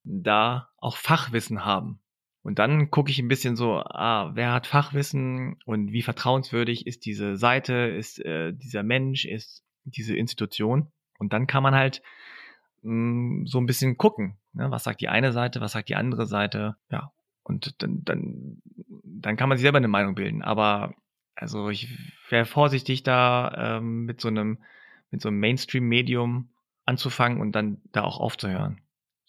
da 0.04 0.68
auch 0.76 0.98
Fachwissen 0.98 1.64
haben. 1.64 2.02
Und 2.42 2.60
dann 2.60 2.92
gucke 2.92 3.10
ich 3.10 3.20
ein 3.20 3.30
bisschen 3.30 3.56
so, 3.56 3.76
ah, 3.78 4.32
wer 4.36 4.52
hat 4.52 4.68
Fachwissen 4.68 5.56
und 5.64 5.94
wie 5.94 6.02
vertrauenswürdig 6.02 6.88
ist 6.88 7.06
diese 7.06 7.38
Seite, 7.38 7.74
ist 7.74 8.20
äh, 8.20 8.52
dieser 8.52 8.84
Mensch, 8.84 9.24
ist 9.24 9.64
diese 9.86 10.16
Institution. 10.16 10.92
Und 11.20 11.34
dann 11.34 11.48
kann 11.48 11.64
man 11.64 11.76
halt 11.76 12.02
mh, 12.82 12.92
hm, 12.92 13.48
so 13.48 13.60
ein 13.60 13.66
bisschen 13.66 13.98
gucken, 13.98 14.38
ne? 14.54 14.72
was 14.72 14.84
sagt 14.84 15.02
die 15.02 15.10
eine 15.10 15.32
Seite, 15.32 15.62
was 15.62 15.74
sagt 15.74 15.90
die 15.90 15.96
andere 15.96 16.26
Seite. 16.26 16.76
Ja, 16.90 17.12
und 17.44 17.82
dann, 17.82 18.04
dann, 18.04 18.62
dann 19.04 19.38
kann 19.38 19.50
man 19.50 19.58
sich 19.58 19.64
selber 19.64 19.78
eine 19.78 19.88
Meinung 19.88 20.16
bilden. 20.16 20.42
Aber 20.42 20.94
also 21.36 21.70
ich 21.70 21.90
wäre 22.30 22.46
vorsichtig 22.46 23.04
da 23.04 23.78
ähm, 23.78 24.06
mit 24.06 24.22
so 24.22 24.28
einem, 24.28 24.60
mit 25.12 25.22
so 25.22 25.30
einem 25.30 25.40
Mainstream-Medium 25.40 26.50
anzufangen 26.86 27.42
und 27.42 27.54
dann 27.54 27.82
da 27.92 28.04
auch 28.04 28.20
aufzuhören 28.20 28.84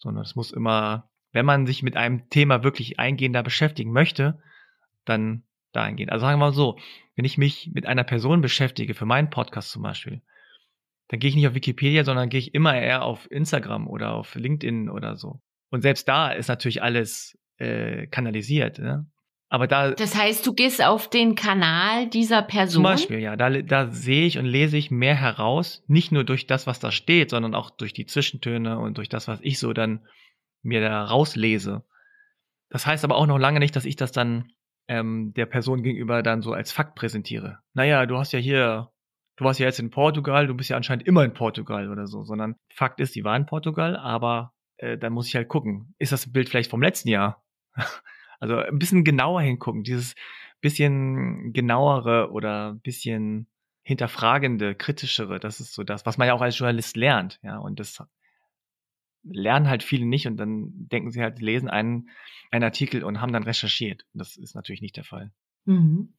sondern 0.05 0.23
es 0.23 0.35
muss 0.35 0.51
immer, 0.51 1.09
wenn 1.31 1.47
man 1.47 1.65
sich 1.65 1.81
mit 1.81 1.97
einem 1.97 2.29
Thema 2.29 2.63
wirklich 2.63 2.99
eingehender 2.99 3.41
beschäftigen 3.41 3.91
möchte, 3.91 4.39
dann 5.03 5.43
dahin 5.71 5.95
gehen. 5.95 6.09
Also 6.09 6.25
sagen 6.25 6.39
wir 6.39 6.45
mal 6.45 6.53
so, 6.53 6.77
wenn 7.15 7.25
ich 7.25 7.39
mich 7.39 7.71
mit 7.73 7.87
einer 7.87 8.03
Person 8.03 8.41
beschäftige, 8.41 8.93
für 8.93 9.07
meinen 9.07 9.31
Podcast 9.31 9.71
zum 9.71 9.81
Beispiel, 9.81 10.21
dann 11.07 11.19
gehe 11.19 11.29
ich 11.29 11.35
nicht 11.35 11.47
auf 11.47 11.55
Wikipedia, 11.55 12.03
sondern 12.03 12.29
gehe 12.29 12.39
ich 12.39 12.53
immer 12.53 12.75
eher 12.75 13.03
auf 13.03 13.29
Instagram 13.29 13.87
oder 13.87 14.13
auf 14.13 14.35
LinkedIn 14.35 14.89
oder 14.89 15.15
so. 15.15 15.41
Und 15.69 15.81
selbst 15.81 16.07
da 16.07 16.31
ist 16.31 16.47
natürlich 16.47 16.81
alles 16.81 17.37
äh, 17.57 18.07
kanalisiert. 18.07 18.79
Ne? 18.79 19.07
Aber 19.49 19.67
da. 19.67 19.91
Das 19.91 20.15
heißt, 20.15 20.45
du 20.45 20.53
gehst 20.53 20.83
auf 20.83 21.09
den 21.09 21.35
Kanal 21.35 22.07
dieser 22.09 22.41
Person. 22.41 22.75
Zum 22.75 22.83
Beispiel, 22.83 23.19
ja. 23.19 23.35
Da, 23.35 23.49
da 23.49 23.91
sehe 23.91 24.25
ich 24.25 24.37
und 24.37 24.45
lese 24.45 24.77
ich 24.77 24.91
mehr 24.91 25.15
heraus. 25.15 25.83
Nicht 25.87 26.11
nur 26.11 26.23
durch 26.23 26.47
das, 26.47 26.65
was 26.67 26.79
da 26.79 26.91
steht, 26.91 27.29
sondern 27.29 27.53
auch 27.53 27.69
durch 27.69 27.93
die 27.93 28.05
Zwischentöne 28.05 28.79
und 28.79 28.97
durch 28.97 29.09
das, 29.09 29.27
was 29.27 29.39
ich 29.41 29.59
so 29.59 29.73
dann 29.73 30.05
mir 30.63 30.81
da 30.81 31.05
rauslese. 31.05 31.83
Das 32.69 32.85
heißt 32.85 33.03
aber 33.03 33.15
auch 33.15 33.27
noch 33.27 33.37
lange 33.37 33.59
nicht, 33.59 33.75
dass 33.75 33.85
ich 33.85 33.95
das 33.95 34.11
dann 34.11 34.51
ähm, 34.87 35.33
der 35.35 35.45
Person 35.45 35.83
gegenüber 35.83 36.23
dann 36.23 36.41
so 36.41 36.53
als 36.53 36.71
Fakt 36.71 36.95
präsentiere. 36.95 37.59
Naja, 37.73 38.05
du 38.05 38.17
hast 38.17 38.31
ja 38.31 38.39
hier, 38.39 38.89
du 39.35 39.45
warst 39.45 39.59
ja 39.59 39.65
jetzt 39.65 39.79
in 39.79 39.89
Portugal, 39.89 40.47
du 40.47 40.55
bist 40.55 40.69
ja 40.69 40.77
anscheinend 40.77 41.07
immer 41.07 41.23
in 41.23 41.33
Portugal 41.33 41.89
oder 41.89 42.07
so, 42.07 42.23
sondern 42.23 42.55
Fakt 42.73 42.99
ist, 42.99 43.15
die 43.15 43.23
war 43.23 43.35
in 43.35 43.45
Portugal, 43.45 43.97
aber 43.97 44.53
äh, 44.77 44.97
dann 44.97 45.13
muss 45.13 45.27
ich 45.27 45.35
halt 45.35 45.47
gucken, 45.47 45.93
ist 45.97 46.11
das 46.11 46.31
Bild 46.31 46.49
vielleicht 46.49 46.71
vom 46.71 46.81
letzten 46.81 47.09
Jahr? 47.09 47.43
Also 48.37 48.57
ein 48.57 48.79
bisschen 48.79 49.05
genauer 49.05 49.41
hingucken, 49.41 49.83
dieses 49.83 50.13
bisschen 50.59 51.53
genauere 51.53 52.31
oder 52.31 52.73
bisschen 52.83 53.47
hinterfragende, 53.81 54.75
kritischere, 54.75 55.39
das 55.39 55.61
ist 55.61 55.73
so 55.73 55.85
das, 55.85 56.05
was 56.05 56.17
man 56.17 56.27
ja 56.27 56.33
auch 56.33 56.41
als 56.41 56.59
Journalist 56.59 56.97
lernt, 56.97 57.39
ja, 57.43 57.57
und 57.57 57.79
das 57.79 58.03
lernen 59.23 59.67
halt 59.67 59.83
viele 59.83 60.05
nicht 60.05 60.27
und 60.27 60.37
dann 60.37 60.71
denken 60.73 61.11
sie 61.11 61.21
halt, 61.21 61.41
lesen 61.41 61.69
einen, 61.69 62.09
einen 62.51 62.63
Artikel 62.63 63.03
und 63.03 63.21
haben 63.21 63.33
dann 63.33 63.43
recherchiert. 63.43 64.05
Das 64.13 64.37
ist 64.37 64.53
natürlich 64.53 64.81
nicht 64.81 64.97
der 64.97 65.03
Fall. 65.03 65.31
Mhm. 65.65 66.13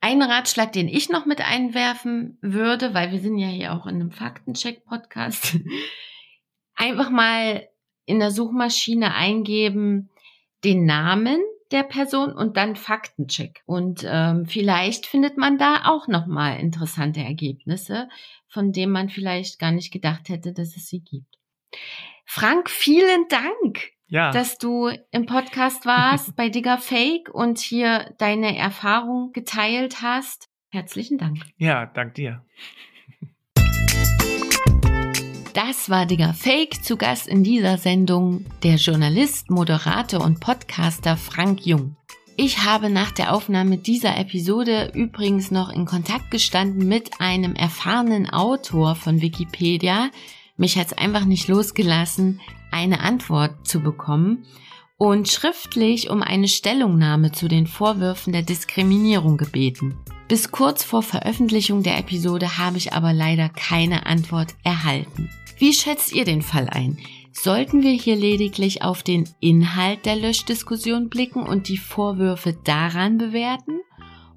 Ein 0.00 0.22
Ratschlag, 0.22 0.72
den 0.72 0.88
ich 0.88 1.10
noch 1.10 1.26
mit 1.26 1.40
einwerfen 1.40 2.38
würde, 2.40 2.94
weil 2.94 3.12
wir 3.12 3.20
sind 3.20 3.38
ja 3.38 3.48
hier 3.48 3.74
auch 3.74 3.86
in 3.86 3.96
einem 3.96 4.10
Faktencheck-Podcast, 4.10 5.58
einfach 6.74 7.10
mal 7.10 7.68
in 8.06 8.18
der 8.18 8.30
Suchmaschine 8.30 9.14
eingeben, 9.14 10.10
den 10.64 10.86
Namen 10.86 11.40
der 11.70 11.82
Person 11.84 12.32
und 12.32 12.56
dann 12.56 12.76
Faktencheck. 12.76 13.62
Und 13.64 14.04
ähm, 14.04 14.46
vielleicht 14.46 15.06
findet 15.06 15.36
man 15.36 15.58
da 15.58 15.82
auch 15.84 16.08
nochmal 16.08 16.58
interessante 16.58 17.20
Ergebnisse, 17.20 18.08
von 18.48 18.72
denen 18.72 18.92
man 18.92 19.08
vielleicht 19.08 19.58
gar 19.58 19.70
nicht 19.70 19.92
gedacht 19.92 20.28
hätte, 20.28 20.52
dass 20.52 20.76
es 20.76 20.88
sie 20.88 21.00
gibt. 21.00 21.38
Frank, 22.24 22.70
vielen 22.70 23.26
Dank, 23.28 23.92
Ja, 24.10 24.32
dass 24.32 24.58
du 24.58 24.90
im 25.12 25.26
Podcast 25.26 25.86
warst 25.86 26.34
bei 26.36 26.48
Digger 26.48 26.78
Fake 26.78 27.32
und 27.32 27.60
hier 27.60 28.12
deine 28.18 28.58
Erfahrung 28.58 29.32
geteilt 29.32 30.02
hast. 30.02 30.48
Herzlichen 30.68 31.16
Dank. 31.16 31.38
ja, 31.58 31.86
dank 31.86 32.14
dir. 32.14 32.44
Das 35.54 35.90
war 35.90 36.06
Digger 36.06 36.34
Fake. 36.34 36.82
Zu 36.82 36.96
Gast 36.96 37.28
in 37.28 37.44
dieser 37.44 37.78
Sendung 37.78 38.46
der 38.64 38.76
Journalist, 38.76 39.48
Moderator 39.48 40.24
und 40.24 40.40
Podcaster 40.40 41.16
Frank 41.16 41.64
Jung. 41.64 41.96
Ich 42.36 42.64
habe 42.64 42.90
nach 42.90 43.12
der 43.12 43.32
Aufnahme 43.32 43.78
dieser 43.78 44.16
Episode 44.16 44.90
übrigens 44.92 45.52
noch 45.52 45.70
in 45.70 45.86
Kontakt 45.86 46.32
gestanden 46.32 46.88
mit 46.88 47.20
einem 47.20 47.54
erfahrenen 47.54 48.28
Autor 48.28 48.96
von 48.96 49.20
Wikipedia. 49.20 50.10
Mich 50.56 50.76
hat 50.78 50.88
es 50.88 50.98
einfach 50.98 51.24
nicht 51.24 51.48
losgelassen, 51.48 52.40
eine 52.70 53.00
Antwort 53.00 53.66
zu 53.66 53.80
bekommen 53.80 54.44
und 54.96 55.28
schriftlich 55.28 56.10
um 56.10 56.22
eine 56.22 56.48
Stellungnahme 56.48 57.32
zu 57.32 57.48
den 57.48 57.66
Vorwürfen 57.66 58.32
der 58.32 58.42
Diskriminierung 58.42 59.36
gebeten. 59.36 59.96
Bis 60.28 60.50
kurz 60.50 60.84
vor 60.84 61.02
Veröffentlichung 61.02 61.82
der 61.82 61.98
Episode 61.98 62.58
habe 62.58 62.76
ich 62.76 62.92
aber 62.92 63.12
leider 63.12 63.48
keine 63.48 64.06
Antwort 64.06 64.54
erhalten. 64.62 65.30
Wie 65.58 65.72
schätzt 65.72 66.12
ihr 66.12 66.24
den 66.24 66.42
Fall 66.42 66.68
ein? 66.68 66.98
Sollten 67.32 67.82
wir 67.82 67.92
hier 67.92 68.16
lediglich 68.16 68.82
auf 68.82 69.02
den 69.02 69.28
Inhalt 69.40 70.04
der 70.04 70.16
Löschdiskussion 70.16 71.08
blicken 71.08 71.42
und 71.42 71.68
die 71.68 71.78
Vorwürfe 71.78 72.52
daran 72.64 73.18
bewerten? 73.18 73.80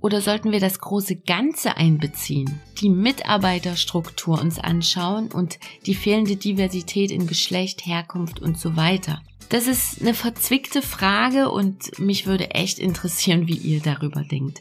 Oder 0.03 0.21
sollten 0.21 0.51
wir 0.51 0.59
das 0.59 0.77
große 0.79 1.15
Ganze 1.15 1.77
einbeziehen, 1.77 2.59
die 2.81 2.89
Mitarbeiterstruktur 2.89 4.41
uns 4.41 4.59
anschauen 4.59 5.31
und 5.31 5.59
die 5.85 5.95
fehlende 5.95 6.35
Diversität 6.35 7.09
in 7.09 7.25
Geschlecht, 7.25 7.85
Herkunft 7.85 8.41
und 8.41 8.59
so 8.59 8.75
weiter? 8.75 9.21
Das 9.47 9.65
ist 9.65 10.01
eine 10.01 10.13
verzwickte 10.13 10.81
Frage 10.81 11.49
und 11.49 11.97
mich 11.99 12.25
würde 12.25 12.51
echt 12.51 12.79
interessieren, 12.79 13.47
wie 13.47 13.55
ihr 13.55 13.79
darüber 13.79 14.25
denkt. 14.25 14.59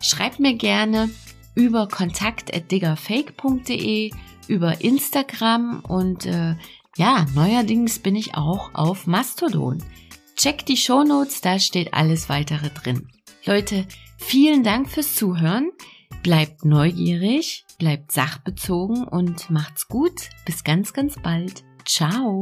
Schreibt 0.00 0.38
mir 0.38 0.54
gerne 0.54 1.10
über 1.56 1.88
kontakt@diggerfake.de, 1.88 4.12
über 4.46 4.80
Instagram 4.80 5.80
und 5.80 6.24
äh, 6.26 6.54
ja, 6.96 7.26
neuerdings 7.34 7.98
bin 7.98 8.14
ich 8.14 8.36
auch 8.36 8.72
auf 8.74 9.08
Mastodon. 9.08 9.82
Checkt 10.36 10.68
die 10.68 10.76
Shownotes, 10.76 11.40
da 11.40 11.58
steht 11.58 11.94
alles 11.94 12.28
weitere 12.28 12.70
drin. 12.70 13.08
Leute, 13.44 13.88
vielen 14.24 14.64
Dank 14.64 14.90
fürs 14.90 15.14
Zuhören. 15.14 15.70
Bleibt 16.22 16.64
neugierig, 16.64 17.64
bleibt 17.78 18.12
sachbezogen 18.12 19.04
und 19.04 19.50
macht's 19.50 19.88
gut. 19.88 20.30
Bis 20.46 20.64
ganz, 20.64 20.92
ganz 20.92 21.16
bald. 21.22 21.64
Ciao. 21.84 22.40